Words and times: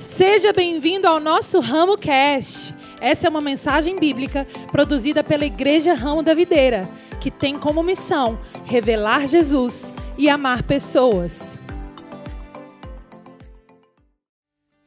Seja 0.00 0.50
bem-vindo 0.50 1.06
ao 1.06 1.20
nosso 1.20 1.60
Ramo 1.60 1.98
Cast. 1.98 2.74
Essa 3.02 3.26
é 3.26 3.30
uma 3.30 3.42
mensagem 3.42 4.00
bíblica 4.00 4.46
produzida 4.72 5.22
pela 5.22 5.44
Igreja 5.44 5.92
Ramo 5.92 6.22
da 6.22 6.32
Videira, 6.32 6.84
que 7.20 7.30
tem 7.30 7.60
como 7.60 7.82
missão 7.82 8.40
revelar 8.64 9.28
Jesus 9.28 9.92
e 10.16 10.26
amar 10.30 10.62
pessoas. 10.62 11.58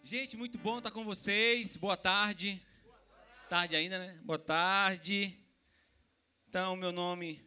Gente, 0.03 0.35
muito 0.35 0.57
bom 0.57 0.79
estar 0.79 0.89
com 0.89 1.05
vocês. 1.05 1.77
Boa 1.77 1.95
tarde. 1.95 2.59
Tarde 3.47 3.75
ainda, 3.75 3.99
né? 3.99 4.19
Boa 4.23 4.39
tarde. 4.39 5.37
Então, 6.49 6.75
meu 6.75 6.91
nome 6.91 7.39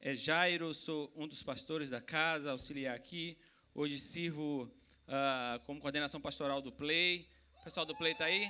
é 0.00 0.14
Jairo, 0.14 0.72
sou 0.72 1.12
um 1.16 1.26
dos 1.26 1.42
pastores 1.42 1.90
da 1.90 2.00
casa, 2.00 2.52
auxiliar 2.52 2.94
aqui. 2.94 3.36
Hoje 3.74 3.98
sirvo 3.98 4.70
uh, 5.10 5.58
como 5.64 5.80
coordenação 5.80 6.20
pastoral 6.20 6.62
do 6.62 6.70
Play. 6.70 7.28
O 7.60 7.64
pessoal 7.64 7.84
do 7.84 7.96
Play 7.96 8.12
está 8.12 8.26
aí? 8.26 8.48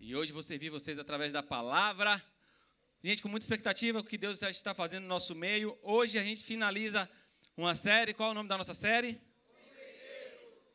E 0.00 0.16
hoje 0.16 0.32
vou 0.32 0.42
servir 0.42 0.70
vocês 0.70 0.98
através 0.98 1.30
da 1.30 1.42
palavra. 1.42 2.22
Gente, 3.04 3.22
com 3.22 3.28
muita 3.28 3.44
expectativa 3.44 4.00
o 4.00 4.04
que 4.04 4.16
Deus 4.16 4.42
está 4.42 4.74
fazendo 4.74 5.02
no 5.02 5.08
nosso 5.08 5.34
meio. 5.34 5.78
Hoje 5.82 6.18
a 6.18 6.22
gente 6.22 6.42
finaliza 6.42 7.08
uma 7.56 7.74
série. 7.74 8.14
Qual 8.14 8.30
é 8.30 8.32
o 8.32 8.34
nome 8.34 8.48
da 8.48 8.56
nossa 8.56 8.74
série? 8.74 9.20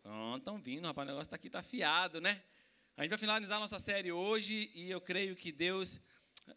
Pronto, 0.03 0.37
estão 0.37 0.59
vindo, 0.59 0.85
rapaz. 0.85 1.07
O 1.07 1.11
negócio 1.11 1.27
está 1.27 1.35
aqui, 1.35 1.47
está 1.47 1.59
afiado, 1.59 2.21
né? 2.21 2.41
A 2.95 3.01
gente 3.01 3.09
vai 3.09 3.17
finalizar 3.17 3.57
a 3.57 3.61
nossa 3.61 3.79
série 3.79 4.11
hoje 4.11 4.71
e 4.73 4.89
eu 4.89 5.01
creio 5.01 5.35
que 5.35 5.51
Deus 5.51 5.99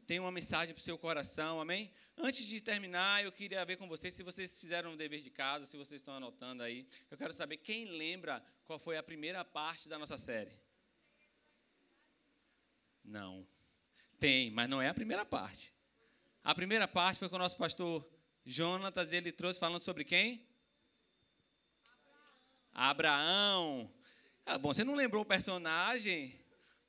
tem 0.07 0.21
uma 0.21 0.31
mensagem 0.31 0.75
para 0.75 0.81
o 0.81 0.85
seu 0.85 0.99
coração, 0.99 1.61
amém? 1.61 1.91
Antes 2.21 2.45
de 2.45 2.61
terminar, 2.61 3.23
eu 3.23 3.31
queria 3.31 3.65
ver 3.65 3.77
com 3.77 3.87
vocês 3.87 4.13
se 4.13 4.25
vocês 4.25 4.59
fizeram 4.59 4.93
o 4.93 4.97
dever 4.97 5.23
de 5.23 5.31
casa, 5.31 5.65
se 5.65 5.77
vocês 5.77 6.01
estão 6.01 6.15
anotando 6.15 6.65
aí. 6.65 6.85
Eu 7.09 7.17
quero 7.17 7.33
saber 7.33 7.59
quem 7.59 7.85
lembra 7.85 8.45
qual 8.67 8.77
foi 8.77 8.97
a 8.97 9.03
primeira 9.05 9.45
parte 9.45 9.89
da 9.89 9.97
nossa 9.97 10.19
série. 10.19 10.51
Não. 13.05 13.47
Tem, 14.19 14.51
mas 14.51 14.69
não 14.69 14.83
é 14.83 14.89
a 14.89 14.95
primeira 14.95 15.25
parte. 15.25 15.73
A 16.43 16.53
primeira 16.57 16.89
parte 16.89 17.19
foi 17.19 17.29
com 17.29 17.37
o 17.37 17.39
nosso 17.39 17.57
pastor 17.57 18.05
Jonatas, 18.45 19.13
ele 19.13 19.31
trouxe 19.31 19.61
falando 19.61 19.79
sobre 19.79 20.03
quem? 20.03 20.45
Abraão. 22.73 23.95
Ah, 24.45 24.59
bom, 24.59 24.75
você 24.75 24.83
não 24.83 24.97
lembrou 24.97 25.23
o 25.23 25.27
personagem? 25.27 26.41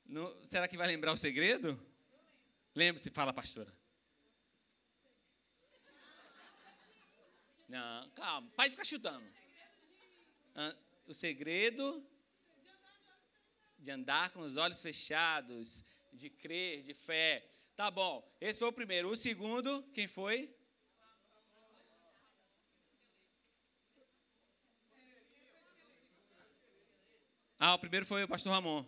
Não, 0.04 0.34
será 0.48 0.66
que 0.66 0.76
vai 0.76 0.88
lembrar 0.88 1.12
o 1.12 1.16
segredo? 1.16 1.80
Lembre-se, 2.74 3.10
fala, 3.10 3.32
pastora. 3.32 3.79
Não, 7.70 8.10
calma, 8.16 8.50
pai 8.56 8.68
fica 8.68 8.84
chutando. 8.84 9.24
O 11.06 11.14
segredo 11.14 12.04
de 13.78 13.92
andar 13.92 14.30
com 14.30 14.40
os 14.40 14.56
olhos 14.56 14.82
fechados, 14.82 15.84
de 16.12 16.28
crer, 16.28 16.82
de 16.82 16.92
fé. 16.92 17.48
Tá 17.76 17.88
bom, 17.88 18.28
esse 18.40 18.58
foi 18.58 18.66
o 18.66 18.72
primeiro. 18.72 19.08
O 19.08 19.14
segundo, 19.14 19.84
quem 19.94 20.08
foi? 20.08 20.52
Ah, 27.56 27.74
o 27.74 27.78
primeiro 27.78 28.04
foi 28.04 28.24
o 28.24 28.28
pastor 28.28 28.50
Ramon. 28.52 28.84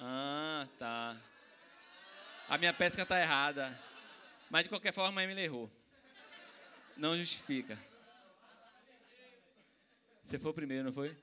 Ah, 0.00 0.66
tá. 0.78 1.20
A 2.48 2.56
minha 2.56 2.72
pesca 2.72 3.02
está 3.02 3.20
errada. 3.20 3.78
Mas 4.48 4.62
de 4.62 4.70
qualquer 4.70 4.94
forma, 4.94 5.20
a 5.20 5.24
Emily 5.24 5.42
errou. 5.42 5.70
Não 6.98 7.16
justifica. 7.16 7.78
Você 10.24 10.36
foi 10.36 10.50
o 10.50 10.54
primeiro, 10.54 10.84
não 10.84 10.92
foi? 10.92 11.16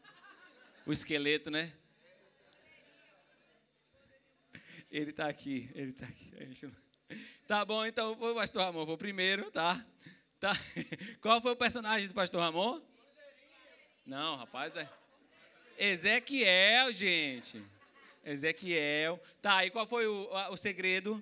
O 0.85 0.93
esqueleto, 0.93 1.51
né? 1.51 1.73
Ele 4.89 5.09
está 5.09 5.27
aqui, 5.27 5.69
ele 5.75 5.91
está 5.91 6.05
aqui. 6.05 6.31
Tá 7.45 7.65
bom, 7.65 7.85
então 7.85 8.17
foi 8.17 8.31
o 8.31 8.35
pastor 8.35 8.63
Ramon, 8.63 8.85
foi 8.85 8.95
o 8.95 8.97
primeiro, 8.97 9.51
tá? 9.51 9.85
tá? 10.39 10.53
Qual 11.19 11.41
foi 11.41 11.51
o 11.51 11.57
personagem 11.57 12.07
do 12.07 12.13
pastor 12.13 12.39
Ramon? 12.39 12.81
Não, 14.05 14.37
rapaz, 14.37 14.77
é. 14.77 14.89
Ezequiel, 15.77 16.93
gente. 16.93 17.61
Ezequiel. 18.23 19.21
Tá, 19.41 19.65
e 19.65 19.71
qual 19.71 19.85
foi 19.85 20.07
o, 20.07 20.29
o 20.51 20.55
segredo? 20.55 21.21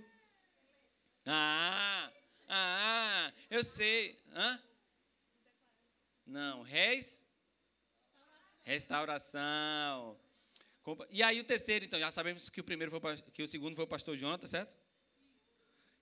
Ah, 1.25 2.11
ah, 2.55 3.33
eu 3.49 3.63
sei. 3.63 4.19
Hã? 4.31 4.61
Não, 6.25 6.61
res? 6.61 7.23
Restauração. 8.63 10.19
E 11.09 11.23
aí 11.23 11.39
o 11.39 11.43
terceiro, 11.43 11.83
então, 11.83 11.99
já 11.99 12.11
sabemos 12.11 12.49
que 12.49 12.61
o 12.61 12.63
primeiro 12.63 12.91
foi 12.91 13.17
que 13.33 13.41
o 13.41 13.47
segundo 13.47 13.75
foi 13.75 13.85
o 13.85 13.87
pastor 13.87 14.15
Jonathan, 14.15 14.45
certo? 14.45 14.75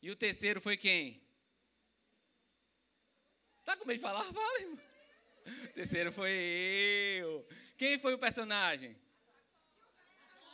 E 0.01 0.11
o 0.11 0.15
terceiro 0.15 0.59
foi 0.59 0.75
quem? 0.75 1.21
Tá 3.63 3.77
com 3.77 3.85
medo 3.85 3.97
de 3.97 4.01
falar? 4.01 4.25
Fala, 4.25 4.59
irmão. 4.59 4.79
O 5.45 5.67
terceiro 5.69 6.11
foi 6.11 6.33
eu. 7.21 7.47
Quem 7.77 7.97
foi 7.97 8.13
o 8.13 8.19
personagem? 8.19 8.95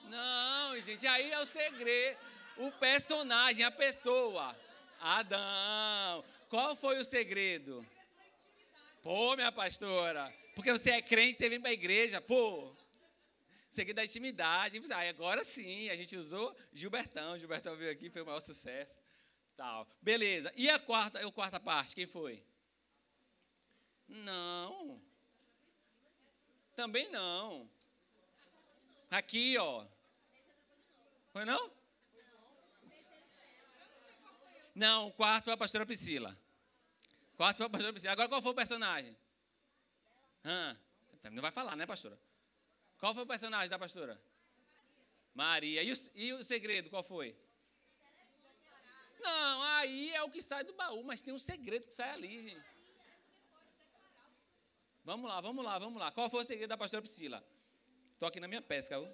Não, 0.03 0.79
gente, 0.81 1.08
aí 1.08 1.31
é 1.31 1.40
o 1.40 1.47
segredo. 1.47 2.19
O 2.58 2.72
personagem, 2.74 3.64
a 3.66 3.72
pessoa. 3.72 4.56
Adão. 5.00 6.24
Qual 6.50 6.75
foi 6.75 7.00
o 7.00 7.06
segredo? 7.06 7.85
Pô, 9.02 9.35
minha 9.35 9.52
pastora. 9.52 10.34
Porque 10.56 10.72
você 10.72 10.91
é 10.91 11.02
crente, 11.02 11.38
você 11.38 11.50
vem 11.50 11.62
para 11.62 11.69
a 11.69 11.74
igreja. 11.74 12.19
Pô. 12.19 12.75
Segredo 13.69 13.97
da 13.97 14.06
intimidade. 14.06 14.81
Ah, 14.91 15.09
agora 15.09 15.44
sim, 15.44 15.90
a 15.90 15.96
gente 15.96 16.16
usou 16.16 16.56
Gilbertão. 16.74 17.38
Gilbertão 17.38 17.75
veio 17.75 17.91
aqui, 17.91 18.09
foi 18.09 18.22
o 18.22 18.25
maior 18.25 18.41
sucesso. 18.41 19.00
Tal. 19.56 19.88
Beleza. 20.02 20.52
E 20.56 20.69
a 20.69 20.80
quarta, 20.80 21.25
a 21.25 21.31
quarta 21.31 21.59
parte, 21.59 21.96
quem 21.96 22.08
foi? 22.08 22.44
Não. 24.08 25.02
Também 26.75 27.09
não. 27.09 27.69
Aqui, 29.09 29.58
ó. 29.58 29.85
Foi 31.31 31.46
não? 31.46 31.76
Não, 34.77 35.07
o 35.07 35.11
quarto 35.11 35.45
foi 35.45 35.53
a 35.53 35.57
pastora 35.57 35.88
Priscila. 35.88 36.38
O 37.33 37.38
quarto 37.38 37.57
foi 37.57 37.65
a 37.65 37.69
pastora 37.69 37.91
Priscila. 37.91 38.13
Agora 38.13 38.29
qual 38.29 38.43
foi 38.43 38.51
o 38.51 38.55
personagem? 38.55 39.17
Hã? 40.45 40.77
Não 41.31 41.41
vai 41.41 41.49
falar, 41.51 41.75
né, 41.75 41.88
pastora? 41.88 42.15
Qual 42.99 43.11
foi 43.11 43.23
o 43.23 43.25
personagem 43.25 43.69
da 43.69 43.79
pastora? 43.79 44.21
Maria. 45.33 45.81
E 45.81 45.91
o, 45.91 45.95
e 46.13 46.33
o 46.33 46.43
segredo, 46.43 46.91
qual 46.91 47.01
foi? 47.03 47.35
Não, 49.19 49.63
aí 49.63 50.13
é 50.13 50.21
o 50.21 50.29
que 50.29 50.43
sai 50.43 50.63
do 50.63 50.73
baú, 50.73 51.03
mas 51.03 51.23
tem 51.23 51.33
um 51.33 51.39
segredo 51.39 51.87
que 51.87 51.93
sai 51.95 52.11
ali, 52.11 52.43
gente. 52.49 52.67
Vamos 55.03 55.27
lá, 55.27 55.41
vamos 55.41 55.66
lá, 55.66 55.79
vamos 55.79 55.99
lá. 55.99 56.11
Qual 56.11 56.29
foi 56.29 56.41
o 56.41 56.45
segredo 56.45 56.69
da 56.69 56.77
pastora 56.77 57.01
Priscila? 57.01 57.43
Estou 58.13 58.29
aqui 58.29 58.39
na 58.39 58.47
minha 58.47 58.61
pesca. 58.61 58.99
Viu? 58.99 59.11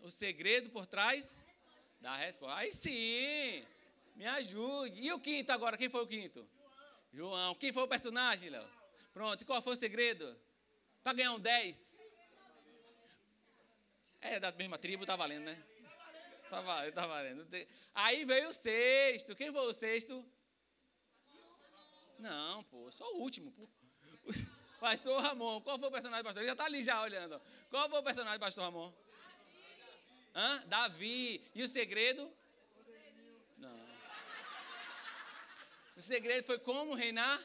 O 0.00 0.10
segredo 0.10 0.70
por 0.70 0.86
trás 0.86 1.42
da 2.00 2.16
resposta. 2.16 2.56
Aí 2.56 2.72
sim, 2.72 3.66
me 4.14 4.26
ajude. 4.26 5.00
E 5.00 5.12
o 5.12 5.20
quinto 5.20 5.52
agora? 5.52 5.76
Quem 5.76 5.88
foi 5.88 6.02
o 6.02 6.06
quinto? 6.06 6.48
João. 7.12 7.54
Quem 7.54 7.72
foi 7.72 7.82
o 7.82 7.88
personagem, 7.88 8.50
Léo? 8.50 8.68
Pronto, 9.12 9.42
e 9.42 9.44
qual 9.44 9.60
foi 9.60 9.74
o 9.74 9.76
segredo? 9.76 10.36
Para 11.02 11.12
ganhar 11.12 11.32
um 11.32 11.40
10. 11.40 11.98
É 14.20 14.40
da 14.40 14.52
mesma 14.52 14.78
tribo, 14.78 15.04
tá 15.04 15.16
valendo, 15.16 15.44
né? 15.44 15.62
Tá 16.48 16.60
valendo, 16.60 16.94
tá 16.94 17.06
valendo. 17.06 17.46
Aí 17.94 18.24
veio 18.24 18.48
o 18.48 18.52
sexto. 18.52 19.34
Quem 19.34 19.52
foi 19.52 19.62
o 19.62 19.72
sexto? 19.72 20.24
Não, 22.18 22.62
pô, 22.64 22.90
só 22.92 23.04
o 23.14 23.18
último, 23.18 23.50
pô. 23.52 23.68
Pastor 24.78 25.20
Ramon, 25.22 25.60
qual 25.60 25.78
foi 25.78 25.88
o 25.88 25.92
personagem 25.92 26.24
pastor? 26.24 26.42
Ele 26.42 26.48
já 26.48 26.54
está 26.54 26.64
ali 26.64 26.82
já 26.82 27.00
olhando. 27.00 27.40
Qual 27.70 27.88
foi 27.88 28.00
o 28.00 28.02
personagem 28.02 28.40
pastor 28.40 28.64
Ramon? 28.64 28.92
Hã? 30.34 30.60
Davi. 30.66 31.40
E 31.54 31.62
o 31.62 31.68
segredo? 31.68 32.28
O 36.02 36.04
segredo 36.04 36.44
foi 36.44 36.58
como 36.58 36.96
reinar 36.96 37.40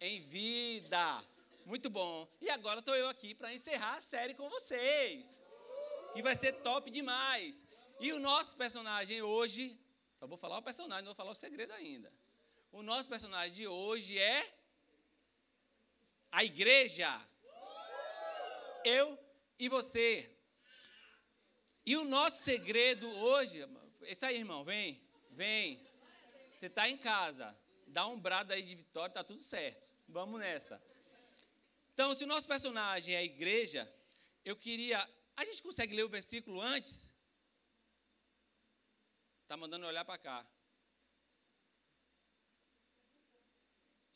em 0.00 0.22
vida. 0.22 1.22
Muito 1.66 1.90
bom. 1.90 2.26
E 2.40 2.48
agora 2.48 2.78
estou 2.80 2.96
eu 2.96 3.06
aqui 3.06 3.34
para 3.34 3.52
encerrar 3.52 3.96
a 3.96 4.00
série 4.00 4.32
com 4.32 4.48
vocês. 4.48 5.38
Que 6.14 6.22
vai 6.22 6.34
ser 6.34 6.54
top 6.62 6.90
demais. 6.90 7.66
E 8.00 8.14
o 8.14 8.18
nosso 8.18 8.56
personagem 8.56 9.20
hoje, 9.20 9.78
só 10.18 10.26
vou 10.26 10.38
falar 10.38 10.56
o 10.56 10.62
personagem, 10.62 11.04
não 11.04 11.10
vou 11.10 11.16
falar 11.16 11.32
o 11.32 11.34
segredo 11.34 11.74
ainda. 11.74 12.10
O 12.72 12.82
nosso 12.82 13.06
personagem 13.10 13.52
de 13.52 13.66
hoje 13.66 14.18
é 14.18 14.50
a 16.32 16.42
igreja. 16.42 17.10
Eu 18.82 19.18
e 19.58 19.68
você. 19.68 20.34
E 21.84 21.94
o 21.94 22.06
nosso 22.06 22.42
segredo 22.42 23.06
hoje, 23.06 23.68
isso 24.04 24.24
aí, 24.24 24.38
irmão, 24.38 24.64
vem, 24.64 24.98
vem. 25.32 25.87
Você 26.58 26.66
está 26.66 26.88
em 26.88 26.96
casa, 26.98 27.56
dá 27.86 28.04
um 28.08 28.18
brado 28.18 28.52
aí 28.52 28.62
de 28.62 28.74
vitória, 28.74 29.14
tá 29.14 29.22
tudo 29.22 29.40
certo. 29.40 29.80
Vamos 30.08 30.40
nessa. 30.40 30.82
Então, 31.94 32.12
se 32.12 32.24
o 32.24 32.26
nosso 32.26 32.48
personagem 32.48 33.14
é 33.14 33.18
a 33.18 33.22
igreja, 33.22 33.88
eu 34.44 34.56
queria. 34.56 35.08
A 35.36 35.44
gente 35.44 35.62
consegue 35.62 35.94
ler 35.94 36.02
o 36.02 36.08
versículo 36.08 36.60
antes? 36.60 37.08
Está 39.42 39.56
mandando 39.56 39.86
olhar 39.86 40.04
para 40.04 40.18
cá. 40.18 40.44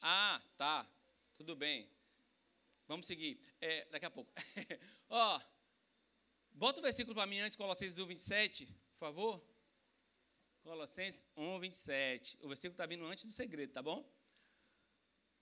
Ah, 0.00 0.42
tá. 0.56 0.84
Tudo 1.36 1.54
bem. 1.54 1.88
Vamos 2.88 3.06
seguir. 3.06 3.40
É, 3.60 3.84
daqui 3.84 4.06
a 4.06 4.10
pouco. 4.10 4.32
Ó, 5.08 5.40
bota 6.50 6.80
o 6.80 6.82
versículo 6.82 7.14
para 7.14 7.26
mim 7.26 7.38
antes, 7.38 7.56
Colossenses 7.56 8.00
1, 8.00 8.06
27, 8.06 8.66
por 8.66 8.98
favor. 8.98 9.51
Colossenses 10.62 11.26
1, 11.36 11.58
27. 11.58 12.38
O 12.40 12.48
versículo 12.48 12.72
está 12.72 12.86
vindo 12.86 13.04
antes 13.04 13.24
do 13.24 13.32
segredo, 13.32 13.72
tá 13.72 13.82
bom? 13.82 14.08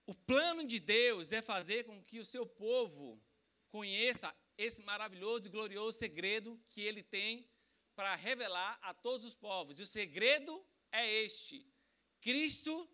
O 0.06 0.14
plano 0.14 0.66
de 0.66 0.80
Deus 0.80 1.30
é 1.30 1.42
fazer 1.42 1.84
com 1.84 2.02
que 2.02 2.18
o 2.18 2.26
seu 2.26 2.46
povo 2.46 3.22
conheça 3.68 4.34
esse 4.56 4.82
maravilhoso 4.82 5.46
e 5.46 5.50
glorioso 5.50 5.98
segredo 5.98 6.60
que 6.68 6.80
ele 6.80 7.02
tem 7.02 7.48
para 7.94 8.14
revelar 8.14 8.78
a 8.82 8.94
todos 8.94 9.26
os 9.26 9.34
povos. 9.34 9.78
E 9.78 9.82
o 9.82 9.86
segredo 9.86 10.66
é 10.90 11.06
este: 11.22 11.66
Cristo 12.20 12.90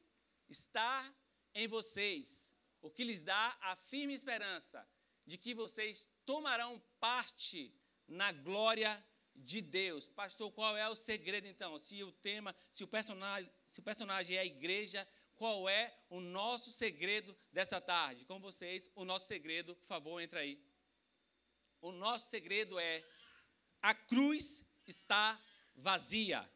está 0.48 1.14
em 1.54 1.66
vocês, 1.68 2.54
o 2.82 2.90
que 2.90 3.04
lhes 3.04 3.20
dá 3.20 3.56
a 3.60 3.76
firme 3.76 4.14
esperança 4.14 4.86
de 5.24 5.38
que 5.38 5.54
vocês 5.54 6.08
tomarão 6.24 6.82
parte 7.00 7.74
na 8.06 8.30
glória 8.32 8.92
de 8.98 9.15
Deus. 9.60 10.08
Pastor, 10.08 10.50
qual 10.52 10.76
é 10.76 10.88
o 10.88 10.94
segredo 10.94 11.46
então? 11.46 11.78
Se 11.78 12.02
o 12.02 12.10
tema, 12.12 12.54
se 12.72 12.82
o 12.84 12.86
personagem, 12.86 13.50
se 13.70 13.80
o 13.80 13.82
personagem 13.82 14.36
é 14.36 14.40
a 14.40 14.44
igreja, 14.44 15.06
qual 15.36 15.68
é 15.68 15.94
o 16.08 16.20
nosso 16.20 16.72
segredo 16.72 17.36
dessa 17.52 17.80
tarde? 17.80 18.24
Com 18.24 18.40
vocês, 18.40 18.90
o 18.94 19.04
nosso 19.04 19.26
segredo, 19.26 19.76
por 19.76 19.86
favor, 19.86 20.20
entra 20.20 20.40
aí. 20.40 20.58
O 21.80 21.92
nosso 21.92 22.30
segredo 22.30 22.78
é 22.78 23.04
a 23.82 23.94
cruz 23.94 24.64
está 24.86 25.40
vazia. 25.74 26.48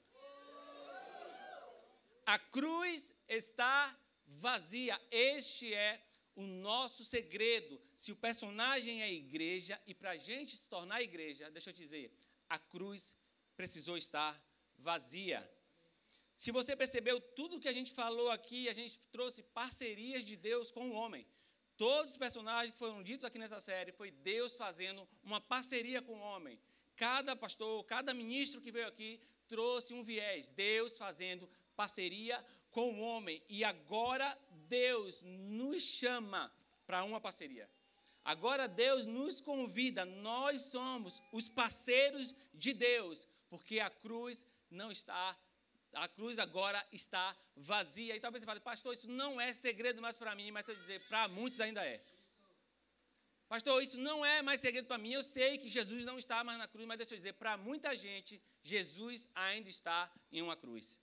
A 2.25 2.39
cruz 2.39 3.13
está 3.29 3.97
vazia. 4.27 5.01
Este 5.11 5.75
é 5.75 6.03
o 6.35 6.43
nosso 6.43 7.05
segredo. 7.05 7.81
Se 7.97 8.13
o 8.13 8.17
personagem 8.17 9.03
é 9.03 9.05
a 9.05 9.11
igreja, 9.11 9.81
e 9.87 9.95
para 9.95 10.13
a 10.13 10.17
gente 10.17 10.57
se 10.57 10.69
tornar 10.69 11.03
igreja, 11.03 11.51
deixa 11.51 11.71
eu 11.71 11.75
te 11.75 11.83
dizer, 11.83 12.13
a 12.51 12.59
cruz 12.59 13.15
precisou 13.57 13.97
estar 13.97 14.33
vazia. 14.77 15.41
Se 16.35 16.51
você 16.51 16.75
percebeu 16.75 17.21
tudo 17.21 17.61
que 17.61 17.69
a 17.69 17.73
gente 17.73 17.93
falou 17.93 18.31
aqui, 18.31 18.69
a 18.69 18.73
gente 18.73 18.99
trouxe 19.09 19.43
parcerias 19.43 20.25
de 20.25 20.37
Deus 20.37 20.73
com 20.73 20.91
o 20.91 20.95
homem. 20.95 21.27
Todos 21.77 22.11
os 22.13 22.19
personagens 22.19 22.73
que 22.73 22.79
foram 22.79 23.03
ditos 23.03 23.25
aqui 23.25 23.39
nessa 23.39 23.61
série 23.61 23.93
foi 23.93 24.11
Deus 24.11 24.57
fazendo 24.57 25.07
uma 25.23 25.41
parceria 25.41 26.03
com 26.03 26.15
o 26.15 26.21
homem. 26.21 26.59
Cada 26.97 27.35
pastor, 27.37 27.85
cada 27.85 28.13
ministro 28.13 28.61
que 28.61 28.73
veio 28.73 28.89
aqui 28.89 29.21
trouxe 29.49 29.95
um 29.95 30.03
viés. 30.03 30.51
Deus 30.51 30.99
fazendo 30.99 31.49
parceria 31.77 32.45
com 32.71 32.93
o 32.95 33.01
homem. 33.01 33.43
E 33.49 33.65
agora 33.65 34.39
Deus 34.69 35.23
nos 35.23 35.83
chama 35.83 36.53
para 36.87 37.05
uma 37.05 37.21
parceria. 37.21 37.69
Agora 38.25 38.69
Deus 38.69 39.07
nos 39.07 39.41
convida, 39.41 40.05
nós 40.05 40.63
somos 40.63 41.23
os 41.33 41.49
parceiros 41.49 42.35
de 42.55 42.73
Deus, 42.73 43.27
porque 43.49 43.81
a 43.81 43.89
cruz 43.89 44.45
não 44.71 44.93
está, 44.93 45.37
a 45.95 46.07
cruz 46.07 46.39
agora 46.39 46.87
está 46.93 47.37
vazia. 47.57 48.15
E 48.15 48.21
talvez 48.21 48.43
você 48.43 48.47
fale, 48.47 48.61
pastor, 48.61 48.95
isso 48.95 49.09
não 49.09 49.41
é 49.41 49.53
segredo 49.53 50.01
mais 50.03 50.17
para 50.17 50.35
mim, 50.35 50.51
mas 50.51 50.69
eu 50.69 50.75
dizer, 50.75 51.01
para 51.09 51.29
muitos 51.29 51.61
ainda 51.61 51.85
é. 51.85 52.01
Pastor, 53.49 53.83
isso 53.83 53.99
não 53.99 54.25
é 54.25 54.43
mais 54.43 54.61
segredo 54.61 54.87
para 54.87 54.97
mim. 54.97 55.13
Eu 55.13 55.25
sei 55.25 55.59
que 55.59 55.69
Jesus 55.69 56.05
não 56.05 56.19
está 56.19 56.45
mais 56.45 56.57
na 56.57 56.69
cruz, 56.69 56.87
mas 56.87 56.99
deixa 56.99 57.15
eu 57.15 57.19
dizer, 57.19 57.33
para 57.33 57.57
muita 57.57 57.97
gente, 57.97 58.41
Jesus 58.63 59.29
ainda 59.35 59.69
está 59.69 60.09
em 60.31 60.41
uma 60.41 60.57
cruz. 60.57 61.01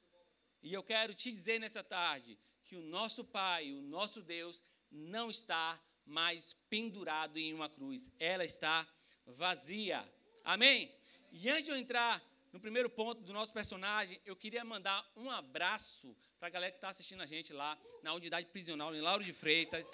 E 0.64 0.74
eu 0.74 0.82
quero 0.82 1.14
te 1.14 1.30
dizer 1.30 1.60
nessa 1.60 1.84
tarde 1.84 2.40
que 2.64 2.78
o 2.78 2.82
nosso 2.82 3.26
Pai, 3.26 3.74
o 3.74 3.82
nosso 3.82 4.22
Deus, 4.22 4.64
não 4.90 5.30
está 5.30 5.78
mais 6.08 6.54
pendurado 6.70 7.38
em 7.38 7.54
uma 7.54 7.70
cruz. 7.70 8.10
Ela 8.20 8.46
está 8.46 8.88
vazia. 9.26 10.04
Amém? 10.44 10.92
E 11.32 11.50
antes 11.50 11.66
de 11.66 11.72
eu 11.72 11.78
entrar 11.78 12.24
no 12.54 12.60
primeiro 12.60 12.90
ponto 12.90 13.22
do 13.22 13.34
nosso 13.34 13.54
personagem, 13.54 14.20
eu 14.26 14.36
queria 14.36 14.64
mandar 14.64 15.06
um 15.16 15.30
abraço 15.30 16.16
para 16.40 16.48
a 16.48 16.52
galera 16.52 16.72
que 16.72 16.78
está 16.78 16.90
assistindo 16.90 17.22
a 17.22 17.26
gente 17.26 17.52
lá 17.54 17.78
na 18.02 18.14
unidade 18.14 18.48
prisional 18.48 18.96
em 18.96 19.02
Lauro 19.02 19.24
de 19.24 19.34
Freitas. 19.34 19.88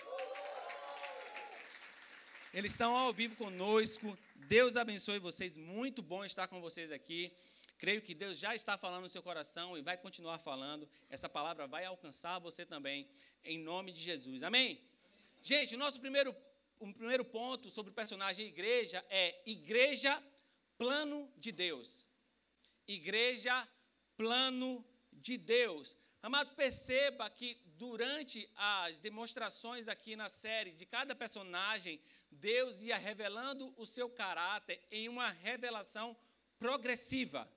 Eles 2.54 2.72
estão 2.72 2.96
ao 2.96 3.12
vivo 3.12 3.36
conosco. 3.36 4.18
Deus 4.36 4.78
abençoe 4.78 5.18
vocês. 5.18 5.58
Muito 5.58 6.04
bom 6.04 6.24
estar 6.24 6.48
com 6.48 6.62
vocês 6.62 6.92
aqui. 6.92 7.34
Creio 7.80 8.02
que 8.02 8.14
Deus 8.14 8.38
já 8.38 8.54
está 8.54 8.78
falando 8.78 9.02
no 9.02 9.10
seu 9.10 9.24
coração 9.24 9.78
e 9.78 9.82
vai 9.82 9.98
continuar 9.98 10.38
falando. 10.38 10.88
Essa 11.10 11.28
palavra 11.28 11.68
vai 11.68 11.84
alcançar 11.84 12.40
você 12.40 12.66
também, 12.66 13.10
em 13.44 13.58
nome 13.58 13.92
de 13.92 14.02
Jesus. 14.02 14.44
Amém? 14.44 14.80
Gente, 15.46 15.76
o 15.76 15.78
nosso 15.78 16.00
primeiro, 16.00 16.34
um 16.80 16.94
primeiro 16.94 17.26
ponto 17.26 17.70
sobre 17.70 17.92
o 17.92 17.94
personagem 17.94 18.48
igreja 18.48 19.04
é 19.10 19.42
igreja, 19.46 20.24
plano 20.78 21.30
de 21.36 21.52
Deus. 21.52 22.08
Igreja, 22.88 23.68
plano 24.16 24.88
de 25.12 25.38
Deus. 25.38 25.98
Amados, 26.22 26.54
perceba 26.54 27.30
que 27.30 27.62
durante 27.76 28.50
as 28.56 28.98
demonstrações 29.00 29.90
aqui 29.90 30.16
na 30.16 30.30
série 30.30 30.72
de 30.72 30.86
cada 30.86 31.14
personagem, 31.14 32.00
Deus 32.32 32.82
ia 32.82 32.96
revelando 32.96 33.74
o 33.76 33.86
seu 33.86 34.10
caráter 34.10 34.80
em 34.90 35.10
uma 35.10 35.28
revelação 35.28 36.16
progressiva. 36.58 37.52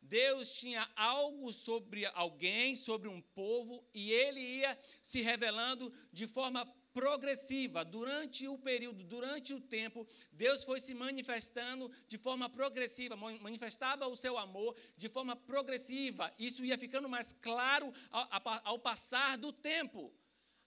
Deus 0.00 0.50
tinha 0.54 0.90
algo 0.96 1.52
sobre 1.52 2.06
alguém, 2.06 2.74
sobre 2.74 3.06
um 3.06 3.20
povo, 3.20 3.86
e 3.92 4.12
ele 4.12 4.40
ia 4.40 4.78
se 5.02 5.20
revelando 5.20 5.92
de 6.10 6.26
forma 6.26 6.64
progressiva. 6.98 7.84
Durante 7.84 8.48
o 8.48 8.58
período, 8.58 9.04
durante 9.04 9.54
o 9.54 9.60
tempo, 9.60 10.04
Deus 10.32 10.64
foi 10.64 10.80
se 10.80 10.92
manifestando 10.92 11.88
de 12.08 12.18
forma 12.18 12.50
progressiva, 12.50 13.14
manifestava 13.16 14.08
o 14.08 14.16
seu 14.16 14.36
amor 14.36 14.74
de 14.96 15.08
forma 15.08 15.36
progressiva. 15.36 16.32
Isso 16.36 16.64
ia 16.64 16.76
ficando 16.76 17.08
mais 17.08 17.32
claro 17.40 17.92
ao, 18.10 18.26
ao 18.64 18.78
passar 18.80 19.38
do 19.38 19.52
tempo 19.52 20.12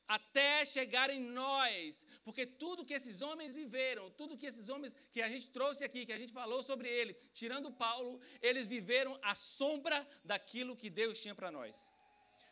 até 0.07 0.65
chegar 0.65 1.09
em 1.09 1.21
nós, 1.21 2.05
porque 2.23 2.45
tudo 2.45 2.85
que 2.85 2.93
esses 2.93 3.21
homens 3.21 3.55
viveram, 3.55 4.09
tudo 4.11 4.37
que 4.37 4.45
esses 4.45 4.67
homens 4.69 4.93
que 5.11 5.21
a 5.21 5.29
gente 5.29 5.49
trouxe 5.49 5.83
aqui, 5.83 6.05
que 6.05 6.13
a 6.13 6.17
gente 6.17 6.33
falou 6.33 6.61
sobre 6.63 6.89
ele, 6.89 7.13
tirando 7.33 7.71
Paulo, 7.71 8.19
eles 8.41 8.67
viveram 8.67 9.17
a 9.21 9.35
sombra 9.35 10.07
daquilo 10.23 10.75
que 10.75 10.89
Deus 10.89 11.19
tinha 11.19 11.35
para 11.35 11.51
nós. 11.51 11.89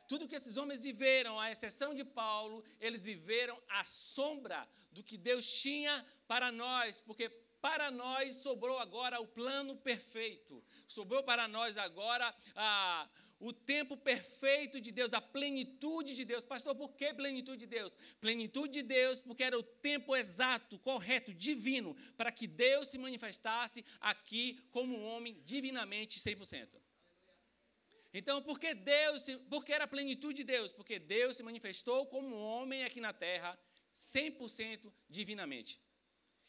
Tudo 0.09 0.27
que 0.27 0.35
esses 0.35 0.57
homens 0.57 0.81
viveram, 0.81 1.39
à 1.39 1.51
exceção 1.51 1.93
de 1.93 2.03
Paulo, 2.03 2.63
eles 2.81 3.05
viveram 3.05 3.55
a 3.69 3.83
sombra 3.85 4.67
do 4.91 5.03
que 5.03 5.15
Deus 5.15 5.45
tinha 5.61 6.03
para 6.27 6.51
nós, 6.51 6.99
porque 6.99 7.29
para 7.61 7.91
nós 7.91 8.37
sobrou 8.37 8.79
agora 8.79 9.21
o 9.21 9.27
plano 9.27 9.75
perfeito, 9.77 10.63
sobrou 10.87 11.21
para 11.21 11.47
nós 11.47 11.77
agora 11.77 12.35
a 12.55 13.07
o 13.39 13.53
tempo 13.53 13.95
perfeito 13.95 14.81
de 14.81 14.91
Deus, 14.91 15.13
a 15.13 15.21
plenitude 15.21 16.13
de 16.13 16.25
Deus. 16.25 16.43
Pastor, 16.43 16.75
por 16.75 16.89
que 16.89 17.13
plenitude 17.13 17.59
de 17.59 17.67
Deus? 17.67 17.93
Plenitude 18.19 18.73
de 18.73 18.83
Deus, 18.83 19.21
porque 19.21 19.43
era 19.43 19.57
o 19.57 19.63
tempo 19.63 20.13
exato, 20.13 20.77
correto, 20.79 21.33
divino, 21.33 21.95
para 22.17 22.33
que 22.33 22.45
Deus 22.45 22.89
se 22.89 22.97
manifestasse 22.97 23.85
aqui 24.01 24.59
como 24.71 24.97
um 24.97 25.05
homem 25.05 25.41
divinamente 25.45 26.19
100%. 26.19 26.67
Então, 28.13 28.41
por 28.41 28.59
que 28.59 28.73
Deus, 28.73 29.25
porque 29.49 29.71
era 29.71 29.83
a 29.83 29.87
plenitude 29.87 30.37
de 30.37 30.43
Deus? 30.43 30.71
Porque 30.71 30.97
Deus 30.97 31.37
se 31.37 31.43
manifestou 31.43 32.07
como 32.07 32.35
homem 32.35 32.83
aqui 32.83 32.99
na 32.99 33.13
terra 33.13 33.57
100% 33.93 34.91
divinamente. 35.07 35.79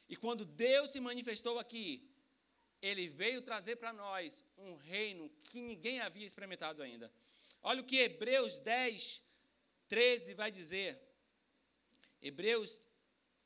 E 0.08 0.16
quando 0.16 0.44
Deus 0.44 0.90
se 0.90 1.00
manifestou 1.00 1.58
aqui, 1.58 2.10
ele 2.80 3.08
veio 3.08 3.42
trazer 3.42 3.76
para 3.76 3.92
nós 3.92 4.44
um 4.56 4.74
reino 4.76 5.28
que 5.50 5.60
ninguém 5.60 6.00
havia 6.00 6.26
experimentado 6.26 6.82
ainda. 6.82 7.12
Olha 7.62 7.82
o 7.82 7.84
que 7.84 7.98
Hebreus 7.98 8.58
10, 8.58 9.22
13 9.86 10.34
vai 10.34 10.50
dizer. 10.50 10.98
Hebreus, 12.22 12.80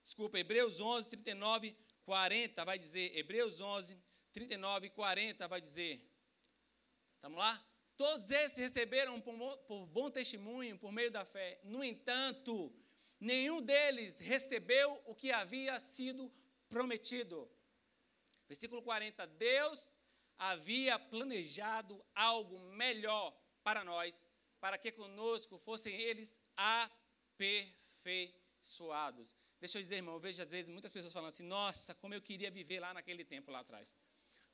desculpa, 0.02 0.38
Hebreus 0.38 0.80
11, 0.80 1.08
39, 1.08 1.76
40 2.04 2.64
vai 2.64 2.78
dizer. 2.78 3.16
Hebreus 3.16 3.60
11, 3.60 3.98
39 4.32 4.86
e 4.86 4.90
40 4.90 5.48
vai 5.48 5.60
dizer. 5.60 6.08
Estamos 7.16 7.38
lá? 7.38 7.73
Todos 7.96 8.30
esses 8.30 8.58
receberam 8.58 9.20
por 9.20 9.86
bom 9.86 10.10
testemunho 10.10 10.78
por 10.78 10.90
meio 10.90 11.10
da 11.10 11.24
fé. 11.24 11.60
No 11.62 11.84
entanto, 11.84 12.72
nenhum 13.20 13.62
deles 13.62 14.18
recebeu 14.18 15.00
o 15.06 15.14
que 15.14 15.30
havia 15.30 15.78
sido 15.78 16.32
prometido. 16.68 17.48
Versículo 18.48 18.82
40. 18.82 19.24
Deus 19.26 19.92
havia 20.36 20.98
planejado 20.98 22.04
algo 22.14 22.58
melhor 22.58 23.32
para 23.62 23.84
nós, 23.84 24.26
para 24.60 24.76
que 24.76 24.90
conosco 24.90 25.56
fossem 25.58 25.94
eles 25.94 26.40
aperfeiçoados. 26.56 29.36
Deixa 29.60 29.78
eu 29.78 29.82
dizer, 29.82 29.96
irmão, 29.96 30.14
eu 30.14 30.20
vejo 30.20 30.42
às 30.42 30.50
vezes 30.50 30.68
muitas 30.68 30.92
pessoas 30.92 31.12
falando 31.12 31.30
assim: 31.30 31.44
nossa, 31.44 31.94
como 31.94 32.12
eu 32.12 32.20
queria 32.20 32.50
viver 32.50 32.80
lá 32.80 32.92
naquele 32.92 33.24
tempo 33.24 33.52
lá 33.52 33.60
atrás. 33.60 33.88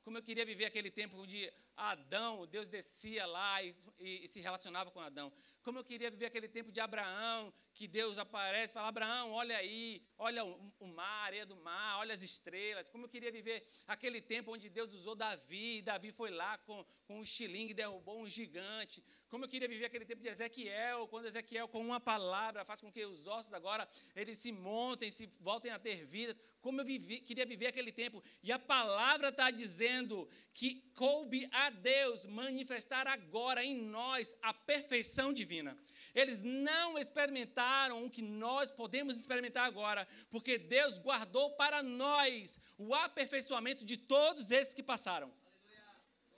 Como 0.03 0.17
eu 0.17 0.23
queria 0.23 0.45
viver 0.45 0.65
aquele 0.65 0.89
tempo 0.89 1.17
onde 1.17 1.51
Adão, 1.75 2.45
Deus 2.47 2.67
descia 2.67 3.25
lá 3.25 3.61
e, 3.61 3.73
e, 3.99 4.23
e, 4.23 4.27
se 4.27 4.39
relacionava 4.39 4.91
com 4.91 4.99
Adão. 4.99 5.31
Como 5.63 5.79
eu 5.79 5.83
queria 5.83 6.09
viver 6.09 6.25
aquele 6.25 6.47
tempo 6.47 6.71
de 6.71 6.79
Abraão, 6.79 7.53
que 7.73 7.87
Deus 7.87 8.17
aparece 8.17 8.71
e 8.71 8.73
fala: 8.73 8.87
Abraão, 8.87 9.31
olha 9.31 9.57
aí, 9.57 10.01
olha 10.17 10.43
o, 10.43 10.73
o 10.79 10.87
mar, 10.87 11.23
a 11.23 11.25
areia 11.25 11.45
do 11.45 11.55
mar, 11.55 11.99
olha 11.99 12.13
as 12.13 12.21
estrelas. 12.21 12.89
Como 12.89 13.05
eu 13.05 13.09
queria 13.09 13.31
viver 13.31 13.65
aquele 13.87 14.21
tempo 14.21 14.51
onde 14.51 14.69
Deus 14.69 14.93
usou 14.93 15.15
Davi, 15.15 15.77
e 15.77 15.81
Davi 15.81 16.11
foi 16.11 16.31
lá 16.31 16.57
com, 16.59 16.85
com 17.05 17.19
um 17.19 17.23
e 17.23 17.73
derrubou 17.73 18.21
um 18.21 18.27
gigante. 18.27 19.03
Como 19.31 19.45
eu 19.45 19.47
queria 19.47 19.69
viver 19.69 19.85
aquele 19.85 20.03
tempo 20.03 20.21
de 20.21 20.27
Ezequiel, 20.27 21.07
quando 21.07 21.27
Ezequiel, 21.27 21.65
com 21.65 21.79
uma 21.79 22.01
palavra, 22.01 22.65
faz 22.65 22.81
com 22.81 22.91
que 22.91 23.05
os 23.05 23.27
ossos 23.27 23.53
agora 23.53 23.87
eles 24.13 24.37
se 24.37 24.51
montem, 24.51 25.09
se 25.09 25.25
voltem 25.39 25.71
a 25.71 25.79
ter 25.79 26.05
vidas. 26.05 26.35
Como 26.59 26.81
eu 26.81 26.85
vivi, 26.85 27.21
queria 27.21 27.45
viver 27.45 27.67
aquele 27.67 27.93
tempo. 27.93 28.21
E 28.43 28.51
a 28.51 28.59
palavra 28.59 29.29
está 29.29 29.49
dizendo 29.49 30.27
que 30.53 30.83
coube 30.95 31.47
a 31.49 31.69
Deus 31.69 32.25
manifestar 32.25 33.07
agora 33.07 33.63
em 33.63 33.73
nós 33.73 34.35
a 34.41 34.53
perfeição 34.53 35.31
divina. 35.31 35.77
Eles 36.13 36.41
não 36.41 36.99
experimentaram 36.99 38.05
o 38.05 38.09
que 38.09 38.21
nós 38.21 38.69
podemos 38.69 39.17
experimentar 39.17 39.65
agora, 39.65 40.05
porque 40.29 40.57
Deus 40.57 40.99
guardou 40.99 41.51
para 41.51 41.81
nós 41.81 42.59
o 42.77 42.93
aperfeiçoamento 42.93 43.85
de 43.85 43.95
todos 43.95 44.51
esses 44.51 44.73
que 44.73 44.83
passaram. 44.83 45.31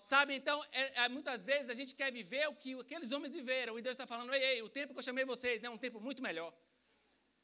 Sabe, 0.03 0.35
então, 0.35 0.61
é, 0.71 1.03
é, 1.03 1.09
muitas 1.09 1.45
vezes 1.45 1.69
a 1.69 1.73
gente 1.73 1.95
quer 1.95 2.11
viver 2.11 2.47
o 2.49 2.55
que 2.55 2.73
aqueles 2.73 3.11
homens 3.13 3.33
viveram, 3.33 3.79
e 3.79 3.81
Deus 3.81 3.93
está 3.93 4.05
falando, 4.05 4.33
ei, 4.33 4.43
ei, 4.43 4.61
o 4.61 4.67
tempo 4.67 4.93
que 4.93 4.99
eu 4.99 5.03
chamei 5.03 5.23
vocês 5.23 5.63
é 5.63 5.69
um 5.69 5.77
tempo 5.77 6.01
muito 6.01 6.21
melhor. 6.21 6.53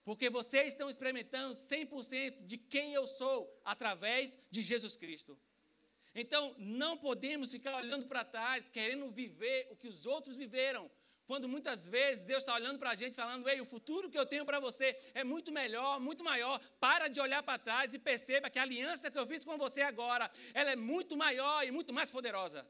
Porque 0.04 0.30
vocês 0.30 0.70
estão 0.70 0.90
experimentando 0.90 1.54
100% 1.56 2.46
de 2.46 2.58
quem 2.58 2.94
eu 2.94 3.08
sou 3.08 3.50
através 3.64 4.38
de 4.52 4.62
Jesus 4.62 4.98
Cristo. 4.98 5.40
Então, 6.14 6.54
não 6.58 6.98
podemos 6.98 7.52
ficar 7.52 7.76
olhando 7.78 8.08
para 8.08 8.26
trás, 8.26 8.68
querendo 8.68 9.10
viver 9.10 9.68
o 9.72 9.76
que 9.76 9.88
os 9.88 10.06
outros 10.06 10.36
viveram, 10.36 10.92
quando 11.30 11.48
muitas 11.48 11.88
vezes 11.88 12.26
Deus 12.26 12.42
está 12.42 12.56
olhando 12.56 12.80
para 12.80 12.90
a 12.90 12.96
gente 12.96 13.14
falando, 13.14 13.48
ei, 13.48 13.62
o 13.62 13.66
futuro 13.74 14.10
que 14.10 14.18
eu 14.18 14.26
tenho 14.26 14.44
para 14.44 14.60
você 14.60 14.98
é 15.14 15.24
muito 15.24 15.52
melhor, 15.52 16.00
muito 16.00 16.24
maior. 16.24 16.60
Para 16.80 17.08
de 17.08 17.20
olhar 17.22 17.44
para 17.44 17.60
trás 17.60 17.94
e 17.94 18.00
perceba 18.00 18.50
que 18.50 18.58
a 18.58 18.64
aliança 18.64 19.12
que 19.12 19.20
eu 19.20 19.28
fiz 19.28 19.46
com 19.46 19.56
você 19.56 19.84
agora, 19.84 20.26
ela 20.56 20.72
é 20.72 20.76
muito 20.76 21.16
maior 21.16 21.64
e 21.64 21.70
muito 21.70 21.94
mais 21.94 22.10
poderosa. 22.10 22.68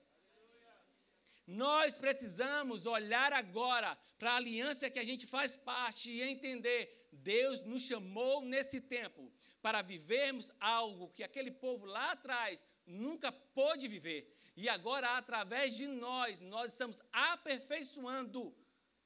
Nós 1.47 1.97
precisamos 1.97 2.85
olhar 2.85 3.31
agora 3.31 3.97
para 4.17 4.33
a 4.33 4.35
aliança 4.35 4.89
que 4.89 4.99
a 4.99 5.05
gente 5.05 5.25
faz 5.25 5.55
parte 5.55 6.11
e 6.11 6.21
entender: 6.21 7.07
Deus 7.13 7.61
nos 7.61 7.83
chamou 7.83 8.41
nesse 8.41 8.81
tempo 8.81 9.31
para 9.61 9.81
vivermos 9.81 10.51
algo 10.59 11.13
que 11.15 11.23
aquele 11.23 11.49
povo 11.49 11.85
lá 11.85 12.11
atrás 12.11 12.61
nunca 12.85 13.31
pôde 13.31 13.87
viver. 13.87 14.21
E 14.61 14.67
agora, 14.67 15.17
através 15.17 15.73
de 15.73 15.87
nós, 15.87 16.41
nós 16.41 16.73
estamos 16.73 17.01
aperfeiçoando 17.13 18.53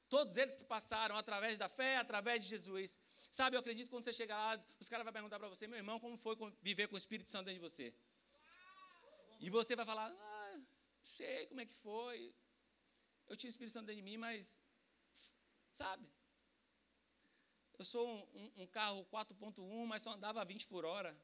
todos 0.08 0.36
eles 0.36 0.56
que 0.56 0.64
passaram 0.64 1.16
através 1.16 1.56
da 1.56 1.68
fé, 1.68 1.96
através 1.96 2.42
de 2.42 2.50
Jesus. 2.50 2.98
Sabe, 3.30 3.54
eu 3.54 3.60
acredito 3.60 3.84
que 3.84 3.90
quando 3.90 4.02
você 4.02 4.12
chegar 4.12 4.36
lá, 4.36 4.64
os 4.80 4.88
caras 4.88 5.04
vão 5.04 5.12
perguntar 5.12 5.38
para 5.38 5.46
você, 5.48 5.68
meu 5.68 5.78
irmão, 5.78 6.00
como 6.00 6.16
foi 6.16 6.34
viver 6.60 6.88
com 6.88 6.96
o 6.96 6.98
Espírito 6.98 7.30
Santo 7.30 7.44
dentro 7.44 7.60
de 7.62 7.68
você? 7.68 7.94
E 9.38 9.48
você 9.48 9.76
vai 9.76 9.86
falar, 9.86 10.10
ah, 10.10 10.60
sei 11.04 11.46
como 11.46 11.60
é 11.60 11.66
que 11.66 11.74
foi. 11.74 12.34
Eu 13.28 13.36
tinha 13.36 13.48
o 13.48 13.54
Espírito 13.54 13.74
Santo 13.74 13.86
dentro 13.86 14.02
de 14.02 14.10
mim, 14.10 14.16
mas, 14.16 14.60
sabe, 15.70 16.04
eu 17.78 17.84
sou 17.84 18.08
um, 18.08 18.20
um, 18.40 18.62
um 18.62 18.66
carro 18.66 19.06
4.1, 19.06 19.86
mas 19.86 20.02
só 20.02 20.14
andava 20.14 20.40
a 20.40 20.44
20 20.44 20.66
por 20.66 20.84
hora. 20.84 21.16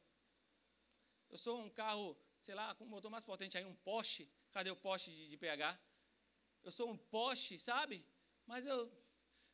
Eu 1.29 1.37
sou 1.37 1.61
um 1.61 1.69
carro 1.69 2.17
sei 2.41 2.55
lá, 2.55 2.75
com 2.75 2.85
um 2.85 2.89
motor 2.89 3.11
mais 3.11 3.25
potente 3.25 3.57
aí, 3.57 3.65
um 3.65 3.75
poste. 3.75 4.31
Cadê 4.53 4.71
o 4.71 4.77
poste 4.77 5.11
de, 5.11 5.29
de 5.29 5.37
pH? 5.37 5.79
Eu 6.63 6.73
sou 6.73 6.91
um 6.91 6.97
poste, 6.97 7.59
sabe? 7.59 8.05
Mas 8.47 8.67
eu, 8.67 8.91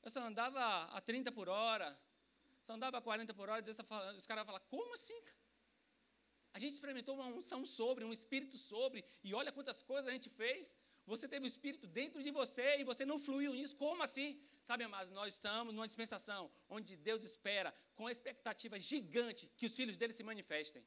eu 0.02 0.10
só 0.10 0.20
andava 0.20 0.84
a 0.84 1.00
30 1.00 1.30
por 1.32 1.48
hora, 1.48 1.98
só 2.62 2.74
andava 2.74 2.98
a 2.98 3.02
40 3.02 3.34
por 3.34 3.48
hora, 3.48 3.62
Deus 3.62 3.76
tá 3.76 3.84
falando, 3.84 4.16
os 4.16 4.26
caras 4.26 4.44
vão 4.44 4.54
falar, 4.54 4.64
como 4.68 4.94
assim? 4.94 5.20
A 6.52 6.58
gente 6.58 6.72
experimentou 6.72 7.14
uma 7.14 7.26
unção 7.26 7.66
sobre, 7.66 8.04
um 8.04 8.12
espírito 8.12 8.56
sobre, 8.56 9.04
e 9.22 9.34
olha 9.34 9.52
quantas 9.52 9.82
coisas 9.82 10.08
a 10.08 10.12
gente 10.12 10.30
fez. 10.30 10.74
Você 11.04 11.28
teve 11.28 11.44
o 11.44 11.46
espírito 11.46 11.86
dentro 11.86 12.22
de 12.22 12.30
você 12.30 12.78
e 12.78 12.84
você 12.84 13.04
não 13.04 13.18
fluiu 13.18 13.52
nisso, 13.52 13.76
como 13.76 14.02
assim? 14.02 14.40
Sabe, 14.64 14.82
amados, 14.82 15.12
nós 15.12 15.34
estamos 15.34 15.72
numa 15.72 15.86
dispensação 15.86 16.50
onde 16.68 16.96
Deus 16.96 17.22
espera, 17.22 17.72
com 17.94 18.08
a 18.08 18.12
expectativa 18.12 18.80
gigante, 18.80 19.48
que 19.56 19.66
os 19.66 19.76
filhos 19.76 19.96
dele 19.96 20.12
se 20.12 20.24
manifestem 20.24 20.84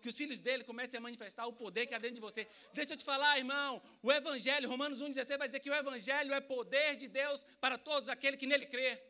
que 0.00 0.08
os 0.08 0.16
filhos 0.16 0.40
dele 0.40 0.64
comecem 0.64 0.98
a 0.98 1.00
manifestar 1.00 1.46
o 1.46 1.52
poder 1.52 1.86
que 1.86 1.94
há 1.94 1.98
dentro 1.98 2.16
de 2.16 2.20
você. 2.20 2.46
Deixa 2.72 2.94
eu 2.94 2.96
te 2.96 3.04
falar, 3.04 3.38
irmão, 3.38 3.82
o 4.02 4.10
Evangelho, 4.10 4.68
Romanos 4.68 5.00
1,16 5.00 5.38
vai 5.38 5.48
dizer 5.48 5.60
que 5.60 5.70
o 5.70 5.74
Evangelho 5.74 6.32
é 6.32 6.40
poder 6.40 6.96
de 6.96 7.08
Deus 7.08 7.44
para 7.60 7.76
todos 7.76 8.08
aqueles 8.08 8.38
que 8.38 8.46
nele 8.46 8.66
crê. 8.66 9.00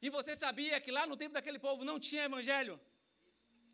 E 0.00 0.10
você 0.10 0.36
sabia 0.36 0.80
que 0.80 0.90
lá 0.90 1.06
no 1.06 1.16
tempo 1.16 1.34
daquele 1.34 1.58
povo 1.58 1.84
não 1.84 1.98
tinha 1.98 2.24
Evangelho? 2.24 2.78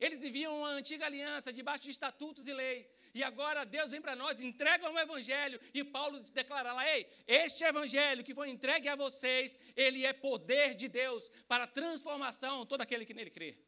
Eles 0.01 0.23
viviam 0.23 0.59
uma 0.59 0.71
antiga 0.71 1.07
aliança 1.07 1.53
debaixo 1.53 1.83
de 1.83 1.91
estatutos 1.91 2.49
e 2.49 2.53
lei. 2.53 2.91
E 3.15 3.23
agora 3.23 3.65
Deus 3.65 3.91
vem 3.91 4.01
para 4.01 4.17
nós, 4.17 4.41
entrega 4.41 4.91
o 4.91 4.99
Evangelho. 4.99 5.61
E 5.75 5.85
Paulo 5.85 6.19
declara 6.21 6.73
lá: 6.73 6.89
Ei, 6.89 7.07
este 7.27 7.63
Evangelho 7.65 8.25
que 8.25 8.35
foi 8.35 8.49
entregue 8.49 8.89
a 8.89 8.97
vocês, 8.97 9.55
ele 9.77 10.07
é 10.07 10.13
poder 10.13 10.75
de 10.75 10.89
Deus 10.89 11.29
para 11.47 11.67
transformação 11.67 12.65
todo 12.65 12.81
aquele 12.81 13.05
que 13.05 13.15
nele 13.15 13.31
crê. 13.31 13.59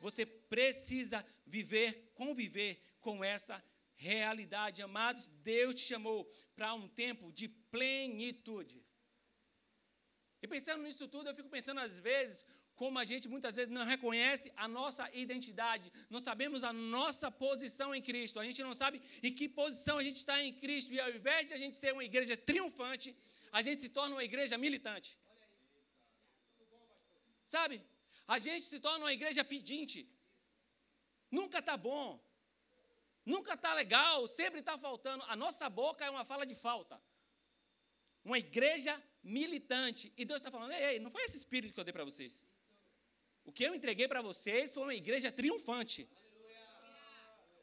Você 0.00 0.24
precisa 0.26 1.24
viver, 1.46 2.12
conviver 2.14 2.82
com 3.00 3.24
essa 3.24 3.62
realidade. 3.96 4.82
Amados, 4.82 5.28
Deus 5.42 5.74
te 5.74 5.82
chamou 5.82 6.24
para 6.54 6.74
um 6.74 6.88
tempo 6.88 7.32
de 7.32 7.48
plenitude. 7.48 8.84
E 10.40 10.46
pensando 10.46 10.82
nisso 10.82 11.08
tudo, 11.08 11.28
eu 11.28 11.34
fico 11.34 11.48
pensando 11.48 11.80
às 11.80 11.98
vezes 11.98 12.44
como 12.76 12.96
a 12.96 13.04
gente 13.04 13.28
muitas 13.28 13.56
vezes 13.56 13.72
não 13.72 13.84
reconhece 13.84 14.52
a 14.56 14.68
nossa 14.68 15.04
identidade, 15.12 15.90
não 16.08 16.20
sabemos 16.20 16.62
a 16.62 16.72
nossa 16.72 17.28
posição 17.28 17.92
em 17.92 18.00
Cristo, 18.00 18.38
a 18.38 18.44
gente 18.44 18.62
não 18.62 18.72
sabe 18.72 19.02
em 19.20 19.34
que 19.34 19.48
posição 19.48 19.98
a 19.98 20.02
gente 20.02 20.18
está 20.18 20.40
em 20.40 20.52
Cristo, 20.52 20.92
e 20.92 21.00
ao 21.00 21.10
invés 21.10 21.48
de 21.48 21.54
a 21.54 21.58
gente 21.58 21.76
ser 21.76 21.92
uma 21.92 22.04
igreja 22.04 22.36
triunfante, 22.36 23.16
a 23.50 23.62
gente 23.62 23.80
se 23.80 23.88
torna 23.88 24.14
uma 24.14 24.22
igreja 24.22 24.56
militante. 24.56 25.18
Sabe? 27.46 27.82
A 28.28 28.38
gente 28.38 28.64
se 28.66 28.78
torna 28.78 29.06
uma 29.06 29.12
igreja 29.12 29.42
pedinte. 29.42 30.06
Nunca 31.30 31.60
está 31.60 31.76
bom. 31.76 32.22
Nunca 33.24 33.54
está 33.54 33.72
legal, 33.74 34.26
sempre 34.26 34.60
está 34.60 34.78
faltando. 34.78 35.24
A 35.24 35.34
nossa 35.34 35.68
boca 35.68 36.04
é 36.04 36.10
uma 36.10 36.24
fala 36.24 36.44
de 36.46 36.54
falta. 36.54 37.00
Uma 38.24 38.38
igreja 38.38 39.02
militante. 39.22 40.12
E 40.16 40.24
Deus 40.26 40.40
está 40.40 40.50
falando: 40.50 40.72
ei, 40.72 40.84
ei, 40.84 40.98
não 40.98 41.10
foi 41.10 41.22
esse 41.24 41.38
espírito 41.38 41.72
que 41.74 41.80
eu 41.80 41.84
dei 41.84 41.92
para 41.92 42.04
vocês. 42.04 42.46
O 43.44 43.52
que 43.52 43.64
eu 43.64 43.74
entreguei 43.74 44.06
para 44.06 44.20
vocês 44.20 44.72
foi 44.74 44.82
uma 44.82 44.94
igreja 44.94 45.32
triunfante. 45.32 46.08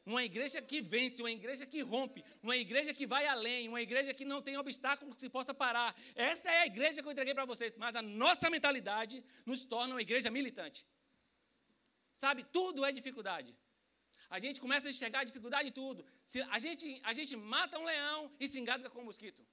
Uma 0.06 0.22
igreja 0.22 0.62
que 0.62 0.80
vence, 0.80 1.20
uma 1.20 1.32
igreja 1.32 1.66
que 1.66 1.80
rompe, 1.80 2.24
uma 2.40 2.56
igreja 2.56 2.94
que 2.94 3.04
vai 3.04 3.26
além, 3.26 3.68
uma 3.68 3.82
igreja 3.82 4.14
que 4.14 4.24
não 4.24 4.40
tem 4.40 4.56
obstáculo 4.56 5.12
que 5.12 5.20
se 5.20 5.28
possa 5.28 5.52
parar. 5.52 5.90
Essa 6.14 6.48
é 6.48 6.58
a 6.60 6.66
igreja 6.66 7.02
que 7.02 7.08
eu 7.08 7.12
entreguei 7.12 7.34
para 7.34 7.44
vocês, 7.44 7.74
mas 7.76 7.96
a 7.96 8.02
nossa 8.02 8.48
mentalidade 8.48 9.24
nos 9.44 9.64
torna 9.64 9.94
uma 9.94 10.00
igreja 10.00 10.30
militante. 10.30 10.86
Sabe, 12.16 12.44
tudo 12.44 12.84
é 12.84 12.92
dificuldade. 12.92 13.52
A 14.30 14.38
gente 14.38 14.60
começa 14.60 14.86
a 14.86 14.92
enxergar 14.92 15.20
a 15.20 15.24
dificuldade 15.24 15.68
em 15.70 15.72
tudo. 15.72 16.06
A, 16.50 16.58
gente, 16.60 17.00
a 17.02 17.12
gente 17.12 17.34
mata 17.34 17.76
um 17.76 17.84
leão 17.84 18.32
e 18.38 18.46
se 18.46 18.60
engasga 18.60 18.88
com 18.88 19.00
um 19.00 19.06
mosquito. 19.06 19.44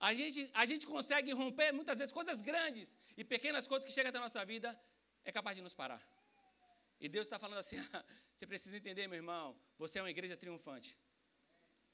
A 0.00 0.12
gente, 0.12 0.50
a 0.52 0.66
gente 0.66 0.84
consegue 0.84 1.32
romper 1.32 1.72
muitas 1.72 1.96
vezes 1.96 2.12
coisas 2.12 2.42
grandes 2.42 2.98
e 3.16 3.24
pequenas 3.24 3.68
coisas 3.68 3.86
que 3.86 3.92
chegam 3.92 4.10
até 4.10 4.18
a 4.18 4.22
nossa 4.22 4.44
vida 4.44 4.78
é 5.24 5.30
capaz 5.30 5.56
de 5.56 5.62
nos 5.62 5.74
parar. 5.74 6.02
E 7.00 7.08
Deus 7.08 7.26
está 7.26 7.38
falando 7.38 7.58
assim: 7.58 7.76
você 8.34 8.46
precisa 8.46 8.76
entender, 8.76 9.06
meu 9.06 9.16
irmão, 9.16 9.56
você 9.78 9.98
é 9.98 10.02
uma 10.02 10.10
igreja 10.10 10.36
triunfante. 10.36 10.96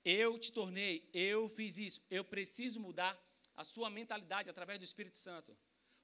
Eu 0.05 0.39
te 0.39 0.53
tornei, 0.53 1.09
eu 1.13 1.49
fiz 1.49 1.79
isso. 1.79 2.01
Eu 2.11 2.25
preciso 2.25 2.81
mudar 2.81 3.19
a 3.57 3.65
sua 3.65 3.89
mentalidade 3.89 4.51
através 4.51 4.79
do 4.79 4.85
Espírito 4.85 5.17
Santo. 5.17 5.57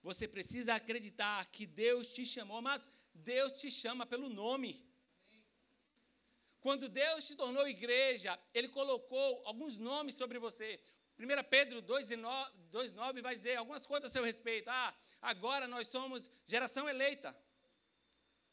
Você 0.02 0.28
precisa 0.28 0.74
acreditar 0.74 1.44
que 1.46 1.66
Deus 1.66 2.12
te 2.12 2.24
chamou, 2.24 2.62
mas 2.62 2.88
Deus 3.12 3.52
te 3.52 3.70
chama 3.70 4.06
pelo 4.06 4.28
nome. 4.28 4.86
Quando 6.60 6.88
Deus 6.88 7.26
te 7.26 7.34
tornou 7.34 7.66
igreja, 7.68 8.38
Ele 8.54 8.68
colocou 8.68 9.42
alguns 9.44 9.78
nomes 9.78 10.14
sobre 10.14 10.38
você. 10.38 10.80
1 11.18 11.44
Pedro 11.50 11.82
2,9 11.82 13.20
vai 13.20 13.34
dizer 13.34 13.56
algumas 13.56 13.86
coisas 13.86 14.10
a 14.10 14.12
seu 14.12 14.22
respeito. 14.22 14.68
Ah, 14.70 14.94
agora 15.20 15.66
nós 15.66 15.88
somos 15.88 16.30
geração 16.46 16.88
eleita 16.88 17.36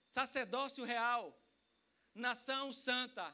sacerdócio 0.08 0.84
real, 0.84 1.38
nação 2.14 2.72
santa. 2.72 3.34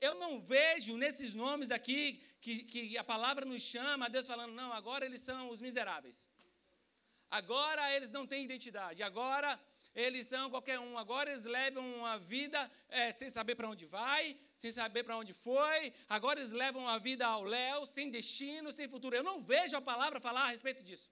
Eu 0.00 0.14
não 0.16 0.40
vejo 0.40 0.96
nesses 0.96 1.32
nomes 1.32 1.70
aqui 1.70 2.22
que, 2.40 2.64
que 2.64 2.98
a 2.98 3.04
palavra 3.04 3.44
nos 3.44 3.62
chama, 3.62 4.10
Deus 4.10 4.26
falando, 4.26 4.52
não, 4.52 4.72
agora 4.72 5.04
eles 5.04 5.20
são 5.20 5.50
os 5.50 5.62
miseráveis. 5.62 6.26
Agora 7.30 7.90
eles 7.94 8.10
não 8.10 8.26
têm 8.26 8.44
identidade. 8.44 9.02
Agora 9.02 9.58
eles 9.94 10.26
são 10.26 10.50
qualquer 10.50 10.78
um. 10.78 10.98
Agora 10.98 11.30
eles 11.30 11.44
levam 11.44 11.84
uma 11.96 12.18
vida 12.18 12.70
é, 12.88 13.12
sem 13.12 13.30
saber 13.30 13.54
para 13.54 13.68
onde 13.68 13.86
vai, 13.86 14.36
sem 14.56 14.72
saber 14.72 15.04
para 15.04 15.16
onde 15.16 15.32
foi. 15.32 15.92
Agora 16.08 16.40
eles 16.40 16.52
levam 16.52 16.82
uma 16.82 16.98
vida 16.98 17.26
ao 17.26 17.42
léu, 17.42 17.86
sem 17.86 18.10
destino, 18.10 18.72
sem 18.72 18.88
futuro. 18.88 19.16
Eu 19.16 19.22
não 19.22 19.42
vejo 19.42 19.76
a 19.76 19.80
palavra 19.80 20.20
falar 20.20 20.44
a 20.44 20.48
respeito 20.48 20.82
disso. 20.82 21.10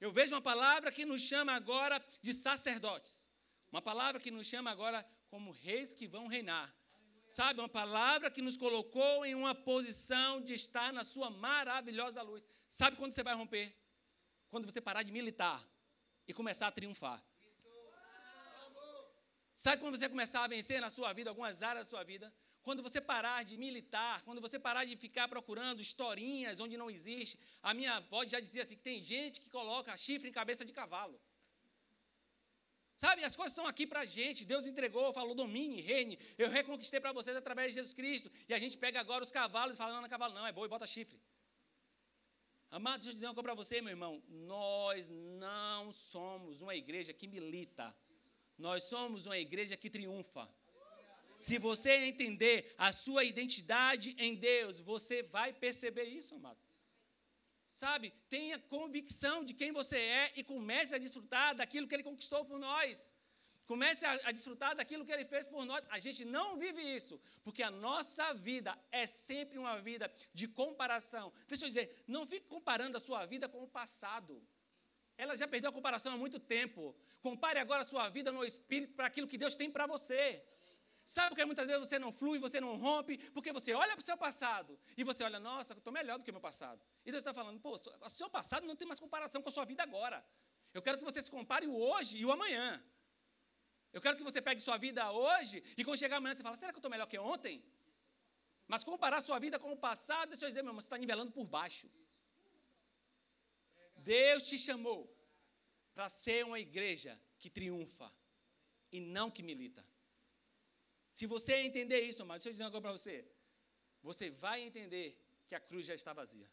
Eu 0.00 0.12
vejo 0.12 0.34
uma 0.34 0.40
palavra 0.40 0.90
que 0.90 1.04
nos 1.04 1.20
chama 1.20 1.52
agora 1.52 2.02
de 2.22 2.32
sacerdotes. 2.32 3.29
Uma 3.70 3.80
palavra 3.80 4.20
que 4.20 4.30
nos 4.30 4.46
chama 4.46 4.70
agora 4.70 5.06
como 5.28 5.52
reis 5.52 5.94
que 5.94 6.06
vão 6.06 6.26
reinar. 6.26 6.74
Sabe, 7.30 7.60
uma 7.60 7.68
palavra 7.68 8.30
que 8.30 8.42
nos 8.42 8.56
colocou 8.56 9.24
em 9.24 9.34
uma 9.34 9.54
posição 9.54 10.40
de 10.40 10.54
estar 10.54 10.92
na 10.92 11.04
sua 11.04 11.30
maravilhosa 11.30 12.20
luz. 12.22 12.44
Sabe 12.68 12.96
quando 12.96 13.12
você 13.12 13.22
vai 13.22 13.34
romper? 13.34 13.72
Quando 14.48 14.64
você 14.64 14.80
parar 14.80 15.04
de 15.04 15.12
militar 15.12 15.64
e 16.26 16.34
começar 16.34 16.66
a 16.66 16.72
triunfar. 16.72 17.22
Sabe 19.54 19.80
quando 19.80 19.96
você 19.96 20.08
começar 20.08 20.42
a 20.42 20.48
vencer 20.48 20.80
na 20.80 20.90
sua 20.90 21.12
vida, 21.12 21.30
algumas 21.30 21.62
áreas 21.62 21.84
da 21.84 21.90
sua 21.90 22.02
vida? 22.02 22.32
Quando 22.62 22.82
você 22.82 23.00
parar 23.00 23.44
de 23.44 23.56
militar, 23.56 24.22
quando 24.22 24.40
você 24.40 24.58
parar 24.58 24.84
de 24.84 24.96
ficar 24.96 25.28
procurando 25.28 25.80
historinhas 25.80 26.60
onde 26.60 26.76
não 26.76 26.90
existe. 26.90 27.38
A 27.62 27.72
minha 27.72 27.94
avó 27.94 28.24
já 28.24 28.40
dizia 28.40 28.62
assim: 28.62 28.76
que 28.76 28.82
tem 28.82 29.02
gente 29.02 29.40
que 29.40 29.48
coloca 29.50 29.96
chifre 29.96 30.28
em 30.28 30.32
cabeça 30.32 30.64
de 30.64 30.72
cavalo. 30.72 31.20
Sabe, 33.00 33.24
as 33.24 33.34
coisas 33.34 33.52
estão 33.52 33.66
aqui 33.66 33.86
para 33.86 34.00
a 34.00 34.04
gente. 34.04 34.44
Deus 34.44 34.66
entregou, 34.66 35.10
falou: 35.10 35.34
domine, 35.34 35.80
reine. 35.80 36.18
Eu 36.36 36.50
reconquistei 36.50 37.00
para 37.00 37.12
vocês 37.12 37.34
através 37.34 37.70
de 37.70 37.76
Jesus 37.76 37.94
Cristo. 37.94 38.30
E 38.46 38.52
a 38.52 38.58
gente 38.58 38.76
pega 38.76 39.00
agora 39.00 39.24
os 39.24 39.32
cavalos 39.32 39.74
e 39.74 39.78
fala: 39.78 39.92
não, 39.92 40.00
não 40.00 40.06
é 40.06 40.10
cavalo, 40.10 40.34
não, 40.34 40.46
é 40.46 40.52
boi, 40.52 40.68
bota 40.68 40.86
chifre. 40.86 41.18
Amado, 42.70 43.00
deixa 43.00 43.08
eu 43.08 43.14
dizer 43.14 43.26
uma 43.26 43.34
coisa 43.34 43.48
para 43.48 43.54
você, 43.54 43.80
meu 43.80 43.90
irmão. 43.90 44.22
Nós 44.28 45.08
não 45.08 45.90
somos 45.90 46.60
uma 46.60 46.74
igreja 46.74 47.14
que 47.14 47.26
milita. 47.26 47.96
Nós 48.58 48.84
somos 48.84 49.24
uma 49.24 49.38
igreja 49.38 49.78
que 49.78 49.88
triunfa. 49.88 50.46
Se 51.38 51.58
você 51.58 52.04
entender 52.04 52.74
a 52.76 52.92
sua 52.92 53.24
identidade 53.24 54.14
em 54.18 54.34
Deus, 54.34 54.78
você 54.78 55.22
vai 55.22 55.54
perceber 55.54 56.04
isso, 56.04 56.34
amado. 56.34 56.60
Sabe? 57.70 58.12
Tenha 58.28 58.58
convicção 58.58 59.44
de 59.44 59.54
quem 59.54 59.72
você 59.72 59.96
é 59.96 60.32
e 60.36 60.44
comece 60.44 60.94
a 60.94 60.98
desfrutar 60.98 61.54
daquilo 61.54 61.86
que 61.86 61.94
Ele 61.94 62.02
conquistou 62.02 62.44
por 62.44 62.58
nós. 62.58 63.14
Comece 63.64 64.04
a, 64.04 64.12
a, 64.24 64.32
desfrutar 64.32 64.74
daquilo 64.74 65.04
que 65.04 65.12
Ele 65.12 65.24
fez 65.24 65.46
por 65.46 65.64
nós. 65.64 65.84
A 65.88 66.00
gente 66.00 66.24
não 66.24 66.56
vive 66.56 66.82
isso, 66.82 67.20
porque 67.44 67.62
a 67.62 67.70
nossa 67.70 68.34
vida 68.34 68.76
é 68.90 69.06
sempre 69.06 69.56
uma 69.58 69.80
vida 69.80 70.12
de 70.34 70.48
comparação. 70.48 71.32
Deixa 71.46 71.64
eu 71.64 71.68
dizer, 71.68 72.02
não 72.08 72.26
fique 72.26 72.46
comparando 72.48 72.96
a 72.96 73.00
sua 73.00 73.24
vida 73.26 73.48
com 73.48 73.62
o 73.62 73.68
passado. 73.68 74.42
Ela 75.16 75.36
já 75.36 75.46
perdeu 75.46 75.70
a 75.70 75.72
comparação 75.72 76.14
há 76.14 76.16
muito 76.16 76.40
tempo. 76.40 76.96
Compare 77.22 77.60
agora 77.60 77.82
a 77.82 77.86
sua 77.86 78.08
vida 78.08 78.32
no 78.32 78.44
Espírito 78.44 78.94
para 78.94 79.06
aquilo 79.06 79.28
que 79.28 79.38
Deus 79.38 79.54
tem 79.54 79.70
para 79.70 79.86
você. 79.86 80.42
Sabe 81.14 81.30
porque 81.30 81.44
muitas 81.44 81.66
vezes 81.66 81.88
você 81.88 81.98
não 81.98 82.12
flui, 82.12 82.38
você 82.38 82.60
não 82.60 82.76
rompe, 82.76 83.18
porque 83.36 83.52
você 83.52 83.74
olha 83.74 83.94
para 83.96 84.02
o 84.02 84.08
seu 84.08 84.16
passado 84.16 84.78
e 84.96 85.02
você 85.02 85.24
olha, 85.24 85.40
nossa, 85.40 85.72
eu 85.72 85.78
estou 85.78 85.92
melhor 85.92 86.16
do 86.16 86.24
que 86.24 86.30
o 86.30 86.32
meu 86.32 86.40
passado. 86.40 86.80
E 87.04 87.10
Deus 87.10 87.20
está 87.20 87.34
falando, 87.34 87.58
pô, 87.58 87.70
o 87.74 88.08
seu 88.08 88.30
passado 88.30 88.64
não 88.64 88.76
tem 88.76 88.86
mais 88.86 89.00
comparação 89.00 89.42
com 89.42 89.48
a 89.48 89.52
sua 89.52 89.64
vida 89.64 89.82
agora. 89.82 90.24
Eu 90.72 90.80
quero 90.80 90.98
que 90.98 91.04
você 91.04 91.20
se 91.20 91.28
compare 91.28 91.66
o 91.66 91.74
hoje 91.74 92.16
e 92.16 92.24
o 92.24 92.30
amanhã. 92.30 92.80
Eu 93.92 94.00
quero 94.00 94.16
que 94.16 94.22
você 94.22 94.40
pegue 94.40 94.60
sua 94.60 94.76
vida 94.76 95.10
hoje 95.10 95.64
e 95.76 95.84
quando 95.84 95.98
chegar 95.98 96.18
amanhã 96.18 96.36
você 96.36 96.44
fala, 96.44 96.56
será 96.56 96.70
que 96.70 96.76
eu 96.76 96.78
estou 96.78 96.90
melhor 96.92 97.08
que 97.08 97.18
ontem? 97.18 97.60
Mas 98.68 98.84
comparar 98.84 99.20
sua 99.20 99.40
vida 99.40 99.58
com 99.58 99.72
o 99.72 99.76
passado, 99.76 100.28
deixa 100.28 100.44
eu 100.44 100.50
dizer, 100.50 100.62
meu 100.62 100.70
irmão, 100.70 100.80
você 100.80 100.86
está 100.86 100.96
nivelando 100.96 101.32
por 101.32 101.44
baixo. 101.44 101.90
Deus 103.96 104.44
te 104.44 104.56
chamou 104.56 105.12
para 105.92 106.08
ser 106.08 106.44
uma 106.44 106.60
igreja 106.60 107.20
que 107.36 107.50
triunfa 107.50 108.12
e 108.92 109.00
não 109.00 109.28
que 109.28 109.42
milita. 109.42 109.84
Se 111.20 111.26
você 111.26 111.54
entender 111.68 112.00
isso, 112.00 112.22
amado, 112.22 112.38
deixa 112.38 112.48
eu 112.48 112.52
dizer 112.52 112.64
uma 112.64 112.70
coisa 112.70 112.84
para 112.86 112.92
você. 112.92 113.16
Você 114.02 114.30
vai 114.30 114.58
entender 114.62 115.06
que 115.46 115.54
a 115.54 115.60
cruz 115.60 115.84
já 115.84 115.94
está 115.94 116.14
vazia. 116.14 116.48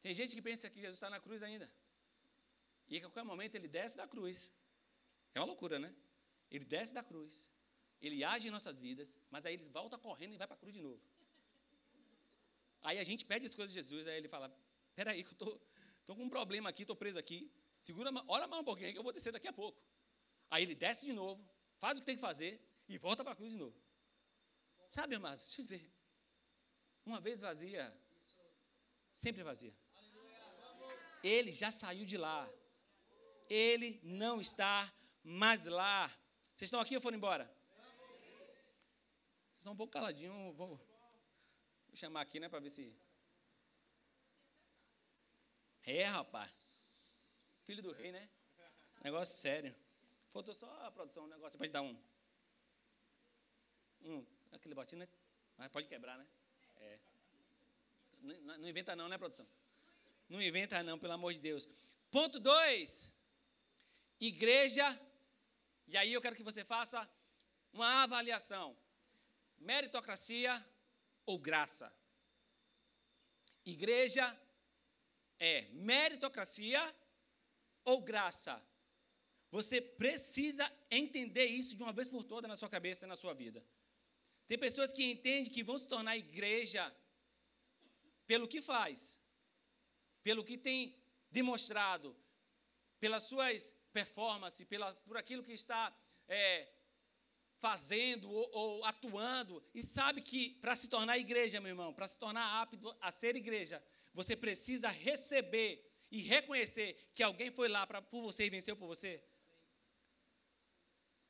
Tem 0.00 0.14
gente 0.14 0.34
que 0.34 0.40
pensa 0.40 0.70
que 0.70 0.80
Jesus 0.80 0.94
está 0.94 1.10
na 1.10 1.20
cruz 1.20 1.42
ainda. 1.42 1.70
E 2.88 2.96
a 2.96 3.00
qualquer 3.02 3.24
momento 3.24 3.54
ele 3.56 3.68
desce 3.68 3.94
da 3.94 4.08
cruz. 4.08 4.50
É 5.34 5.40
uma 5.40 5.44
loucura, 5.48 5.78
né? 5.78 5.94
Ele 6.50 6.64
desce 6.64 6.94
da 6.94 7.02
cruz. 7.02 7.50
Ele 8.00 8.24
age 8.24 8.48
em 8.48 8.50
nossas 8.50 8.78
vidas, 8.78 9.14
mas 9.30 9.44
aí 9.44 9.52
ele 9.52 9.64
volta 9.64 9.98
correndo 9.98 10.32
e 10.32 10.38
vai 10.38 10.46
para 10.46 10.56
a 10.56 10.58
cruz 10.58 10.72
de 10.72 10.80
novo. 10.80 11.02
Aí 12.80 12.98
a 12.98 13.04
gente 13.04 13.22
pede 13.26 13.44
as 13.44 13.54
coisas 13.54 13.74
de 13.74 13.80
Jesus, 13.80 14.08
aí 14.08 14.16
ele 14.16 14.28
fala: 14.28 14.48
Peraí, 14.94 15.22
que 15.22 15.28
eu 15.28 15.32
estou 15.32 15.60
Estou 16.00 16.16
com 16.16 16.24
um 16.24 16.30
problema 16.30 16.70
aqui, 16.70 16.84
estou 16.84 16.96
preso 16.96 17.18
aqui. 17.18 17.52
Segura, 17.82 18.10
ora 18.26 18.46
mais 18.46 18.62
um 18.62 18.64
pouquinho 18.64 18.92
que 18.92 18.98
eu 18.98 19.02
vou 19.02 19.12
descer 19.12 19.30
daqui 19.30 19.46
a 19.46 19.52
pouco. 19.52 19.78
Aí 20.50 20.62
ele 20.62 20.74
desce 20.74 21.04
de 21.04 21.12
novo, 21.12 21.46
faz 21.76 21.98
o 21.98 22.00
que 22.00 22.06
tem 22.06 22.16
que 22.16 22.22
fazer 22.22 22.58
e 22.88 22.96
volta 22.96 23.22
para 23.22 23.32
a 23.32 23.36
cruz 23.36 23.50
de 23.50 23.56
novo. 23.56 23.76
Sabe, 24.86 25.14
amados, 25.14 25.44
deixa 25.44 25.60
eu 25.60 25.64
dizer. 25.64 25.92
Uma 27.04 27.20
vez 27.20 27.40
vazia, 27.40 27.94
sempre 29.12 29.42
vazia. 29.42 29.74
Ele 31.22 31.50
já 31.50 31.70
saiu 31.70 32.06
de 32.06 32.16
lá. 32.16 32.48
Ele 33.48 34.00
não 34.02 34.40
está 34.40 34.92
mais 35.22 35.66
lá. 35.66 36.08
Vocês 36.54 36.68
estão 36.68 36.80
aqui 36.80 36.94
ou 36.94 37.00
foram 37.00 37.16
embora? 37.16 37.44
Vocês 39.46 39.58
estão 39.58 39.72
um 39.72 39.76
pouco 39.76 39.92
caladinhos. 39.92 40.54
Vou, 40.56 40.76
vou 40.76 41.96
chamar 41.96 42.22
aqui, 42.22 42.38
né, 42.40 42.48
para 42.48 42.60
ver 42.60 42.70
se. 42.70 42.94
É, 45.82 46.04
rapaz. 46.04 46.50
Filho 47.64 47.82
do 47.82 47.92
rei, 47.92 48.12
né? 48.12 48.28
Negócio 49.02 49.36
sério. 49.36 49.74
Faltou 50.32 50.54
só 50.54 50.86
a 50.86 50.90
produção, 50.90 51.24
um 51.24 51.28
negócio 51.28 51.58
para 51.58 51.68
dar 51.68 51.82
um. 51.82 51.98
Um, 54.02 54.24
aquele 54.52 54.74
botinho, 54.74 55.00
né? 55.00 55.08
Mas 55.56 55.70
pode 55.70 55.88
quebrar, 55.88 56.16
né? 56.16 56.26
É. 56.76 56.98
Não, 58.20 58.58
não, 58.58 58.68
inventa 58.68 58.94
não, 58.94 59.08
né, 59.08 59.18
produção? 59.18 59.46
Não 60.28 60.42
inventa 60.42 60.82
não, 60.82 60.98
pelo 60.98 61.12
amor 61.12 61.32
de 61.32 61.40
Deus. 61.40 61.68
Ponto 62.10 62.38
2. 62.38 63.12
Igreja. 64.20 64.98
E 65.86 65.96
aí 65.96 66.12
eu 66.12 66.20
quero 66.20 66.36
que 66.36 66.42
você 66.42 66.64
faça 66.64 67.08
uma 67.72 68.02
avaliação. 68.02 68.76
Meritocracia 69.58 70.64
ou 71.26 71.38
graça? 71.38 71.92
Igreja 73.64 74.38
é 75.38 75.62
meritocracia 75.72 76.94
ou 77.84 78.02
graça? 78.02 78.62
Você 79.50 79.80
precisa 79.80 80.70
entender 80.90 81.46
isso 81.46 81.76
de 81.76 81.82
uma 81.82 81.92
vez 81.92 82.06
por 82.06 82.22
todas 82.22 82.48
na 82.48 82.56
sua 82.56 82.68
cabeça 82.68 83.06
e 83.06 83.08
na 83.08 83.16
sua 83.16 83.32
vida. 83.32 83.64
Tem 84.48 84.58
pessoas 84.58 84.92
que 84.92 85.04
entendem 85.04 85.52
que 85.52 85.62
vão 85.62 85.76
se 85.76 85.86
tornar 85.86 86.16
igreja 86.16 86.92
pelo 88.26 88.48
que 88.48 88.62
faz, 88.62 89.20
pelo 90.22 90.42
que 90.42 90.56
tem 90.56 90.96
demonstrado, 91.30 92.16
pelas 92.98 93.24
suas 93.24 93.72
performances, 93.92 94.66
pela, 94.66 94.94
por 95.06 95.18
aquilo 95.18 95.42
que 95.42 95.52
está 95.52 95.94
é, 96.26 96.68
fazendo 97.58 98.30
ou, 98.30 98.50
ou, 98.52 98.84
atuando, 98.86 99.62
e 99.74 99.82
sabe 99.82 100.22
que 100.22 100.54
para 100.62 100.74
se 100.74 100.88
tornar 100.88 101.18
igreja, 101.18 101.60
meu 101.60 101.70
irmão, 101.70 101.92
para 101.92 102.08
se 102.08 102.18
tornar 102.18 102.62
apto 102.62 102.96
a 103.00 103.12
ser 103.12 103.36
igreja, 103.36 103.84
você 104.14 104.34
precisa 104.34 104.88
receber 104.88 105.84
e 106.10 106.20
reconhecer 106.20 107.10
que 107.14 107.22
alguém 107.22 107.50
foi 107.50 107.68
lá 107.68 107.86
pra, 107.86 108.00
por 108.00 108.22
você 108.22 108.46
e 108.46 108.50
venceu 108.50 108.74
por 108.74 108.86
você. 108.86 109.22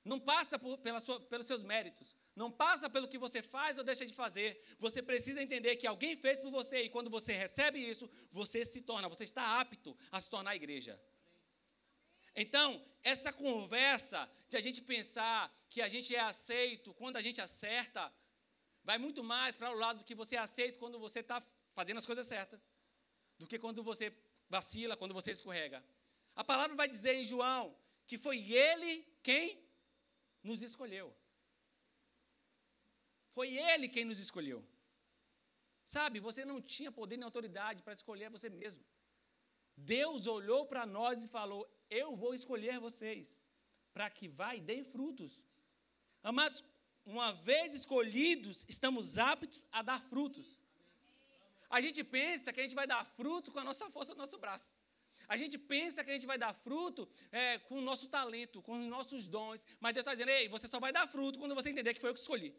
Não 0.05 0.19
passa 0.19 0.59
por, 0.59 0.79
sua, 1.05 1.21
pelos 1.21 1.47
seus 1.47 1.63
méritos. 1.63 2.15
Não 2.35 2.51
passa 2.51 2.89
pelo 2.89 3.09
que 3.09 3.19
você 3.19 3.43
faz 3.43 3.79
ou 3.79 3.85
deixa 3.85 4.07
de 4.07 4.15
fazer. 4.15 4.63
Você 4.79 5.03
precisa 5.03 5.43
entender 5.43 5.77
que 5.77 5.87
alguém 5.87 6.17
fez 6.17 6.41
por 6.41 6.51
você 6.51 6.83
e 6.83 6.89
quando 6.89 7.11
você 7.11 7.33
recebe 7.33 7.79
isso, 7.79 8.09
você 8.31 8.65
se 8.65 8.81
torna, 8.81 9.09
você 9.09 9.25
está 9.25 9.61
apto 9.61 9.97
a 10.11 10.21
se 10.21 10.31
tornar 10.31 10.57
igreja. 10.57 11.01
Então, 12.35 12.85
essa 13.03 13.33
conversa 13.33 14.31
de 14.49 14.57
a 14.57 14.61
gente 14.61 14.81
pensar 14.81 15.53
que 15.69 15.83
a 15.83 15.89
gente 15.89 16.15
é 16.15 16.21
aceito 16.21 16.95
quando 16.95 17.17
a 17.17 17.21
gente 17.21 17.41
acerta, 17.41 18.13
vai 18.85 18.97
muito 18.97 19.25
mais 19.25 19.57
para 19.57 19.71
o 19.71 19.79
lado 19.79 20.05
que 20.05 20.15
você 20.15 20.37
é 20.37 20.39
aceito 20.39 20.79
quando 20.79 20.99
você 20.99 21.21
está 21.21 21.43
fazendo 21.75 21.99
as 21.99 22.07
coisas 22.07 22.27
certas, 22.27 22.69
do 23.39 23.47
que 23.47 23.59
quando 23.59 23.83
você 23.83 24.13
vacila, 24.49 24.97
quando 24.97 25.13
você 25.13 25.33
escorrega. 25.33 25.85
A 26.35 26.45
palavra 26.45 26.77
vai 26.77 26.89
dizer 26.89 27.15
em 27.15 27.25
João 27.25 27.77
que 28.07 28.17
foi 28.17 28.53
Ele 28.53 29.05
quem 29.23 29.68
nos 30.49 30.61
escolheu. 30.69 31.09
Foi 33.37 33.49
Ele 33.71 33.89
quem 33.95 34.05
nos 34.11 34.21
escolheu. 34.27 34.61
Sabe, 35.95 36.27
você 36.29 36.43
não 36.51 36.59
tinha 36.75 36.93
poder 37.01 37.17
nem 37.17 37.29
autoridade 37.31 37.83
para 37.83 37.99
escolher 38.01 38.29
você 38.37 38.49
mesmo. 38.63 38.83
Deus 39.77 40.27
olhou 40.27 40.63
para 40.71 40.85
nós 40.99 41.25
e 41.25 41.29
falou: 41.39 41.63
Eu 42.01 42.09
vou 42.23 42.33
escolher 42.35 42.79
vocês, 42.89 43.39
para 43.95 44.09
que 44.17 44.27
vá 44.39 44.51
e 44.55 44.61
deem 44.61 44.85
frutos. 44.95 45.33
Amados, 46.31 46.59
uma 47.07 47.33
vez 47.49 47.75
escolhidos, 47.81 48.65
estamos 48.69 49.17
aptos 49.33 49.61
a 49.73 49.81
dar 49.91 50.01
frutos. 50.13 50.47
A 51.71 51.81
gente 51.85 52.03
pensa 52.03 52.53
que 52.53 52.61
a 52.61 52.63
gente 52.67 52.75
vai 52.81 52.87
dar 52.87 53.05
fruto 53.19 53.53
com 53.53 53.61
a 53.61 53.69
nossa 53.71 53.89
força 53.91 54.15
do 54.15 54.19
nosso 54.19 54.39
braço. 54.45 54.71
A 55.29 55.37
gente 55.37 55.59
pensa 55.59 56.03
que 56.03 56.11
a 56.11 56.15
gente 56.15 56.27
vai 56.27 56.39
dar 56.39 56.55
fruto 56.55 57.07
é, 57.31 57.59
com 57.59 57.77
o 57.79 57.83
nosso 57.83 58.09
talento, 58.09 58.63
com 58.63 58.73
os 58.73 58.87
nossos 58.87 59.29
dons, 59.29 59.65
mas 59.79 59.93
Deus 59.93 60.03
está 60.03 60.15
dizendo, 60.15 60.31
ei, 60.31 60.49
você 60.49 60.67
só 60.67 60.81
vai 60.81 60.91
dar 60.91 61.07
fruto 61.07 61.39
quando 61.39 61.55
você 61.55 61.69
entender 61.69 61.93
que 61.93 62.01
foi 62.01 62.11
eu 62.11 62.15
que 62.15 62.21
escolhi. 62.21 62.55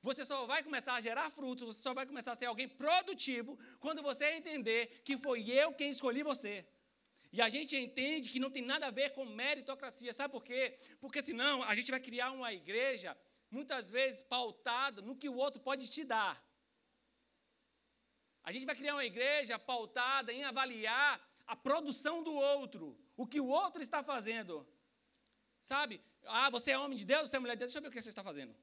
Você 0.00 0.24
só 0.24 0.46
vai 0.46 0.62
começar 0.62 0.94
a 0.94 1.00
gerar 1.00 1.28
frutos, 1.30 1.66
você 1.66 1.82
só 1.82 1.92
vai 1.92 2.06
começar 2.06 2.32
a 2.32 2.36
ser 2.36 2.46
alguém 2.46 2.68
produtivo 2.68 3.58
quando 3.80 4.00
você 4.02 4.26
entender 4.36 5.02
que 5.04 5.18
foi 5.18 5.50
eu 5.50 5.72
quem 5.72 5.90
escolhi 5.90 6.22
você. 6.22 6.64
E 7.32 7.42
a 7.42 7.48
gente 7.48 7.76
entende 7.76 8.30
que 8.30 8.38
não 8.38 8.50
tem 8.50 8.62
nada 8.62 8.86
a 8.86 8.90
ver 8.90 9.10
com 9.10 9.24
meritocracia. 9.24 10.12
Sabe 10.12 10.32
por 10.32 10.44
quê? 10.44 10.78
Porque 11.00 11.22
senão 11.22 11.62
a 11.64 11.74
gente 11.74 11.90
vai 11.90 12.00
criar 12.00 12.30
uma 12.30 12.52
igreja, 12.52 13.18
muitas 13.50 13.90
vezes 13.90 14.22
pautada 14.22 15.02
no 15.02 15.16
que 15.16 15.28
o 15.28 15.34
outro 15.34 15.60
pode 15.60 15.90
te 15.90 16.04
dar. 16.04 16.42
A 18.44 18.52
gente 18.52 18.64
vai 18.64 18.76
criar 18.76 18.94
uma 18.94 19.04
igreja 19.04 19.58
pautada 19.58 20.32
em 20.32 20.44
avaliar 20.44 21.27
a 21.48 21.56
produção 21.56 22.22
do 22.22 22.32
outro, 22.34 22.96
o 23.16 23.26
que 23.26 23.40
o 23.40 23.46
outro 23.46 23.80
está 23.82 24.02
fazendo. 24.04 24.68
Sabe? 25.60 26.00
Ah, 26.24 26.50
você 26.50 26.72
é 26.72 26.78
homem 26.78 26.96
de 26.96 27.06
Deus, 27.06 27.28
você 27.28 27.36
é 27.36 27.38
mulher 27.38 27.54
de 27.54 27.60
Deus, 27.60 27.72
deixa 27.72 27.78
eu 27.78 27.82
ver 27.82 27.88
o 27.88 27.90
que 27.90 28.02
você 28.02 28.10
está 28.10 28.22
fazendo. 28.22 28.54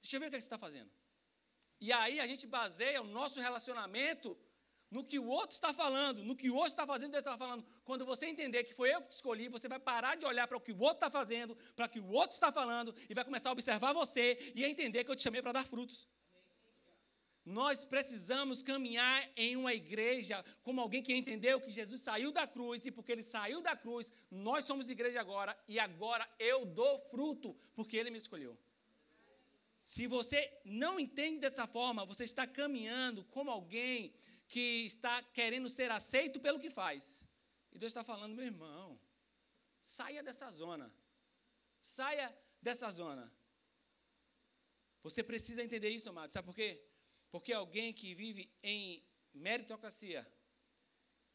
Deixa 0.00 0.16
eu 0.16 0.20
ver 0.20 0.28
o 0.28 0.30
que 0.30 0.40
você 0.40 0.46
está 0.46 0.56
fazendo. 0.56 0.90
E 1.80 1.92
aí 1.92 2.20
a 2.20 2.26
gente 2.26 2.46
baseia 2.46 3.02
o 3.02 3.04
nosso 3.04 3.38
relacionamento 3.40 4.38
no 4.90 5.04
que 5.04 5.18
o 5.18 5.26
outro 5.26 5.54
está 5.54 5.74
falando, 5.74 6.24
no 6.24 6.34
que 6.34 6.48
o 6.48 6.54
outro 6.54 6.70
está 6.70 6.86
fazendo, 6.86 7.10
Deus 7.10 7.24
está 7.24 7.36
falando. 7.36 7.66
Quando 7.84 8.06
você 8.06 8.26
entender 8.26 8.62
que 8.64 8.72
foi 8.72 8.94
eu 8.94 9.02
que 9.02 9.08
te 9.08 9.16
escolhi, 9.16 9.48
você 9.48 9.68
vai 9.68 9.78
parar 9.78 10.16
de 10.16 10.24
olhar 10.24 10.46
para 10.46 10.56
o 10.56 10.60
que 10.60 10.72
o 10.72 10.80
outro 10.80 10.96
está 10.96 11.10
fazendo, 11.10 11.56
para 11.76 11.86
o 11.86 11.88
que 11.88 12.00
o 12.00 12.06
outro 12.06 12.32
está 12.32 12.50
falando, 12.50 12.94
e 13.08 13.12
vai 13.12 13.24
começar 13.24 13.50
a 13.50 13.52
observar 13.52 13.92
você 13.92 14.52
e 14.54 14.64
a 14.64 14.68
entender 14.68 15.04
que 15.04 15.10
eu 15.10 15.16
te 15.16 15.22
chamei 15.22 15.42
para 15.42 15.52
dar 15.52 15.66
frutos. 15.66 16.08
Nós 17.48 17.82
precisamos 17.82 18.62
caminhar 18.62 19.26
em 19.34 19.56
uma 19.56 19.72
igreja 19.72 20.44
como 20.62 20.82
alguém 20.82 21.02
que 21.02 21.14
entendeu 21.14 21.58
que 21.58 21.70
Jesus 21.70 22.02
saiu 22.02 22.30
da 22.30 22.46
cruz 22.46 22.84
e 22.84 22.90
porque 22.90 23.10
ele 23.10 23.22
saiu 23.22 23.62
da 23.62 23.74
cruz, 23.74 24.12
nós 24.30 24.64
somos 24.64 24.90
igreja 24.90 25.18
agora 25.18 25.58
e 25.66 25.80
agora 25.80 26.28
eu 26.38 26.66
dou 26.66 27.00
fruto 27.10 27.56
porque 27.74 27.96
ele 27.96 28.10
me 28.10 28.18
escolheu. 28.18 28.54
Se 29.80 30.06
você 30.06 30.60
não 30.62 31.00
entende 31.00 31.38
dessa 31.38 31.66
forma, 31.66 32.04
você 32.04 32.24
está 32.24 32.46
caminhando 32.46 33.24
como 33.24 33.50
alguém 33.50 34.12
que 34.46 34.84
está 34.84 35.22
querendo 35.22 35.70
ser 35.70 35.90
aceito 35.90 36.38
pelo 36.38 36.60
que 36.60 36.68
faz. 36.68 37.26
E 37.72 37.78
Deus 37.78 37.92
está 37.92 38.04
falando, 38.04 38.34
meu 38.34 38.44
irmão, 38.44 39.00
saia 39.80 40.22
dessa 40.22 40.50
zona. 40.50 40.92
Saia 41.80 42.30
dessa 42.60 42.90
zona. 42.90 43.32
Você 45.02 45.22
precisa 45.22 45.62
entender 45.62 45.88
isso, 45.88 46.10
amado. 46.10 46.30
Sabe 46.30 46.44
por 46.44 46.54
quê? 46.54 46.84
Porque 47.30 47.52
alguém 47.52 47.92
que 47.92 48.14
vive 48.14 48.50
em 48.62 49.04
meritocracia, 49.32 50.26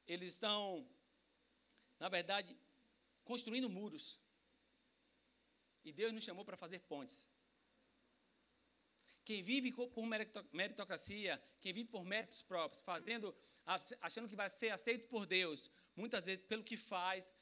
eles 0.08 0.34
estão, 0.34 0.88
na 2.00 2.10
verdade, 2.10 2.58
construindo 3.24 3.70
muros. 3.70 4.20
E 5.84 5.92
Deus 5.92 6.12
nos 6.12 6.24
chamou 6.24 6.44
para 6.46 6.58
fazer 6.58 6.80
pontes. 6.80 7.30
Quem 9.24 9.42
vive 9.42 9.72
por 9.72 10.06
meritocracia, 10.52 11.42
quem 11.62 11.74
vive 11.74 11.90
por 11.90 12.04
méritos 12.04 12.42
próprios, 12.42 12.82
fazendo, 12.82 13.34
achando 14.02 14.28
que 14.28 14.36
vai 14.36 14.50
ser 14.50 14.70
aceito 14.70 15.08
por 15.08 15.26
Deus, 15.26 15.72
muitas 15.96 16.26
vezes, 16.26 16.44
pelo 16.46 16.64
que 16.64 16.76
faz, 16.76 17.34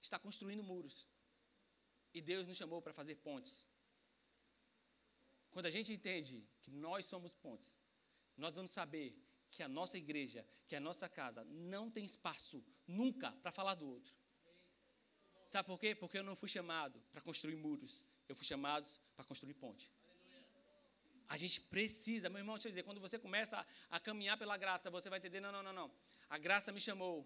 está 0.00 0.18
construindo 0.18 0.62
muros. 0.62 1.06
E 2.12 2.20
Deus 2.20 2.46
nos 2.46 2.56
chamou 2.56 2.82
para 2.82 2.92
fazer 2.92 3.16
pontes. 3.16 3.66
Quando 5.54 5.66
a 5.66 5.70
gente 5.70 5.92
entende 5.92 6.44
que 6.62 6.70
nós 6.72 7.06
somos 7.06 7.32
pontes, 7.32 7.78
nós 8.36 8.56
vamos 8.56 8.72
saber 8.72 9.16
que 9.52 9.62
a 9.62 9.68
nossa 9.68 9.96
igreja, 9.96 10.44
que 10.66 10.74
a 10.74 10.80
nossa 10.80 11.08
casa, 11.08 11.44
não 11.44 11.88
tem 11.88 12.04
espaço 12.04 12.62
nunca 12.88 13.30
para 13.40 13.52
falar 13.52 13.74
do 13.74 13.88
outro. 13.88 14.12
Sabe 15.48 15.68
por 15.68 15.78
quê? 15.78 15.94
Porque 15.94 16.18
eu 16.18 16.24
não 16.24 16.34
fui 16.34 16.48
chamado 16.48 17.00
para 17.12 17.20
construir 17.20 17.54
muros, 17.54 18.02
eu 18.28 18.34
fui 18.34 18.44
chamado 18.44 18.84
para 19.14 19.24
construir 19.24 19.54
ponte. 19.54 19.92
A 21.28 21.36
gente 21.36 21.60
precisa, 21.60 22.28
meu 22.28 22.40
irmão, 22.40 22.56
deixa 22.56 22.66
eu 22.66 22.72
dizer, 22.72 22.82
quando 22.82 23.00
você 23.00 23.16
começa 23.16 23.60
a, 23.60 23.96
a 23.96 24.00
caminhar 24.00 24.36
pela 24.36 24.56
graça, 24.56 24.90
você 24.90 25.08
vai 25.08 25.20
entender: 25.20 25.38
não, 25.38 25.52
não, 25.52 25.62
não, 25.62 25.72
não. 25.72 25.90
A 26.28 26.36
graça 26.36 26.72
me 26.72 26.80
chamou. 26.80 27.24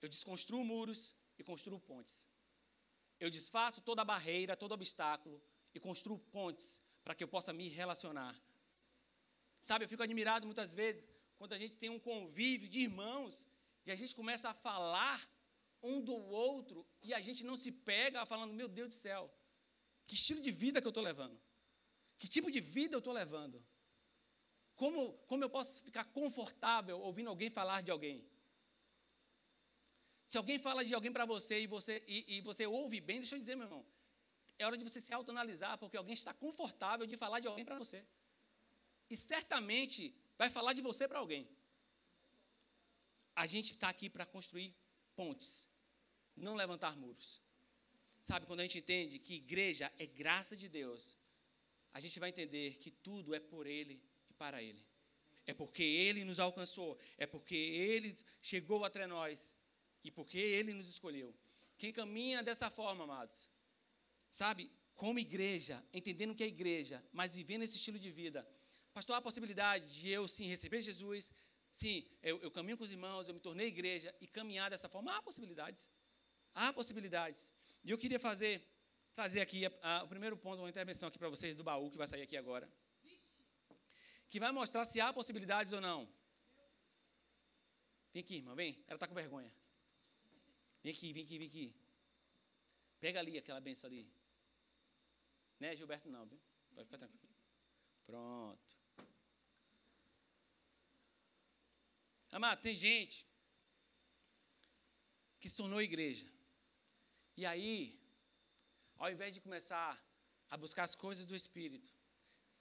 Eu 0.00 0.08
desconstruo 0.08 0.64
muros 0.64 1.16
e 1.36 1.42
construo 1.42 1.80
pontes. 1.80 2.28
Eu 3.18 3.28
desfaço 3.28 3.80
toda 3.80 4.04
barreira, 4.04 4.56
todo 4.56 4.70
obstáculo 4.70 5.42
e 5.74 5.80
construo 5.80 6.16
pontes 6.16 6.80
para 7.06 7.14
que 7.14 7.22
eu 7.22 7.28
possa 7.28 7.52
me 7.52 7.68
relacionar. 7.68 8.34
Sabe, 9.62 9.84
eu 9.84 9.88
fico 9.88 10.02
admirado 10.02 10.44
muitas 10.44 10.74
vezes 10.74 11.08
quando 11.38 11.52
a 11.52 11.58
gente 11.58 11.78
tem 11.78 11.88
um 11.88 12.00
convívio 12.00 12.68
de 12.68 12.80
irmãos 12.80 13.40
e 13.86 13.92
a 13.92 13.96
gente 14.00 14.12
começa 14.12 14.48
a 14.48 14.54
falar 14.54 15.18
um 15.80 16.00
do 16.00 16.16
outro 16.16 16.84
e 17.00 17.14
a 17.14 17.20
gente 17.20 17.44
não 17.44 17.54
se 17.54 17.70
pega 17.70 18.26
falando: 18.26 18.52
meu 18.52 18.66
Deus 18.66 18.88
do 18.88 18.98
céu, 18.98 19.32
que 20.04 20.16
estilo 20.16 20.40
de 20.40 20.50
vida 20.50 20.80
que 20.80 20.86
eu 20.88 20.94
estou 20.94 21.04
levando. 21.04 21.40
Que 22.18 22.26
tipo 22.26 22.50
de 22.50 22.58
vida 22.58 22.96
eu 22.96 22.98
estou 22.98 23.12
levando? 23.12 23.64
Como, 24.74 25.12
como 25.28 25.44
eu 25.44 25.48
posso 25.48 25.80
ficar 25.82 26.06
confortável 26.06 26.98
ouvindo 26.98 27.30
alguém 27.30 27.50
falar 27.50 27.82
de 27.82 27.92
alguém? 27.92 28.26
Se 30.26 30.36
alguém 30.36 30.58
fala 30.58 30.84
de 30.84 30.92
alguém 30.92 31.12
para 31.12 31.24
você 31.24 31.60
e 31.60 31.68
você, 31.68 32.02
e, 32.08 32.38
e, 32.38 32.40
você 32.40 32.66
ouve 32.66 33.00
bem, 33.00 33.20
deixa 33.20 33.36
eu 33.36 33.38
dizer, 33.38 33.54
meu 33.54 33.66
irmão, 33.66 33.86
é 34.58 34.66
hora 34.66 34.76
de 34.76 34.84
você 34.84 35.00
se 35.00 35.12
autoanalisar, 35.12 35.78
porque 35.78 35.96
alguém 35.96 36.14
está 36.14 36.32
confortável 36.32 37.06
de 37.06 37.16
falar 37.16 37.40
de 37.40 37.48
alguém 37.48 37.64
para 37.64 37.78
você. 37.78 38.04
E 39.10 39.16
certamente 39.16 40.14
vai 40.36 40.50
falar 40.50 40.72
de 40.72 40.82
você 40.82 41.06
para 41.06 41.18
alguém. 41.18 41.48
A 43.34 43.46
gente 43.46 43.72
está 43.72 43.88
aqui 43.88 44.08
para 44.08 44.24
construir 44.24 44.74
pontes, 45.14 45.68
não 46.34 46.54
levantar 46.54 46.96
muros. 46.96 47.40
Sabe, 48.22 48.46
quando 48.46 48.60
a 48.60 48.62
gente 48.64 48.78
entende 48.78 49.18
que 49.18 49.34
igreja 49.34 49.92
é 49.98 50.06
graça 50.06 50.56
de 50.56 50.68
Deus, 50.68 51.16
a 51.92 52.00
gente 52.00 52.18
vai 52.18 52.30
entender 52.30 52.76
que 52.78 52.90
tudo 52.90 53.34
é 53.34 53.40
por 53.40 53.66
Ele 53.66 54.02
e 54.28 54.34
para 54.34 54.62
Ele. 54.62 54.84
É 55.46 55.54
porque 55.54 55.82
Ele 55.82 56.24
nos 56.24 56.40
alcançou, 56.40 56.98
é 57.16 57.26
porque 57.26 57.54
Ele 57.54 58.16
chegou 58.42 58.84
até 58.84 59.06
nós 59.06 59.54
e 60.02 60.10
porque 60.10 60.38
Ele 60.38 60.72
nos 60.72 60.88
escolheu. 60.88 61.34
Quem 61.78 61.92
caminha 61.92 62.42
dessa 62.42 62.68
forma, 62.68 63.04
amados, 63.04 63.48
sabe, 64.30 64.70
como 64.94 65.18
igreja, 65.18 65.84
entendendo 65.92 66.34
que 66.34 66.42
é 66.42 66.46
igreja, 66.46 67.04
mas 67.12 67.34
vivendo 67.34 67.62
esse 67.62 67.76
estilo 67.76 67.98
de 67.98 68.10
vida, 68.10 68.46
pastor, 68.92 69.14
há 69.14 69.18
a 69.18 69.22
possibilidade 69.22 70.00
de 70.00 70.08
eu 70.08 70.26
sim 70.26 70.46
receber 70.46 70.82
Jesus, 70.82 71.32
sim, 71.72 72.08
eu, 72.22 72.40
eu 72.40 72.50
caminho 72.50 72.76
com 72.76 72.84
os 72.84 72.90
irmãos, 72.90 73.28
eu 73.28 73.34
me 73.34 73.40
tornei 73.40 73.66
igreja 73.66 74.14
e 74.20 74.26
caminhar 74.26 74.70
dessa 74.70 74.88
forma, 74.88 75.14
há 75.14 75.22
possibilidades. 75.22 75.90
Há 76.54 76.72
possibilidades. 76.72 77.52
E 77.84 77.90
eu 77.90 77.98
queria 77.98 78.18
fazer 78.18 78.66
trazer 79.14 79.40
aqui 79.40 79.64
a, 79.66 79.72
a, 79.82 80.04
o 80.04 80.08
primeiro 80.08 80.36
ponto, 80.36 80.60
uma 80.60 80.68
intervenção 80.68 81.08
aqui 81.08 81.18
para 81.18 81.28
vocês 81.28 81.56
do 81.56 81.64
baú, 81.64 81.90
que 81.90 81.96
vai 81.96 82.06
sair 82.06 82.22
aqui 82.22 82.36
agora. 82.36 82.70
Que 84.28 84.40
vai 84.40 84.52
mostrar 84.52 84.84
se 84.84 85.00
há 85.00 85.12
possibilidades 85.12 85.72
ou 85.72 85.80
não. 85.80 86.08
Vem 88.12 88.22
aqui, 88.22 88.36
irmã, 88.36 88.54
vem. 88.54 88.82
Ela 88.86 88.96
está 88.96 89.06
com 89.06 89.14
vergonha. 89.14 89.52
Vem 90.82 90.92
aqui, 90.92 91.12
vem 91.12 91.24
aqui, 91.24 91.38
vem 91.38 91.46
aqui. 91.46 91.85
Pega 93.06 93.20
ali 93.20 93.38
aquela 93.38 93.60
benção 93.60 93.88
ali. 93.88 94.04
Né, 95.60 95.76
Gilberto? 95.76 96.08
Não, 96.08 96.26
viu? 96.26 96.40
Pode 96.74 96.86
ficar 96.86 96.98
tranquilo. 96.98 97.36
Pronto. 98.04 98.76
Amado, 102.32 102.60
tem 102.62 102.74
gente 102.74 103.24
que 105.38 105.48
se 105.48 105.56
tornou 105.56 105.80
igreja. 105.80 106.26
E 107.36 107.46
aí, 107.46 107.96
ao 108.96 109.08
invés 109.08 109.32
de 109.32 109.40
começar 109.40 109.92
a 110.50 110.56
buscar 110.56 110.82
as 110.82 110.96
coisas 110.96 111.26
do 111.26 111.36
Espírito, 111.36 111.88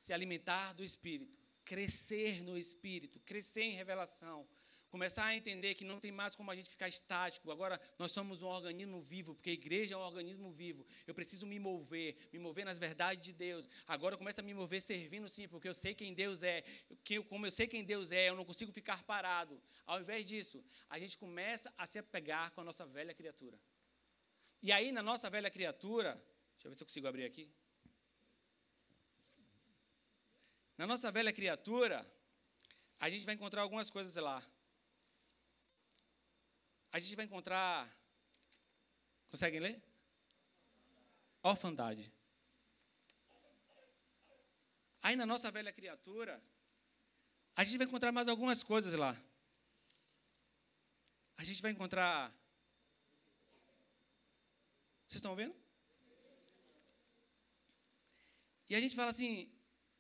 se 0.03 0.13
alimentar 0.13 0.73
do 0.73 0.83
Espírito, 0.83 1.39
crescer 1.63 2.43
no 2.43 2.55
Espírito, 2.55 3.19
crescer 3.21 3.63
em 3.63 3.75
revelação, 3.75 4.47
começar 4.95 5.25
a 5.25 5.35
entender 5.35 5.75
que 5.75 5.83
não 5.83 5.99
tem 5.99 6.09
mais 6.09 6.37
como 6.37 6.49
a 6.49 6.55
gente 6.55 6.69
ficar 6.69 6.87
estático. 6.87 7.51
Agora 7.51 7.77
nós 7.99 8.13
somos 8.13 8.41
um 8.41 8.47
organismo 8.47 9.01
vivo, 9.01 9.35
porque 9.35 9.49
a 9.49 9.53
igreja 9.53 9.93
é 9.93 9.97
um 9.97 9.99
organismo 9.99 10.49
vivo. 10.53 10.87
Eu 11.05 11.13
preciso 11.13 11.45
me 11.45 11.59
mover, 11.59 12.15
me 12.31 12.39
mover 12.39 12.63
nas 12.63 12.79
verdades 12.79 13.21
de 13.21 13.33
Deus. 13.33 13.67
Agora 13.85 14.13
eu 14.13 14.17
começo 14.17 14.39
a 14.39 14.43
me 14.43 14.53
mover 14.53 14.81
servindo 14.81 15.27
sim, 15.27 15.49
porque 15.49 15.67
eu 15.67 15.73
sei 15.73 15.93
quem 15.93 16.13
Deus 16.13 16.43
é. 16.43 16.63
Como 17.27 17.45
eu 17.45 17.51
sei 17.51 17.67
quem 17.67 17.83
Deus 17.83 18.09
é, 18.09 18.29
eu 18.29 18.37
não 18.37 18.45
consigo 18.45 18.71
ficar 18.71 19.03
parado. 19.03 19.61
Ao 19.85 19.99
invés 19.99 20.25
disso, 20.25 20.63
a 20.89 20.97
gente 20.97 21.17
começa 21.17 21.73
a 21.77 21.85
se 21.85 21.99
apegar 21.99 22.51
com 22.51 22.61
a 22.61 22.63
nossa 22.63 22.85
velha 22.85 23.13
criatura. 23.13 23.59
E 24.63 24.71
aí, 24.71 24.93
na 24.93 25.03
nossa 25.03 25.29
velha 25.29 25.51
criatura, 25.51 26.13
deixa 26.53 26.67
eu 26.67 26.71
ver 26.71 26.75
se 26.77 26.83
eu 26.83 26.87
consigo 26.87 27.05
abrir 27.05 27.25
aqui. 27.25 27.51
Na 30.77 30.87
nossa 30.87 31.11
velha 31.11 31.33
criatura, 31.33 32.09
a 32.97 33.09
gente 33.09 33.25
vai 33.25 33.35
encontrar 33.35 33.61
algumas 33.61 33.89
coisas 33.89 34.15
lá. 34.15 34.41
A 36.95 36.99
gente 36.99 37.13
vai 37.13 37.25
encontrar. 37.25 37.93
Conseguem 39.29 39.59
ler? 39.59 39.83
Orfandade. 41.43 42.09
Aí 45.01 45.13
na 45.17 45.25
nossa 45.25 45.51
velha 45.51 45.73
criatura, 45.73 46.41
a 47.53 47.65
gente 47.65 47.77
vai 47.79 47.85
encontrar 47.85 48.13
mais 48.13 48.29
algumas 48.29 48.63
coisas 48.63 48.93
lá. 48.93 49.13
a 51.35 51.43
gente 51.43 51.61
vai 51.61 51.71
encontrar. 51.71 52.33
Vocês 55.05 55.17
estão 55.17 55.35
vendo? 55.35 55.53
E 58.69 58.73
a 58.73 58.79
gente 58.79 58.95
fala 58.95 59.11
assim, 59.11 59.51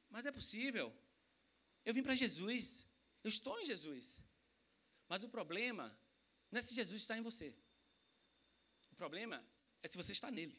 mas 0.09 0.25
é 0.25 0.31
possível. 0.31 0.95
Eu 1.83 1.93
vim 1.93 2.03
para 2.03 2.15
Jesus. 2.15 2.87
Eu 3.21 3.27
estou 3.27 3.59
em 3.59 3.65
Jesus. 3.65 4.23
Mas 5.09 5.25
o 5.25 5.27
problema 5.27 5.93
não 6.55 6.59
é 6.59 6.61
se 6.61 6.73
Jesus 6.73 7.01
está 7.01 7.17
em 7.17 7.21
você. 7.21 7.53
O 8.89 8.95
problema 8.95 9.45
é 9.83 9.89
se 9.89 9.97
você 9.97 10.13
está 10.13 10.31
nele. 10.31 10.57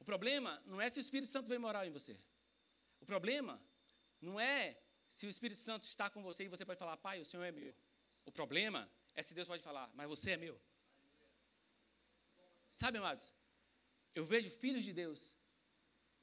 O 0.00 0.04
problema 0.10 0.62
não 0.64 0.80
é 0.80 0.90
se 0.90 0.98
o 0.98 1.02
Espírito 1.02 1.30
Santo 1.30 1.46
vem 1.46 1.58
morar 1.58 1.86
em 1.86 1.90
você. 1.90 2.18
O 3.02 3.04
problema 3.04 3.60
não 4.18 4.40
é 4.40 4.80
se 5.10 5.26
o 5.26 5.28
Espírito 5.28 5.60
Santo 5.60 5.82
está 5.82 6.08
com 6.08 6.22
você 6.22 6.44
e 6.44 6.48
você 6.48 6.64
pode 6.64 6.78
falar, 6.78 6.96
Pai, 6.96 7.20
o 7.20 7.24
Senhor 7.26 7.44
é 7.44 7.52
meu. 7.52 7.74
O 8.24 8.32
problema 8.32 8.90
é 9.14 9.22
se 9.22 9.34
Deus 9.34 9.46
pode 9.46 9.62
falar, 9.62 9.90
mas 9.92 10.08
você 10.08 10.30
é 10.30 10.36
meu. 10.38 10.58
Sabe, 12.70 12.96
amados, 12.96 13.30
eu 14.14 14.24
vejo 14.24 14.48
filhos 14.48 14.84
de 14.84 14.94
Deus, 14.94 15.36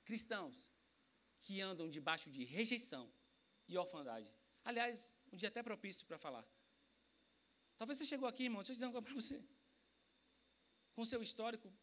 cristãos, 0.04 0.60
que 1.42 1.62
andam 1.62 1.88
debaixo 1.88 2.32
de 2.32 2.44
rejeição 2.44 3.14
e 3.68 3.78
orfandade. 3.78 4.28
Aliás, 4.66 5.16
um 5.32 5.38
dia 5.38 5.50
até 5.50 5.62
propício 5.62 6.08
para 6.08 6.18
falar. 6.18 6.44
Talvez 7.80 7.98
você 7.98 8.06
chegou 8.06 8.28
aqui, 8.28 8.44
irmão, 8.44 8.60
deixa 8.60 8.74
eu 8.74 8.76
dizer 8.76 8.86
uma 8.86 8.92
coisa 8.92 9.06
para 9.06 9.16
você. 9.16 9.42
Com 10.94 11.06
seu 11.06 11.22
histórico 11.22 11.74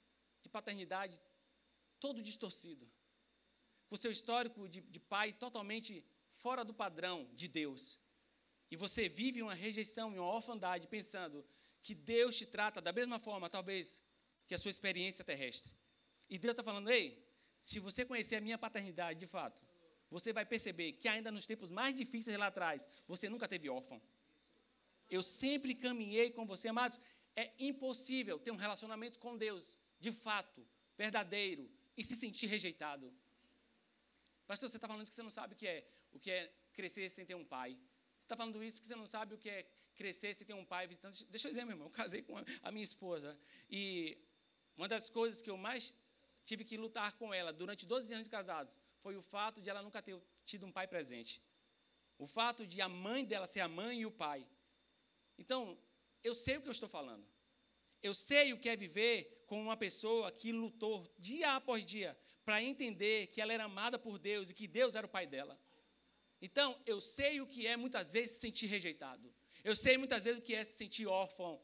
de 0.43 0.49
paternidade 0.49 1.19
todo 1.99 2.23
distorcido. 2.23 2.87
Com 3.89 3.97
seu 3.97 4.11
histórico 4.11 4.69
de, 4.69 4.83
de 4.83 5.01
pai 5.01 5.33
totalmente 5.33 6.05
fora 6.35 6.63
do 6.63 6.75
padrão 6.75 7.29
de 7.35 7.49
Deus. 7.49 7.99
E 8.71 8.77
você 8.77 9.09
vive 9.09 9.43
uma 9.43 9.55
rejeição 9.55 10.15
e 10.15 10.19
uma 10.19 10.31
orfandade 10.31 10.87
pensando 10.87 11.43
que 11.83 11.95
Deus 11.95 12.37
te 12.37 12.45
trata 12.45 12.79
da 12.79 12.93
mesma 12.93 13.19
forma, 13.19 13.49
talvez, 13.49 14.03
que 14.47 14.55
a 14.55 14.59
sua 14.59 14.71
experiência 14.71 15.25
terrestre. 15.25 15.73
E 16.29 16.39
Deus 16.39 16.53
está 16.53 16.63
falando, 16.63 16.91
ei, 16.91 17.27
se 17.59 17.79
você 17.79 18.05
conhecer 18.05 18.37
a 18.37 18.41
minha 18.41 18.59
paternidade 18.59 19.19
de 19.19 19.27
fato, 19.27 19.65
você 20.11 20.31
vai 20.31 20.45
perceber 20.45 20.93
que 20.93 21.09
ainda 21.09 21.33
nos 21.33 21.47
tempos 21.47 21.71
mais 21.71 21.95
difíceis 21.95 22.37
lá 22.37 22.49
atrás, 22.49 22.87
você 23.09 23.31
nunca 23.31 23.49
teve 23.49 23.71
órfão. 23.71 24.03
Eu 25.11 25.23
sempre 25.23 25.75
caminhei 25.75 26.31
com 26.31 26.47
você, 26.47 26.69
amados. 26.69 27.01
É 27.35 27.53
impossível 27.59 28.39
ter 28.39 28.51
um 28.51 28.57
relacionamento 28.57 29.19
com 29.19 29.37
Deus, 29.37 29.79
de 30.01 30.11
fato, 30.11 30.67
verdadeiro, 30.97 31.71
e 31.97 32.03
se 32.03 32.17
sentir 32.17 32.47
rejeitado. 32.47 33.13
Pastor, 34.47 34.69
você 34.69 34.77
está 34.77 34.87
falando 34.87 35.07
que 35.07 35.13
você 35.13 35.23
não 35.23 35.31
sabe 35.31 35.55
o 35.55 35.57
que 35.57 35.67
é, 35.67 35.89
o 36.13 36.19
que 36.19 36.31
é 36.31 36.53
crescer 36.73 37.11
sem 37.11 37.27
ter 37.27 37.35
um 37.35 37.45
pai. 37.45 37.73
Você 38.17 38.25
está 38.25 38.37
falando 38.37 38.63
isso 38.63 38.77
porque 38.77 38.89
você 38.89 38.97
não 38.97 39.07
sabe 39.07 39.35
o 39.35 39.39
que 39.39 39.49
é 39.49 39.67
crescer 39.95 40.35
sem 40.35 40.47
ter 40.47 40.55
um 40.55 40.65
pai. 40.65 40.87
Deixa 41.29 41.49
eu 41.49 41.53
dizer, 41.53 41.65
meu 41.65 41.75
irmão, 41.75 41.89
eu 41.89 41.91
casei 41.91 42.23
com 42.23 42.37
a 42.63 42.71
minha 42.71 42.85
esposa. 42.85 43.37
E 43.69 44.19
uma 44.77 44.87
das 44.87 45.11
coisas 45.11 45.43
que 45.43 45.51
eu 45.51 45.57
mais 45.57 45.95
tive 46.45 46.65
que 46.65 46.77
lutar 46.77 47.13
com 47.15 47.35
ela 47.35 47.53
durante 47.53 47.85
12 47.85 48.13
anos 48.13 48.25
de 48.25 48.31
casados 48.31 48.81
foi 49.03 49.17
o 49.17 49.23
fato 49.23 49.61
de 49.61 49.69
ela 49.69 49.83
nunca 49.83 50.01
ter 50.01 50.21
tido 50.45 50.65
um 50.67 50.73
pai 50.73 50.87
presente. 50.87 51.43
O 52.19 52.27
fato 52.27 52.67
de 52.67 52.81
a 52.81 52.89
mãe 52.89 53.25
dela 53.25 53.47
ser 53.47 53.61
a 53.61 53.69
mãe 53.69 54.01
e 54.01 54.07
o 54.07 54.11
pai. 54.11 54.47
Então, 55.39 55.79
eu 56.23 56.35
sei 56.35 56.57
o 56.57 56.63
que 56.63 56.69
eu 56.69 56.73
estou 56.73 56.89
falando. 56.89 57.27
Eu 58.03 58.15
sei 58.15 58.53
o 58.53 58.59
que 58.59 58.69
é 58.69 58.77
viver 58.77 59.45
com 59.47 59.61
uma 59.61 59.77
pessoa 59.77 60.31
que 60.31 60.53
lutou 60.53 61.13
dia 61.19 61.57
após 61.57 61.85
dia 61.85 62.17
para 62.45 62.63
entender 62.63 63.29
que 63.29 63.41
ela 63.41 63.53
era 63.53 63.65
amada 63.65 63.99
por 63.99 64.19
Deus 64.19 64.51
e 64.51 64.55
que 64.55 64.69
Deus 64.69 64.95
era 64.95 65.07
o 65.07 65.11
pai 65.11 65.27
dela. 65.27 65.59
Então, 66.41 66.81
eu 66.87 67.01
sei 67.01 67.41
o 67.41 67.47
que 67.47 67.67
é 67.67 67.77
muitas 67.77 68.11
vezes 68.11 68.33
se 68.33 68.41
sentir 68.41 68.67
rejeitado. 68.67 69.35
Eu 69.65 69.75
sei 69.75 69.97
muitas 69.97 70.23
vezes 70.23 70.41
o 70.41 70.43
que 70.43 70.55
é 70.55 70.63
se 70.63 70.75
sentir 70.75 71.07
órfão. 71.07 71.61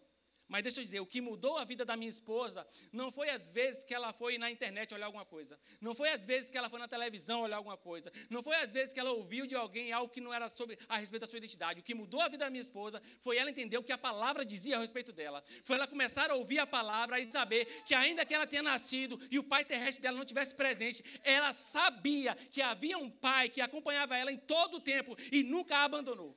Mas 0.52 0.64
deixa 0.64 0.80
eu 0.80 0.84
dizer, 0.84 1.00
o 1.00 1.06
que 1.06 1.18
mudou 1.22 1.56
a 1.56 1.64
vida 1.64 1.82
da 1.82 1.96
minha 1.96 2.10
esposa 2.10 2.68
não 2.92 3.10
foi 3.10 3.30
às 3.30 3.50
vezes 3.50 3.84
que 3.84 3.94
ela 3.94 4.12
foi 4.12 4.36
na 4.36 4.50
internet 4.50 4.92
olhar 4.92 5.06
alguma 5.06 5.24
coisa. 5.24 5.58
Não 5.80 5.94
foi 5.94 6.10
às 6.10 6.22
vezes 6.22 6.50
que 6.50 6.58
ela 6.58 6.68
foi 6.68 6.78
na 6.78 6.86
televisão 6.86 7.40
olhar 7.40 7.56
alguma 7.56 7.78
coisa. 7.78 8.12
Não 8.28 8.42
foi 8.42 8.56
às 8.56 8.70
vezes 8.70 8.92
que 8.92 9.00
ela 9.00 9.12
ouviu 9.12 9.46
de 9.46 9.54
alguém 9.54 9.92
algo 9.92 10.12
que 10.12 10.20
não 10.20 10.30
era 10.30 10.50
sobre 10.50 10.78
a 10.86 10.98
respeito 10.98 11.22
da 11.22 11.26
sua 11.26 11.38
identidade. 11.38 11.80
O 11.80 11.82
que 11.82 11.94
mudou 11.94 12.20
a 12.20 12.28
vida 12.28 12.44
da 12.44 12.50
minha 12.50 12.60
esposa 12.60 13.00
foi 13.22 13.38
ela 13.38 13.48
entender 13.48 13.78
o 13.78 13.82
que 13.82 13.92
a 13.92 13.96
palavra 13.96 14.44
dizia 14.44 14.76
a 14.76 14.80
respeito 14.80 15.10
dela. 15.10 15.42
Foi 15.64 15.76
ela 15.76 15.86
começar 15.86 16.30
a 16.30 16.34
ouvir 16.34 16.58
a 16.58 16.66
palavra 16.66 17.18
e 17.18 17.24
saber 17.24 17.64
que 17.86 17.94
ainda 17.94 18.26
que 18.26 18.34
ela 18.34 18.46
tenha 18.46 18.62
nascido 18.62 19.18
e 19.30 19.38
o 19.38 19.44
pai 19.44 19.64
terrestre 19.64 20.02
dela 20.02 20.18
não 20.18 20.26
tivesse 20.26 20.54
presente, 20.54 21.02
ela 21.24 21.54
sabia 21.54 22.34
que 22.50 22.60
havia 22.60 22.98
um 22.98 23.08
pai 23.08 23.48
que 23.48 23.62
acompanhava 23.62 24.18
ela 24.18 24.30
em 24.30 24.36
todo 24.36 24.74
o 24.74 24.80
tempo 24.80 25.16
e 25.32 25.42
nunca 25.42 25.78
a 25.78 25.84
abandonou. 25.84 26.36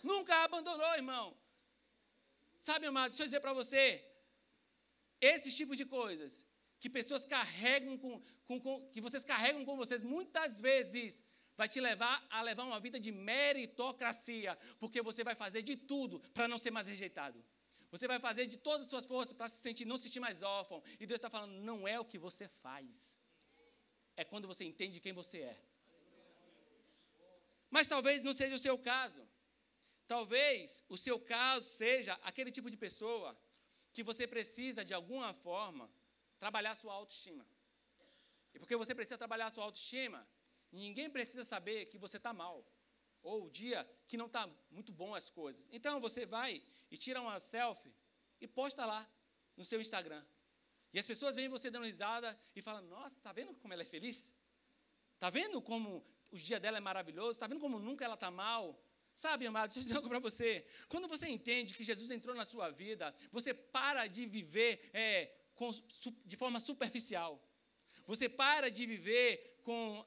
Nunca 0.00 0.32
a 0.32 0.44
abandonou, 0.44 0.94
irmão. 0.94 1.47
Sabe, 2.58 2.86
amado, 2.86 3.10
deixa 3.10 3.22
eu 3.22 3.26
dizer 3.26 3.40
para 3.40 3.52
você, 3.52 4.04
esses 5.20 5.56
tipos 5.56 5.76
de 5.76 5.84
coisas 5.84 6.44
que 6.80 6.90
pessoas 6.90 7.24
carregam 7.24 7.96
com, 7.96 8.20
com, 8.44 8.60
com, 8.60 8.88
que 8.90 9.00
vocês 9.00 9.24
carregam 9.24 9.64
com 9.64 9.76
vocês, 9.76 10.02
muitas 10.02 10.60
vezes 10.60 11.22
vai 11.56 11.68
te 11.68 11.80
levar 11.80 12.24
a 12.30 12.40
levar 12.40 12.64
uma 12.64 12.78
vida 12.78 13.00
de 13.00 13.10
meritocracia, 13.10 14.56
porque 14.78 15.02
você 15.02 15.24
vai 15.24 15.34
fazer 15.34 15.62
de 15.62 15.76
tudo 15.76 16.20
para 16.32 16.46
não 16.46 16.58
ser 16.58 16.70
mais 16.70 16.86
rejeitado. 16.86 17.44
Você 17.90 18.06
vai 18.06 18.20
fazer 18.20 18.46
de 18.46 18.58
todas 18.58 18.82
as 18.82 18.90
suas 18.90 19.06
forças 19.06 19.32
para 19.32 19.48
se 19.48 19.60
sentir, 19.62 19.84
não 19.84 19.96
se 19.96 20.04
sentir 20.04 20.20
mais 20.20 20.42
órfão. 20.42 20.82
E 21.00 21.06
Deus 21.06 21.18
está 21.18 21.30
falando, 21.30 21.52
não 21.52 21.88
é 21.88 21.98
o 21.98 22.04
que 22.04 22.18
você 22.18 22.46
faz. 22.46 23.18
É 24.16 24.24
quando 24.24 24.46
você 24.46 24.64
entende 24.64 25.00
quem 25.00 25.12
você 25.12 25.38
é. 25.38 25.58
Mas 27.70 27.86
talvez 27.86 28.22
não 28.22 28.32
seja 28.32 28.54
o 28.54 28.58
seu 28.58 28.78
caso. 28.78 29.26
Talvez 30.08 30.82
o 30.88 30.96
seu 30.96 31.20
caso 31.20 31.68
seja 31.68 32.14
aquele 32.22 32.50
tipo 32.50 32.70
de 32.70 32.78
pessoa 32.78 33.38
que 33.92 34.02
você 34.02 34.26
precisa, 34.26 34.82
de 34.82 34.94
alguma 34.94 35.34
forma, 35.34 35.88
trabalhar 36.38 36.74
sua 36.74 36.94
autoestima. 36.94 37.46
E 38.54 38.58
porque 38.58 38.74
você 38.74 38.94
precisa 38.94 39.18
trabalhar 39.18 39.50
sua 39.50 39.64
autoestima, 39.64 40.26
ninguém 40.72 41.10
precisa 41.10 41.44
saber 41.44 41.86
que 41.86 41.98
você 41.98 42.16
está 42.16 42.32
mal. 42.32 42.66
Ou 43.22 43.44
o 43.44 43.50
dia 43.50 43.86
que 44.06 44.16
não 44.16 44.26
está 44.26 44.48
muito 44.70 44.92
bom 44.92 45.14
as 45.14 45.28
coisas. 45.28 45.62
Então 45.70 46.00
você 46.00 46.24
vai 46.24 46.64
e 46.90 46.96
tira 46.96 47.20
uma 47.20 47.38
selfie 47.38 47.94
e 48.40 48.48
posta 48.48 48.86
lá 48.86 49.06
no 49.56 49.62
seu 49.62 49.78
Instagram. 49.78 50.24
E 50.90 50.98
as 50.98 51.04
pessoas 51.04 51.36
veem 51.36 51.48
você 51.48 51.70
dando 51.70 51.84
risada 51.84 52.38
e 52.56 52.62
falam: 52.62 52.82
Nossa, 52.82 53.14
está 53.14 53.30
vendo 53.30 53.54
como 53.56 53.74
ela 53.74 53.82
é 53.82 53.84
feliz? 53.84 54.34
Está 55.14 55.28
vendo 55.28 55.60
como 55.60 56.06
o 56.30 56.36
dia 56.36 56.58
dela 56.58 56.78
é 56.78 56.80
maravilhoso? 56.80 57.32
Está 57.32 57.46
vendo 57.46 57.60
como 57.60 57.78
nunca 57.78 58.06
ela 58.06 58.14
está 58.14 58.30
mal? 58.30 58.80
Sabe, 59.18 59.48
amado, 59.48 59.66
deixa 59.74 59.80
eu 59.80 59.82
dizer 59.82 59.96
algo 59.96 60.08
para 60.08 60.20
você. 60.20 60.64
Quando 60.88 61.08
você 61.08 61.26
entende 61.28 61.74
que 61.74 61.82
Jesus 61.82 62.08
entrou 62.12 62.36
na 62.36 62.44
sua 62.44 62.70
vida, 62.70 63.12
você 63.32 63.52
para 63.52 64.06
de 64.06 64.24
viver 64.26 64.88
é, 64.94 65.32
com, 65.56 65.72
de 66.24 66.36
forma 66.36 66.60
superficial. 66.60 67.42
Você 68.06 68.28
para 68.28 68.70
de 68.70 68.86
viver 68.86 69.58
com 69.64 70.06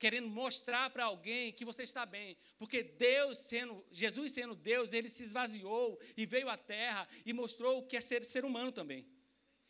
querendo 0.00 0.28
mostrar 0.28 0.90
para 0.90 1.04
alguém 1.04 1.52
que 1.52 1.64
você 1.64 1.82
está 1.84 2.04
bem, 2.06 2.36
porque 2.58 2.82
Deus 2.82 3.36
sendo, 3.38 3.84
Jesus 3.90 4.32
sendo 4.32 4.54
Deus, 4.54 4.94
ele 4.94 5.10
se 5.10 5.22
esvaziou 5.22 6.00
e 6.16 6.24
veio 6.24 6.48
à 6.48 6.56
terra 6.56 7.06
e 7.24 7.34
mostrou 7.34 7.78
o 7.78 7.86
que 7.86 7.98
é 7.98 8.00
ser 8.00 8.24
ser 8.24 8.44
humano 8.44 8.72
também. 8.72 9.06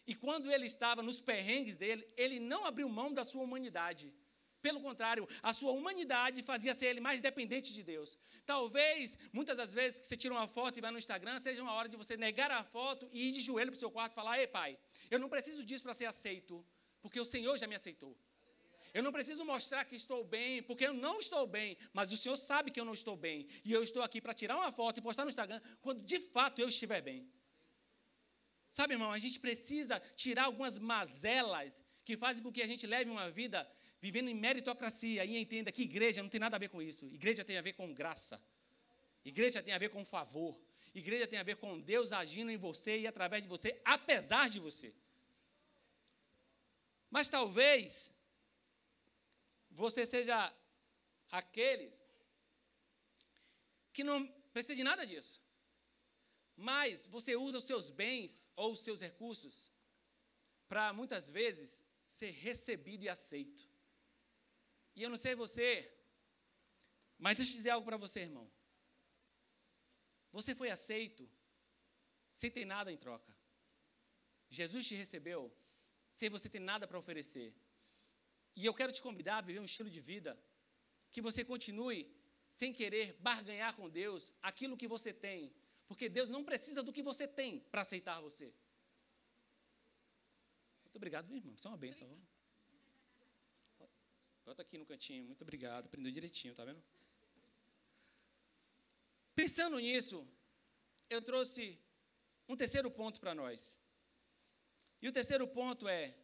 E 0.07 0.15
quando 0.15 0.51
ele 0.51 0.65
estava 0.65 1.03
nos 1.03 1.21
perrengues 1.21 1.77
dele, 1.77 2.09
ele 2.17 2.39
não 2.39 2.65
abriu 2.65 2.89
mão 2.89 3.13
da 3.13 3.25
sua 3.25 3.43
humanidade. 3.43 4.15
Pelo 4.63 4.81
contrário, 4.81 5.27
a 5.43 5.53
sua 5.53 5.73
humanidade 5.73 6.43
fazia 6.43 6.75
ser 6.75 6.87
ele 6.87 7.01
mais 7.01 7.21
dependente 7.21 7.73
de 7.73 7.83
Deus. 7.83 8.19
Talvez, 8.45 9.19
muitas 9.33 9.57
das 9.57 9.73
vezes 9.73 10.01
que 10.01 10.07
você 10.07 10.17
tira 10.17 10.35
uma 10.35 10.47
foto 10.47 10.79
e 10.79 10.81
vai 10.81 10.91
no 10.91 10.99
Instagram, 10.99 11.39
seja 11.39 11.63
uma 11.63 11.73
hora 11.73 11.89
de 11.89 11.97
você 11.97 12.17
negar 12.17 12.51
a 12.51 12.63
foto 12.63 13.09
e 13.13 13.29
ir 13.29 13.33
de 13.33 13.41
joelho 13.41 13.71
para 13.71 13.77
o 13.77 13.81
seu 13.81 13.91
quarto 13.91 14.13
e 14.13 14.15
falar: 14.15 14.39
Ei, 14.39 14.47
pai, 14.47 14.79
eu 15.11 15.19
não 15.19 15.29
preciso 15.29 15.65
disso 15.65 15.83
para 15.83 15.95
ser 15.95 16.07
aceito, 16.07 16.65
porque 17.01 17.19
o 17.19 17.25
Senhor 17.25 17.57
já 17.59 17.67
me 17.67 17.75
aceitou. 17.75 18.17
Eu 18.93 19.03
não 19.03 19.13
preciso 19.13 19.45
mostrar 19.45 19.85
que 19.85 19.95
estou 19.95 20.25
bem, 20.25 20.63
porque 20.63 20.87
eu 20.87 20.93
não 20.93 21.19
estou 21.19 21.47
bem, 21.47 21.77
mas 21.93 22.13
o 22.13 22.17
Senhor 22.17 22.37
sabe 22.37 22.71
que 22.71 22.81
eu 22.81 22.85
não 22.85 22.93
estou 22.93 23.17
bem. 23.17 23.47
E 23.65 23.73
eu 23.73 23.83
estou 23.83 24.03
aqui 24.03 24.21
para 24.21 24.35
tirar 24.35 24.57
uma 24.57 24.73
foto 24.73 24.99
e 24.99 25.03
postar 25.03 25.25
no 25.25 25.31
Instagram 25.31 25.61
quando 25.81 26.03
de 26.03 26.19
fato 26.19 26.61
eu 26.61 26.69
estiver 26.69 27.01
bem. 27.01 27.31
Sabe, 28.69 28.95
irmão, 28.95 29.11
a 29.11 29.19
gente 29.19 29.39
precisa 29.41 30.01
tirar 30.17 30.45
algumas 30.45 30.79
mazelas 30.79 31.83
que 32.05 32.17
fazem 32.17 32.43
com 32.43 32.53
que 32.53 32.63
a 32.63 32.67
gente 32.67 32.87
leve 32.87 33.11
uma 33.11 33.31
vida 33.31 33.69
vivendo 34.01 34.29
em 34.29 34.35
meritocracia, 34.35 35.25
e 35.25 35.37
entenda 35.37 35.71
que 35.71 35.83
igreja 35.83 36.23
não 36.23 36.31
tem 36.31 36.41
nada 36.41 36.57
a 36.57 36.59
ver 36.59 36.69
com 36.69 36.81
isso. 36.81 37.05
Igreja 37.07 37.45
tem 37.45 37.59
a 37.59 37.63
ver 37.63 37.75
com 37.75 37.93
graça. 37.93 38.41
Igreja 39.25 39.63
tem 39.63 39.75
a 39.75 39.79
ver 39.79 39.91
com 39.91 40.05
favor. 40.05 40.59
Igreja 40.95 41.27
tem 41.27 41.39
a 41.39 41.43
ver 41.43 41.57
com 41.57 41.79
Deus 41.79 42.13
agindo 42.13 42.51
em 42.51 42.57
você 42.57 42.99
e 43.01 43.07
através 43.07 43.43
de 43.43 43.49
você, 43.49 43.81
apesar 43.85 44.49
de 44.49 44.59
você. 44.59 44.93
Mas 47.11 47.29
talvez 47.29 48.13
você 49.71 50.07
seja 50.07 50.53
aqueles 51.31 51.93
que 53.93 54.03
não 54.03 54.27
precisa 54.53 54.75
de 54.75 54.83
nada 54.83 55.07
disso. 55.07 55.41
Mas 56.57 57.07
você 57.07 57.37
usa 57.37 57.59
os 57.59 57.65
seus 57.65 57.91
bens 57.91 58.49
ou 58.57 58.73
os 58.73 58.81
seus 58.81 59.01
recursos 59.01 59.73
para 60.69 60.93
muitas 60.93 61.29
vezes 61.29 61.83
ser 62.07 62.31
recebido 62.31 63.05
e 63.05 63.09
aceito. 63.09 63.69
E 64.95 65.03
eu 65.03 65.11
não 65.11 65.17
sei 65.17 65.35
você, 65.35 65.93
mas 67.19 67.37
deixa 67.37 67.53
eu 67.53 67.57
dizer 67.57 67.71
algo 67.71 67.85
para 67.85 67.97
você, 67.97 68.21
irmão. 68.21 68.51
Você 70.33 70.55
foi 70.55 70.71
aceito 70.71 71.29
sem 72.33 72.51
ter 72.51 72.65
nada 72.65 72.91
em 72.93 72.97
troca. 72.97 73.37
Jesus 74.49 74.87
te 74.87 74.95
recebeu 74.95 75.53
sem 76.13 76.29
você 76.29 76.49
ter 76.49 76.61
nada 76.61 76.87
para 76.87 76.99
oferecer. 76.99 77.55
E 78.57 78.65
eu 78.65 78.75
quero 78.75 78.93
te 78.93 79.03
convidar 79.03 79.39
a 79.39 79.41
viver 79.41 79.61
um 79.61 79.65
estilo 79.65 79.91
de 79.91 80.01
vida 80.01 80.39
que 81.13 81.21
você 81.21 81.45
continue 81.45 82.15
sem 82.49 82.73
querer 82.73 83.17
barganhar 83.21 83.75
com 83.77 83.89
Deus 83.89 84.33
aquilo 84.43 84.77
que 84.77 84.89
você 84.89 85.13
tem, 85.13 85.55
porque 85.87 86.09
Deus 86.09 86.29
não 86.29 86.45
precisa 86.45 86.83
do 86.83 86.93
que 86.93 87.03
você 87.03 87.27
tem 87.27 87.61
para 87.61 87.83
aceitar 87.83 88.21
você. 88.21 88.53
Muito 90.83 90.97
obrigado, 90.97 91.29
meu 91.29 91.37
irmão. 91.37 91.55
Isso 91.55 91.69
é 91.69 91.71
uma 91.71 91.77
benção. 91.77 92.21
Bota 94.51 94.63
aqui 94.63 94.77
no 94.77 94.87
cantinho. 94.93 95.25
Muito 95.27 95.43
obrigado. 95.43 95.85
Aprendeu 95.87 96.11
direitinho, 96.11 96.53
tá 96.53 96.65
vendo? 96.69 96.83
Pensando 99.41 99.79
nisso, 99.79 100.17
eu 101.09 101.21
trouxe 101.23 101.65
um 102.49 102.57
terceiro 102.57 102.91
ponto 102.91 103.21
para 103.21 103.33
nós. 103.33 103.79
E 105.01 105.09
o 105.09 105.13
terceiro 105.19 105.47
ponto 105.47 105.87
é: 105.87 106.17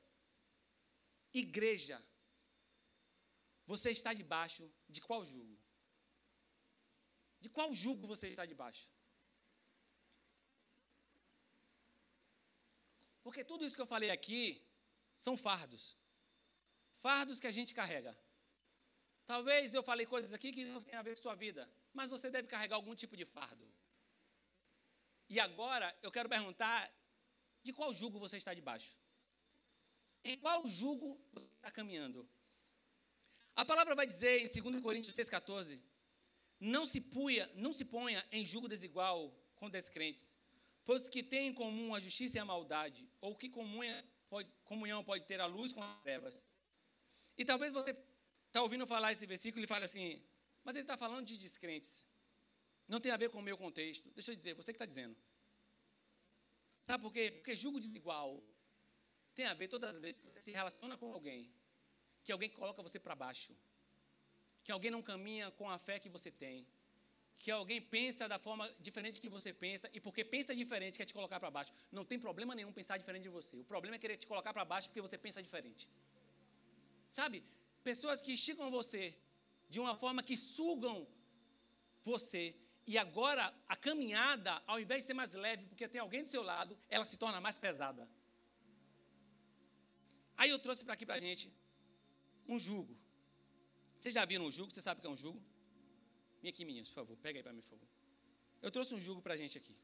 igreja, 1.32 1.98
você 3.64 3.90
está 3.90 4.12
debaixo 4.12 4.64
de 4.88 5.00
qual 5.00 5.24
jugo? 5.24 5.56
De 7.44 7.48
qual 7.48 7.72
jugo 7.82 8.08
você 8.08 8.26
está 8.26 8.44
debaixo? 8.44 8.88
Porque 13.22 13.44
tudo 13.44 13.64
isso 13.64 13.76
que 13.76 13.82
eu 13.86 13.94
falei 13.94 14.10
aqui 14.10 14.40
são 15.16 15.36
fardos. 15.36 15.96
Fardos 16.96 17.40
que 17.40 17.46
a 17.46 17.50
gente 17.50 17.74
carrega. 17.74 18.16
Talvez 19.26 19.74
eu 19.74 19.82
falei 19.82 20.06
coisas 20.06 20.32
aqui 20.32 20.52
que 20.52 20.64
não 20.64 20.80
tem 20.80 20.94
a 20.94 21.02
ver 21.02 21.16
com 21.16 21.22
sua 21.22 21.34
vida, 21.34 21.68
mas 21.92 22.08
você 22.08 22.30
deve 22.30 22.46
carregar 22.48 22.76
algum 22.76 22.94
tipo 22.94 23.16
de 23.16 23.24
fardo. 23.24 23.66
E 25.28 25.40
agora 25.40 25.96
eu 26.02 26.10
quero 26.12 26.28
perguntar 26.28 26.92
de 27.62 27.72
qual 27.72 27.92
jugo 27.92 28.18
você 28.18 28.36
está 28.36 28.54
debaixo? 28.54 28.96
Em 30.24 30.36
qual 30.38 30.66
jugo 30.68 31.20
você 31.32 31.46
está 31.54 31.70
caminhando? 31.70 32.28
A 33.56 33.64
palavra 33.64 33.94
vai 33.94 34.06
dizer 34.06 34.40
em 34.40 34.62
2 34.62 34.82
Coríntios 34.82 35.16
6,14: 35.16 35.82
não 36.60 36.86
se, 36.86 37.00
puia, 37.00 37.50
não 37.54 37.72
se 37.72 37.84
ponha 37.84 38.24
em 38.30 38.44
jugo 38.44 38.68
desigual 38.68 39.34
com 39.56 39.68
descrentes, 39.68 40.36
pois 40.84 41.08
que 41.08 41.22
tem 41.22 41.48
em 41.48 41.54
comum 41.54 41.94
a 41.94 42.00
justiça 42.00 42.36
e 42.36 42.40
a 42.40 42.44
maldade, 42.44 43.08
ou 43.20 43.34
que 43.34 43.48
comunha 43.48 44.04
pode, 44.28 44.52
comunhão 44.64 45.02
pode 45.02 45.24
ter 45.24 45.40
a 45.40 45.46
luz 45.46 45.72
com 45.72 45.82
as 45.82 46.02
trevas. 46.02 46.46
E 47.36 47.44
talvez 47.44 47.72
você 47.72 47.94
está 48.46 48.62
ouvindo 48.62 48.86
falar 48.86 49.12
esse 49.12 49.26
versículo 49.26 49.62
e 49.64 49.66
fale 49.66 49.84
assim, 49.84 50.22
mas 50.64 50.74
ele 50.74 50.84
está 50.84 50.96
falando 50.96 51.26
de 51.26 51.36
descrentes. 51.36 52.04
Não 52.88 53.00
tem 53.00 53.12
a 53.12 53.16
ver 53.16 53.30
com 53.30 53.38
o 53.38 53.42
meu 53.42 53.56
contexto. 53.56 54.08
Deixa 54.14 54.32
eu 54.32 54.36
dizer, 54.36 54.54
você 54.54 54.72
que 54.72 54.76
está 54.76 54.86
dizendo. 54.86 55.16
Sabe 56.86 57.02
por 57.02 57.12
quê? 57.12 57.30
Porque 57.30 57.56
julgo 57.56 57.80
desigual 57.80 58.42
tem 59.34 59.46
a 59.46 59.54
ver 59.54 59.68
todas 59.68 59.94
as 59.94 60.00
vezes 60.00 60.20
que 60.20 60.28
você 60.28 60.40
se 60.40 60.50
relaciona 60.50 60.96
com 60.96 61.12
alguém, 61.12 61.50
que 62.24 62.32
alguém 62.32 62.48
coloca 62.48 62.82
você 62.82 62.98
para 62.98 63.14
baixo, 63.14 63.54
que 64.64 64.72
alguém 64.72 64.90
não 64.90 65.02
caminha 65.02 65.50
com 65.50 65.68
a 65.68 65.78
fé 65.78 65.98
que 65.98 66.08
você 66.08 66.30
tem, 66.30 66.66
que 67.38 67.50
alguém 67.50 67.80
pensa 67.80 68.26
da 68.26 68.38
forma 68.38 68.72
diferente 68.80 69.20
que 69.20 69.28
você 69.28 69.52
pensa 69.52 69.90
e 69.92 70.00
porque 70.00 70.24
pensa 70.24 70.54
diferente 70.54 70.96
quer 70.96 71.04
te 71.04 71.12
colocar 71.12 71.38
para 71.38 71.50
baixo. 71.50 71.72
Não 71.92 72.04
tem 72.04 72.18
problema 72.18 72.54
nenhum 72.54 72.72
pensar 72.72 72.96
diferente 72.96 73.24
de 73.24 73.28
você. 73.28 73.56
O 73.58 73.64
problema 73.64 73.96
é 73.96 73.98
querer 73.98 74.16
te 74.16 74.26
colocar 74.26 74.54
para 74.54 74.64
baixo 74.64 74.88
porque 74.88 75.02
você 75.02 75.18
pensa 75.18 75.42
diferente. 75.42 75.86
Sabe? 77.08 77.44
Pessoas 77.82 78.20
que 78.20 78.32
esticam 78.32 78.70
você 78.70 79.16
de 79.68 79.80
uma 79.80 79.96
forma 79.96 80.22
que 80.22 80.36
sugam 80.36 81.06
você 82.02 82.54
e 82.86 82.96
agora 82.96 83.52
a 83.68 83.76
caminhada, 83.76 84.62
ao 84.66 84.78
invés 84.78 85.02
de 85.02 85.06
ser 85.08 85.14
mais 85.14 85.32
leve, 85.32 85.66
porque 85.66 85.88
tem 85.88 86.00
alguém 86.00 86.22
do 86.22 86.28
seu 86.28 86.42
lado, 86.42 86.78
ela 86.88 87.04
se 87.04 87.16
torna 87.16 87.40
mais 87.40 87.58
pesada. 87.58 88.08
Aí 90.36 90.50
eu 90.50 90.58
trouxe 90.58 90.84
para 90.84 90.94
aqui 90.94 91.04
para 91.04 91.16
a 91.16 91.18
gente 91.18 91.52
um 92.46 92.58
jugo. 92.58 92.96
Vocês 93.98 94.14
já 94.14 94.24
viram 94.24 94.46
um 94.46 94.50
jugo? 94.50 94.70
Você 94.70 94.80
sabe 94.80 94.98
o 94.98 95.00
que 95.00 95.06
é 95.06 95.10
um 95.10 95.16
jugo? 95.16 95.42
Vem 96.40 96.50
aqui, 96.50 96.64
meninos, 96.64 96.90
por 96.90 96.96
favor. 96.96 97.16
Pega 97.16 97.38
aí 97.38 97.42
para 97.42 97.52
mim, 97.52 97.62
por 97.62 97.70
favor. 97.70 97.88
Eu 98.62 98.70
trouxe 98.70 98.94
um 98.94 99.00
jugo 99.00 99.20
para 99.20 99.34
a 99.34 99.36
gente 99.36 99.58
aqui. 99.58 99.74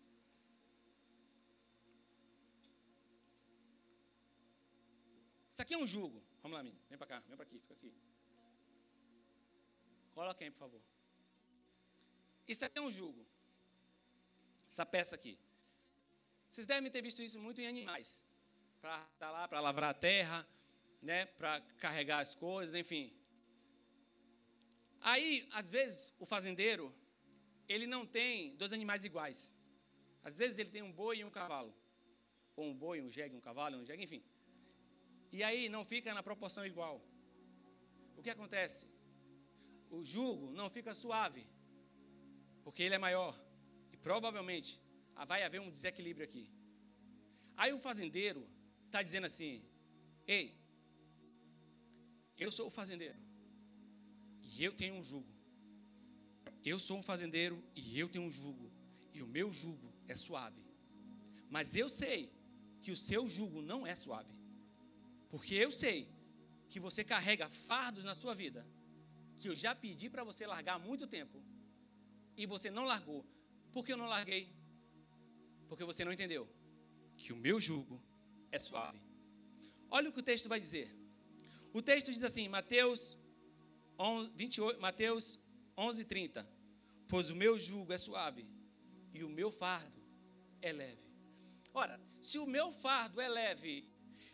Isso 5.52 5.60
aqui 5.60 5.74
é 5.74 5.78
um 5.78 5.86
jugo. 5.86 6.24
Vamos 6.42 6.56
lá, 6.56 6.62
menino. 6.64 6.82
Vem 6.88 6.96
para 6.96 7.06
cá, 7.06 7.20
vem 7.28 7.36
para 7.36 7.44
aqui, 7.44 7.58
fica 7.60 7.74
aqui. 7.74 7.92
Coloca 10.14 10.42
aí, 10.42 10.50
por 10.50 10.60
favor. 10.60 10.82
Isso 12.48 12.64
aqui 12.64 12.78
é 12.78 12.80
um 12.80 12.90
jugo. 12.90 13.26
Essa 14.70 14.86
peça 14.86 15.14
aqui. 15.14 15.38
Vocês 16.48 16.66
devem 16.66 16.90
ter 16.90 17.02
visto 17.02 17.22
isso 17.22 17.38
muito 17.38 17.60
em 17.60 17.66
animais. 17.66 18.24
Para 18.80 18.98
tá 19.18 19.30
lá, 19.30 19.46
para 19.46 19.60
lavrar 19.60 19.90
a 19.90 19.94
terra, 19.94 20.48
né, 21.02 21.26
para 21.26 21.60
carregar 21.76 22.20
as 22.20 22.34
coisas, 22.34 22.74
enfim. 22.74 23.14
Aí, 25.02 25.46
às 25.52 25.68
vezes, 25.68 26.14
o 26.18 26.24
fazendeiro, 26.24 26.94
ele 27.68 27.86
não 27.86 28.06
tem 28.06 28.56
dois 28.56 28.72
animais 28.72 29.04
iguais. 29.04 29.54
Às 30.24 30.38
vezes 30.38 30.58
ele 30.58 30.70
tem 30.70 30.80
um 30.82 30.92
boi 30.92 31.18
e 31.18 31.24
um 31.24 31.30
cavalo. 31.30 31.74
Ou 32.56 32.70
um 32.70 32.74
boi, 32.74 33.02
um 33.02 33.10
jegue, 33.10 33.36
um 33.36 33.40
cavalo, 33.40 33.76
um 33.76 33.84
jegue, 33.84 34.04
enfim. 34.04 34.24
E 35.32 35.42
aí 35.42 35.68
não 35.68 35.84
fica 35.84 36.12
na 36.12 36.22
proporção 36.22 36.64
igual. 36.66 37.00
O 38.16 38.22
que 38.22 38.30
acontece? 38.30 38.86
O 39.90 40.04
jugo 40.04 40.52
não 40.52 40.68
fica 40.68 40.92
suave 40.94 41.46
porque 42.62 42.82
ele 42.82 42.94
é 42.94 42.98
maior. 42.98 43.34
E 43.92 43.96
provavelmente 43.96 44.80
vai 45.26 45.42
haver 45.42 45.60
um 45.60 45.70
desequilíbrio 45.70 46.24
aqui. 46.24 46.50
Aí 47.56 47.72
o 47.72 47.78
fazendeiro 47.78 48.46
está 48.86 49.02
dizendo 49.02 49.26
assim: 49.26 49.64
Ei, 50.26 50.54
eu 52.38 52.50
sou 52.50 52.66
o 52.66 52.70
fazendeiro 52.70 53.18
e 54.42 54.62
eu 54.62 54.72
tenho 54.72 54.94
um 54.94 55.02
jugo. 55.02 55.32
Eu 56.64 56.78
sou 56.78 56.98
um 56.98 57.02
fazendeiro 57.02 57.62
e 57.74 57.98
eu 57.98 58.08
tenho 58.08 58.24
um 58.24 58.30
jugo. 58.30 58.70
E 59.12 59.22
o 59.22 59.26
meu 59.26 59.52
jugo 59.52 59.92
é 60.08 60.14
suave. 60.14 60.62
Mas 61.48 61.74
eu 61.74 61.88
sei 61.88 62.30
que 62.80 62.90
o 62.90 62.96
seu 62.96 63.28
jugo 63.28 63.60
não 63.60 63.86
é 63.86 63.94
suave. 63.94 64.41
Porque 65.32 65.54
eu 65.54 65.70
sei 65.70 66.06
que 66.68 66.78
você 66.78 67.02
carrega 67.02 67.48
fardos 67.48 68.04
na 68.04 68.14
sua 68.14 68.34
vida 68.34 68.66
que 69.38 69.48
eu 69.48 69.56
já 69.56 69.74
pedi 69.74 70.10
para 70.10 70.22
você 70.22 70.46
largar 70.46 70.74
há 70.74 70.78
muito 70.78 71.06
tempo 71.06 71.42
e 72.36 72.44
você 72.44 72.70
não 72.70 72.84
largou. 72.84 73.24
Por 73.72 73.82
que 73.82 73.94
eu 73.94 73.96
não 73.96 74.06
larguei? 74.06 74.54
Porque 75.68 75.84
você 75.84 76.04
não 76.04 76.12
entendeu 76.12 76.46
que 77.16 77.32
o 77.32 77.36
meu 77.36 77.58
jugo 77.58 77.98
é 78.50 78.58
suave. 78.58 79.00
Olha 79.90 80.10
o 80.10 80.12
que 80.12 80.20
o 80.20 80.22
texto 80.22 80.50
vai 80.50 80.60
dizer. 80.60 80.94
O 81.72 81.80
texto 81.80 82.12
diz 82.12 82.22
assim, 82.22 82.46
Mateus 82.46 83.16
11, 83.98 84.30
28, 84.34 84.80
Mateus 84.82 85.40
11, 85.78 86.04
30. 86.04 86.46
Pois 87.08 87.30
o 87.30 87.34
meu 87.34 87.58
jugo 87.58 87.90
é 87.90 87.96
suave 87.96 88.46
e 89.14 89.24
o 89.24 89.30
meu 89.30 89.50
fardo 89.50 89.98
é 90.60 90.72
leve. 90.72 91.10
Ora, 91.72 91.98
se 92.20 92.38
o 92.38 92.46
meu 92.46 92.70
fardo 92.70 93.18
é 93.18 93.28
leve 93.30 93.90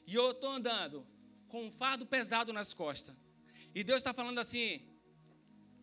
e 0.08 0.14
eu 0.14 0.30
estou 0.30 0.50
andando 0.50 1.06
com 1.48 1.66
um 1.66 1.70
fardo 1.70 2.06
pesado 2.06 2.50
nas 2.50 2.72
costas, 2.72 3.14
e 3.74 3.84
Deus 3.84 3.98
está 3.98 4.14
falando 4.14 4.38
assim: 4.38 4.80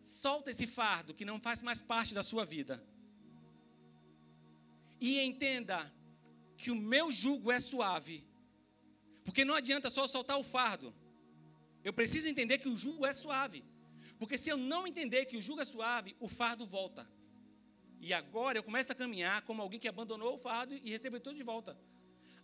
Solta 0.02 0.50
esse 0.50 0.66
fardo 0.66 1.14
que 1.14 1.24
não 1.24 1.38
faz 1.38 1.62
mais 1.62 1.80
parte 1.80 2.12
da 2.12 2.24
sua 2.24 2.44
vida. 2.44 2.84
E 5.00 5.20
entenda 5.20 5.78
que 6.56 6.72
o 6.72 6.74
meu 6.74 7.12
jugo 7.12 7.52
é 7.52 7.60
suave. 7.60 8.24
Porque 9.24 9.44
não 9.44 9.54
adianta 9.54 9.88
só 9.90 10.08
soltar 10.08 10.36
o 10.38 10.42
fardo. 10.42 10.92
Eu 11.84 11.92
preciso 11.92 12.28
entender 12.28 12.58
que 12.58 12.68
o 12.68 12.76
jugo 12.76 13.06
é 13.06 13.12
suave. 13.12 13.64
Porque 14.18 14.36
se 14.36 14.50
eu 14.50 14.56
não 14.56 14.88
entender 14.88 15.26
que 15.26 15.36
o 15.36 15.42
jugo 15.42 15.60
é 15.60 15.64
suave, 15.64 16.16
o 16.18 16.28
fardo 16.28 16.66
volta. 16.66 17.08
E 18.00 18.12
agora 18.12 18.58
eu 18.58 18.64
começo 18.64 18.90
a 18.90 18.94
caminhar 18.94 19.42
como 19.42 19.62
alguém 19.62 19.78
que 19.78 19.86
abandonou 19.86 20.34
o 20.34 20.38
fardo 20.38 20.74
e 20.74 20.90
recebeu 20.90 21.20
tudo 21.20 21.36
de 21.36 21.44
volta. 21.44 21.78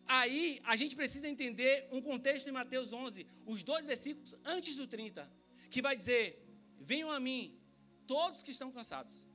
Aí 0.06 0.60
a 0.64 0.76
gente 0.76 0.94
precisa 0.94 1.28
entender 1.28 1.88
um 1.90 2.02
contexto 2.02 2.48
em 2.48 2.52
Mateus 2.52 2.92
11, 2.92 3.26
os 3.46 3.62
dois 3.62 3.86
versículos 3.86 4.34
antes 4.44 4.76
do 4.76 4.86
30, 4.86 5.30
que 5.70 5.82
vai 5.82 5.96
dizer: 5.96 6.44
Venham 6.80 7.10
a 7.10 7.20
mim, 7.20 7.58
todos 8.06 8.42
que 8.42 8.50
estão 8.50 8.70
cansados, 8.70 9.26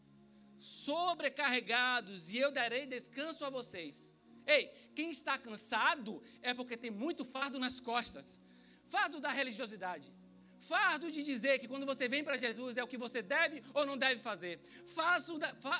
sobrecarregados, 0.59 2.31
e 2.31 2.37
eu 2.37 2.51
darei 2.51 2.85
descanso 2.85 3.45
a 3.45 3.49
vocês. 3.49 4.11
Ei, 4.45 4.67
quem 4.95 5.09
está 5.09 5.37
cansado 5.37 6.21
é 6.41 6.53
porque 6.53 6.77
tem 6.77 6.91
muito 6.91 7.25
fardo 7.25 7.59
nas 7.59 7.79
costas 7.79 8.39
fardo 8.89 9.19
da 9.19 9.29
religiosidade. 9.29 10.13
Fardo 10.67 11.09
de 11.15 11.21
dizer 11.23 11.59
que 11.59 11.67
quando 11.67 11.85
você 11.85 12.09
vem 12.13 12.23
para 12.23 12.37
Jesus 12.45 12.75
é 12.77 12.83
o 12.83 12.87
que 12.87 12.97
você 12.97 13.21
deve 13.21 13.63
ou 13.73 13.85
não 13.85 13.97
deve 13.97 14.19
fazer. 14.21 14.59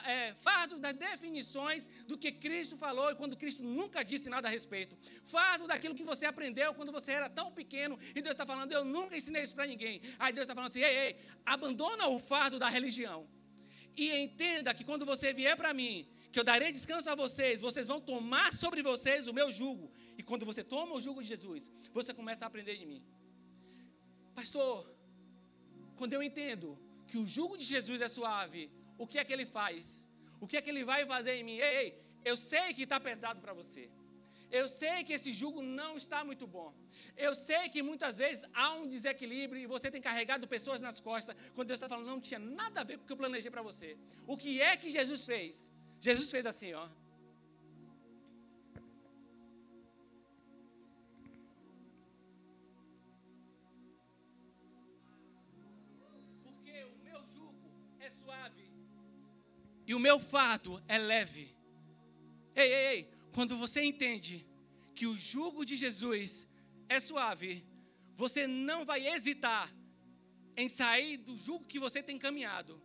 É, 0.06 0.34
fardo 0.36 0.80
das 0.80 0.96
definições 0.96 1.90
do 2.08 2.18
que 2.18 2.32
Cristo 2.32 2.78
falou 2.78 3.12
e 3.12 3.16
quando 3.16 3.36
Cristo 3.36 3.64
nunca 3.64 4.04
disse 4.04 4.30
nada 4.30 4.48
a 4.48 4.52
respeito. 4.52 4.98
Fardo 5.26 5.68
daquilo 5.68 5.94
que 5.94 6.06
você 6.06 6.26
aprendeu 6.26 6.74
quando 6.74 6.92
você 6.92 7.12
era 7.12 7.30
tão 7.30 7.52
pequeno 7.52 8.00
e 8.16 8.22
Deus 8.22 8.34
está 8.34 8.46
falando, 8.46 8.72
eu 8.72 8.86
nunca 8.86 9.18
ensinei 9.18 9.44
isso 9.44 9.56
para 9.56 9.68
ninguém. 9.68 10.02
Aí 10.18 10.32
Deus 10.32 10.46
está 10.46 10.56
falando 10.56 10.72
assim, 10.72 10.82
ei, 10.82 10.98
ei, 10.98 11.16
abandona 11.46 12.08
o 12.08 12.18
fardo 12.18 12.58
da 12.58 12.70
religião. 12.70 13.28
E 13.98 14.16
entenda 14.16 14.74
que 14.74 14.86
quando 14.86 15.06
você 15.06 15.34
vier 15.34 15.58
para 15.58 15.74
mim, 15.74 16.08
que 16.32 16.40
eu 16.40 16.44
darei 16.44 16.72
descanso 16.72 17.10
a 17.10 17.16
vocês, 17.16 17.60
vocês 17.60 17.88
vão 17.88 18.00
tomar 18.00 18.54
sobre 18.54 18.82
vocês 18.82 19.28
o 19.28 19.34
meu 19.34 19.52
jugo. 19.52 19.92
E 20.18 20.24
quando 20.24 20.46
você 20.46 20.64
toma 20.64 20.96
o 20.96 21.02
jugo 21.02 21.22
de 21.22 21.28
Jesus, 21.28 21.70
você 21.92 22.14
começa 22.14 22.46
a 22.46 22.48
aprender 22.48 22.78
de 22.78 22.86
mim. 22.86 23.04
Pastor, 24.40 24.88
quando 25.98 26.14
eu 26.14 26.22
entendo 26.22 26.78
que 27.08 27.18
o 27.18 27.26
jugo 27.26 27.58
de 27.58 27.66
Jesus 27.66 28.00
é 28.02 28.08
suave, 28.08 28.72
o 28.96 29.08
que 29.08 29.18
é 29.18 29.26
que 29.26 29.34
ele 29.34 29.48
faz? 29.48 30.08
O 30.40 30.46
que 30.48 30.56
é 30.58 30.62
que 30.62 30.70
ele 30.70 30.84
vai 30.86 31.08
fazer 31.08 31.34
em 31.38 31.44
mim? 31.44 31.58
Ei, 31.58 31.76
ei 31.78 32.04
eu 32.24 32.38
sei 32.38 32.72
que 32.76 32.84
está 32.84 33.00
pesado 33.00 33.42
para 33.42 33.52
você. 33.52 33.90
Eu 34.52 34.68
sei 34.68 35.04
que 35.04 35.14
esse 35.14 35.34
jugo 35.34 35.64
não 35.64 35.98
está 35.98 36.24
muito 36.24 36.46
bom. 36.46 36.72
Eu 37.16 37.34
sei 37.34 37.68
que 37.68 37.82
muitas 37.82 38.20
vezes 38.20 38.46
há 38.54 38.76
um 38.76 38.88
desequilíbrio 38.88 39.60
e 39.60 39.66
você 39.66 39.90
tem 39.90 40.00
carregado 40.00 40.48
pessoas 40.48 40.82
nas 40.82 41.00
costas, 41.00 41.36
quando 41.56 41.70
Deus 41.70 41.78
está 41.78 41.90
falando, 41.90 42.06
não 42.06 42.22
tinha 42.22 42.40
nada 42.40 42.82
a 42.82 42.84
ver 42.84 42.98
com 42.98 43.06
o 43.06 43.08
que 43.08 43.14
eu 43.14 43.18
planejei 43.18 43.50
para 43.50 43.64
você. 43.64 43.98
O 44.28 44.38
que 44.38 44.62
é 44.62 44.78
que 44.78 44.92
Jesus 44.92 45.26
fez? 45.26 45.72
Jesus 46.00 46.30
fez 46.30 46.46
assim, 46.46 46.74
ó. 46.74 46.88
E 59.88 59.96
o 59.96 60.00
meu 60.00 60.20
fardo 60.20 60.84
é 60.88 60.98
leve. 60.98 61.56
Ei, 62.54 62.74
ei, 62.74 62.88
ei, 62.88 63.10
quando 63.34 63.58
você 63.58 63.82
entende 63.82 64.46
que 64.94 65.08
o 65.08 65.18
jugo 65.18 65.66
de 65.66 65.78
Jesus 65.78 66.46
é 66.90 67.00
suave, 67.00 67.66
você 68.16 68.46
não 68.46 68.84
vai 68.84 69.08
hesitar 69.08 69.74
em 70.58 70.68
sair 70.68 71.18
do 71.18 71.38
jugo 71.38 71.66
que 71.66 71.80
você 71.80 72.04
tem 72.04 72.20
caminhado 72.20 72.82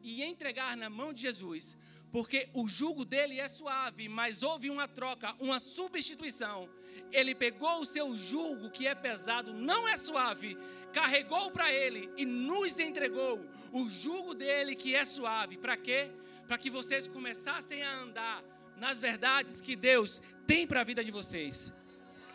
e 0.00 0.22
entregar 0.22 0.76
na 0.76 0.88
mão 0.88 1.12
de 1.12 1.22
Jesus, 1.22 1.76
porque 2.12 2.48
o 2.54 2.68
jugo 2.68 3.04
dele 3.04 3.40
é 3.40 3.48
suave, 3.48 4.08
mas 4.08 4.42
houve 4.42 4.70
uma 4.70 4.88
troca, 4.88 5.34
uma 5.40 5.58
substituição. 5.58 6.70
Ele 7.12 7.34
pegou 7.34 7.80
o 7.80 7.84
seu 7.84 8.16
jugo 8.16 8.70
que 8.70 8.86
é 8.86 8.94
pesado, 8.94 9.52
não 9.52 9.86
é 9.88 9.96
suave, 9.96 10.56
carregou 10.92 11.50
para 11.50 11.70
ele 11.70 12.08
e 12.16 12.24
nos 12.24 12.78
entregou 12.78 13.44
o 13.72 13.88
jugo 13.88 14.32
dele 14.32 14.74
que 14.74 14.94
é 14.94 15.04
suave. 15.04 15.58
Para 15.58 15.76
quê? 15.76 16.10
Para 16.46 16.58
que 16.58 16.70
vocês 16.70 17.08
começassem 17.08 17.82
a 17.82 17.98
andar 17.98 18.42
nas 18.76 18.98
verdades 18.98 19.60
que 19.60 19.74
Deus 19.74 20.22
tem 20.46 20.66
para 20.66 20.80
a 20.80 20.84
vida 20.84 21.04
de 21.04 21.10
vocês. 21.10 21.72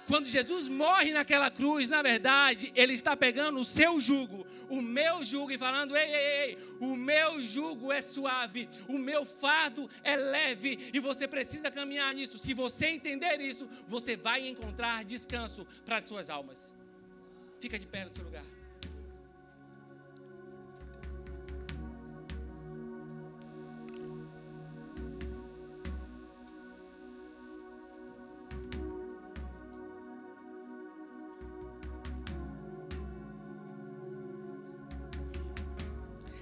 Quando 0.08 0.26
Jesus 0.26 0.68
morre 0.68 1.14
naquela 1.14 1.50
cruz, 1.50 1.88
na 1.90 2.02
verdade, 2.02 2.72
ele 2.76 2.94
está 2.94 3.16
pegando 3.16 3.60
o 3.60 3.66
seu 3.66 4.00
jugo, 4.00 4.46
o 4.70 4.82
meu 4.82 5.24
jugo, 5.24 5.52
e 5.52 5.58
falando: 5.58 5.96
ei, 5.96 6.10
ei, 6.10 6.50
ei, 6.50 6.58
o 6.82 6.96
meu 6.98 7.42
jugo 7.44 7.92
é 7.94 8.02
suave, 8.02 8.68
o 8.88 8.98
meu 8.98 9.26
fardo 9.26 9.90
é 10.04 10.18
leve, 10.18 10.90
e 10.92 11.00
você 11.00 11.28
precisa 11.28 11.72
caminhar 11.72 12.14
nisso. 12.14 12.38
Se 12.38 12.54
você 12.54 12.88
entender 12.88 13.40
isso, 13.40 13.70
você 13.88 14.18
vai 14.18 14.48
encontrar 14.48 15.06
descanso 15.06 15.66
para 15.86 15.98
as 15.98 16.06
suas 16.06 16.30
almas. 16.30 16.74
Fica 17.60 17.80
de 17.80 17.86
pé 17.86 18.04
no 18.04 18.14
seu 18.14 18.24
lugar. 18.24 18.44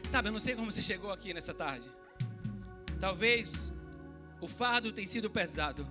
Sabe, 0.10 0.30
eu 0.30 0.32
não 0.32 0.40
sei 0.40 0.56
como 0.56 0.72
você 0.72 0.82
chegou 0.82 1.12
aqui 1.12 1.36
nessa 1.36 1.54
tarde. 1.54 1.88
Talvez 3.00 3.72
o 4.42 4.48
fardo 4.48 4.92
tenha 4.92 5.08
sido 5.08 5.30
pesado. 5.30 5.88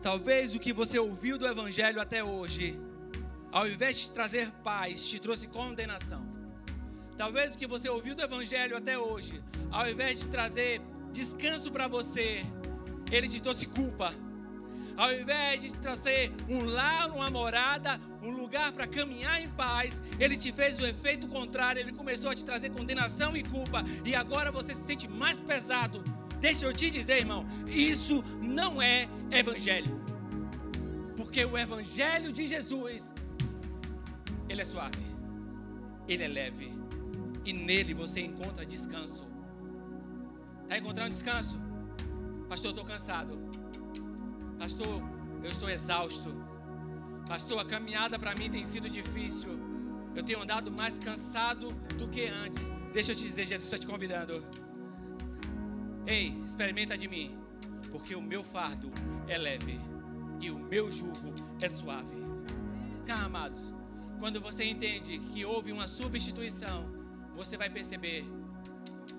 Talvez 0.00 0.54
o 0.54 0.60
que 0.60 0.72
você 0.72 0.96
ouviu 0.96 1.36
do 1.36 1.44
Evangelho 1.44 2.00
até 2.00 2.22
hoje, 2.22 2.78
ao 3.50 3.66
invés 3.66 3.98
de 3.98 4.12
trazer 4.12 4.48
paz, 4.62 5.08
te 5.08 5.18
trouxe 5.18 5.48
condenação. 5.48 6.24
Talvez 7.16 7.56
o 7.56 7.58
que 7.58 7.66
você 7.66 7.88
ouviu 7.88 8.14
do 8.14 8.22
Evangelho 8.22 8.76
até 8.76 8.96
hoje, 8.96 9.42
ao 9.68 9.90
invés 9.90 10.20
de 10.20 10.28
trazer 10.28 10.80
descanso 11.12 11.72
para 11.72 11.88
você, 11.88 12.44
ele 13.10 13.26
te 13.26 13.40
trouxe 13.40 13.66
culpa. 13.66 14.14
Ao 14.96 15.12
invés 15.12 15.60
de 15.60 15.72
trazer 15.78 16.32
um 16.48 16.64
lar, 16.64 17.10
uma 17.10 17.30
morada, 17.30 18.00
um 18.22 18.30
lugar 18.30 18.72
para 18.72 18.86
caminhar 18.86 19.40
em 19.40 19.48
paz, 19.48 20.02
ele 20.18 20.36
te 20.36 20.52
fez 20.52 20.80
o 20.80 20.86
efeito 20.86 21.26
contrário, 21.28 21.80
ele 21.80 21.92
começou 21.92 22.30
a 22.30 22.34
te 22.34 22.44
trazer 22.44 22.70
condenação 22.70 23.36
e 23.36 23.42
culpa, 23.42 23.82
e 24.04 24.14
agora 24.14 24.52
você 24.52 24.74
se 24.74 24.82
sente 24.82 25.08
mais 25.08 25.40
pesado. 25.40 26.02
Deixa 26.40 26.66
eu 26.66 26.72
te 26.72 26.90
dizer, 26.90 27.18
irmão, 27.18 27.46
isso 27.66 28.22
não 28.40 28.82
é 28.82 29.08
evangelho. 29.30 30.00
Porque 31.16 31.44
o 31.44 31.56
evangelho 31.56 32.32
de 32.32 32.46
Jesus, 32.46 33.12
ele 34.48 34.60
é 34.60 34.64
suave, 34.64 35.06
ele 36.06 36.24
é 36.24 36.28
leve, 36.28 36.72
e 37.44 37.52
nele 37.52 37.94
você 37.94 38.20
encontra 38.20 38.66
descanso. 38.66 39.26
Está 40.62 40.78
encontrando 40.78 41.10
descanso? 41.10 41.58
Pastor, 42.48 42.68
eu 42.68 42.70
estou 42.72 42.84
cansado. 42.84 43.38
Pastor, 44.62 45.02
eu 45.42 45.48
estou 45.48 45.68
exausto. 45.68 46.32
Pastor, 47.28 47.58
a 47.58 47.64
caminhada 47.64 48.16
para 48.16 48.32
mim 48.38 48.48
tem 48.48 48.64
sido 48.64 48.88
difícil. 48.88 49.58
Eu 50.14 50.22
tenho 50.22 50.40
andado 50.40 50.70
mais 50.70 50.96
cansado 51.00 51.66
do 51.98 52.06
que 52.06 52.28
antes. 52.28 52.62
Deixa 52.92 53.10
eu 53.10 53.16
te 53.16 53.24
dizer, 53.24 53.44
Jesus 53.44 53.64
está 53.64 53.76
te 53.76 53.88
convidando. 53.88 54.40
Ei, 56.06 56.40
experimenta 56.44 56.96
de 56.96 57.08
mim, 57.08 57.36
porque 57.90 58.14
o 58.14 58.22
meu 58.22 58.44
fardo 58.44 58.88
é 59.26 59.36
leve 59.36 59.80
e 60.40 60.48
o 60.48 60.60
meu 60.60 60.92
jugo 60.92 61.34
é 61.60 61.68
suave. 61.68 62.22
Cá, 63.04 63.16
amados, 63.24 63.74
quando 64.20 64.40
você 64.40 64.62
entende 64.62 65.18
que 65.18 65.44
houve 65.44 65.72
uma 65.72 65.88
substituição, 65.88 66.88
você 67.34 67.56
vai 67.56 67.68
perceber: 67.68 68.24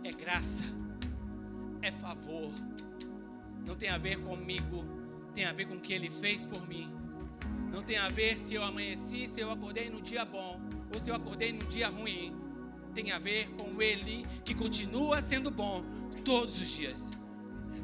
é 0.05 0.09
graça, 0.11 0.63
é 1.81 1.91
favor, 1.91 2.53
não 3.67 3.75
tem 3.75 3.89
a 3.89 3.97
ver 3.97 4.21
comigo 4.21 5.02
tem 5.33 5.45
a 5.45 5.51
ver 5.51 5.65
com 5.65 5.75
o 5.75 5.79
que 5.79 5.93
Ele 5.93 6.09
fez 6.09 6.45
por 6.45 6.67
mim. 6.67 6.89
Não 7.71 7.81
tem 7.81 7.97
a 7.97 8.07
ver 8.07 8.37
se 8.37 8.53
eu 8.53 8.63
amanheci, 8.63 9.27
se 9.27 9.41
eu 9.41 9.51
acordei 9.51 9.85
no 9.85 10.01
dia 10.01 10.23
bom 10.23 10.61
ou 10.93 10.99
se 10.99 11.09
eu 11.09 11.15
acordei 11.15 11.51
no 11.51 11.65
dia 11.65 11.87
ruim. 11.87 12.35
Tem 12.93 13.11
a 13.11 13.17
ver 13.17 13.49
com 13.49 13.81
Ele 13.81 14.25
que 14.45 14.53
continua 14.53 15.19
sendo 15.19 15.49
bom 15.49 15.83
todos 16.23 16.59
os 16.59 16.69
dias. 16.69 17.09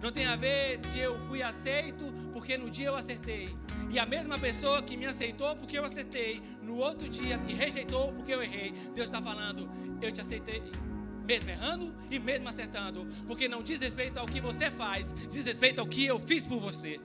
Não 0.02 0.12
tem 0.12 0.26
a 0.26 0.36
ver 0.36 0.80
se 0.80 1.00
eu 1.00 1.20
fui 1.28 1.41
aceito 1.41 2.06
porque 2.32 2.56
no 2.56 2.70
dia 2.70 2.88
eu 2.88 2.95
acertei. 2.95 3.50
E 3.89 3.97
a 3.97 4.06
mesma 4.06 4.38
pessoa 4.38 4.82
que 4.84 4.95
me 4.95 5.06
aceitou 5.06 5.56
porque 5.56 5.78
eu 5.78 5.84
acertei, 5.84 6.39
no 6.62 6.78
outro 6.78 7.10
dia 7.10 7.38
me 7.38 7.54
rejeitou 7.54 8.14
porque 8.14 8.34
eu 8.34 8.43
errei. 8.43 8.72
Deus 8.93 9.10
está 9.10 9.22
falando, 9.22 9.70
eu 10.02 10.12
te 10.12 10.22
aceitei 10.22 10.62
mesmo 11.30 11.52
errando 11.52 11.95
e 12.10 12.18
mesmo 12.18 12.50
acertando, 12.50 13.08
porque 13.28 13.47
não 13.47 13.62
diz 13.62 13.80
respeito 13.80 14.18
ao 14.18 14.26
que 14.26 14.41
você 14.41 14.72
faz, 14.72 15.14
diz 15.30 15.45
respeito 15.45 15.80
ao 15.80 15.86
que 15.86 16.04
eu 16.04 16.20
fiz 16.20 16.47
por 16.47 16.60
você. 16.60 17.00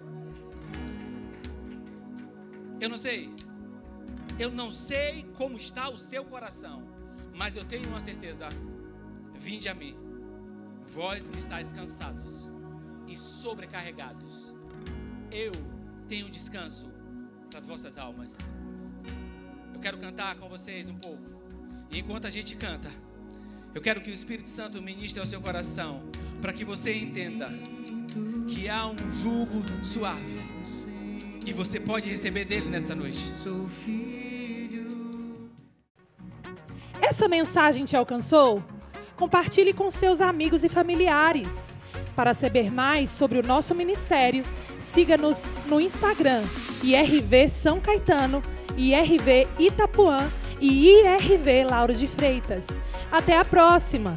Eu 2.81 2.89
não 2.89 2.97
sei. 2.97 3.31
Eu 4.39 4.51
não 4.51 4.73
sei 4.73 5.25
como 5.37 5.57
está 5.57 5.89
o 5.89 5.97
seu 5.97 6.25
coração, 6.25 6.83
mas 7.39 7.57
eu 7.57 7.65
tenho 7.65 7.89
uma 7.89 8.01
certeza. 8.01 8.49
Vinde 9.39 9.69
a 9.69 9.75
mim, 9.75 9.97
vós 10.87 11.31
que 11.31 11.39
estáis 11.39 11.73
cansados 11.73 12.49
e 13.07 13.17
sobrecarregados. 13.17 14.55
Eu 15.31 15.53
tenho 16.09 16.31
descanso 16.31 16.89
para 17.51 17.61
as 17.61 17.67
vossas 17.67 17.97
almas. 17.97 18.37
Eu 19.73 19.81
quero 19.81 19.99
cantar 19.99 20.37
com 20.37 20.49
vocês 20.49 20.89
um 20.89 20.99
pouco. 20.99 21.23
E 21.93 21.99
enquanto 21.99 22.27
a 22.27 22.31
gente 22.31 22.57
canta, 22.57 22.91
eu 23.75 23.81
quero 23.81 24.01
que 24.01 24.11
o 24.11 24.15
Espírito 24.15 24.49
Santo 24.49 24.81
ministre 24.83 25.21
ao 25.21 25.27
seu 25.27 25.41
coração, 25.41 26.03
para 26.41 26.53
que 26.53 26.65
você 26.65 26.97
entenda 26.97 27.49
que 28.49 28.69
há 28.69 28.87
um 28.87 28.97
jugo 29.21 29.63
suave 29.85 30.94
e 31.47 31.53
você 31.53 31.79
pode 31.79 32.09
receber 32.09 32.45
dele 32.45 32.69
nessa 32.69 32.95
noite. 32.95 33.31
Essa 37.01 37.29
mensagem 37.29 37.85
te 37.85 37.97
alcançou? 37.97 38.63
Compartilhe 39.17 39.73
com 39.73 39.91
seus 39.91 40.21
amigos 40.21 40.65
e 40.65 40.69
familiares. 40.69 41.75
Para 42.17 42.35
saber 42.35 42.73
mais 42.73 43.11
sobre 43.11 43.39
o 43.39 43.47
nosso 43.47 43.75
ministério, 43.75 44.45
siga-nos 44.81 45.45
no 45.67 45.81
Instagram, 45.81 46.43
IRV 46.83 47.49
São 47.49 47.81
Caetano, 47.81 48.43
IRV 48.77 49.47
Itapuã 49.59 50.31
e 50.61 50.89
IRV 50.89 51.65
Lauro 51.65 51.95
de 51.95 52.07
Freitas. 52.07 52.81
Até 53.11 53.39
a 53.39 53.45
próxima! 53.45 54.17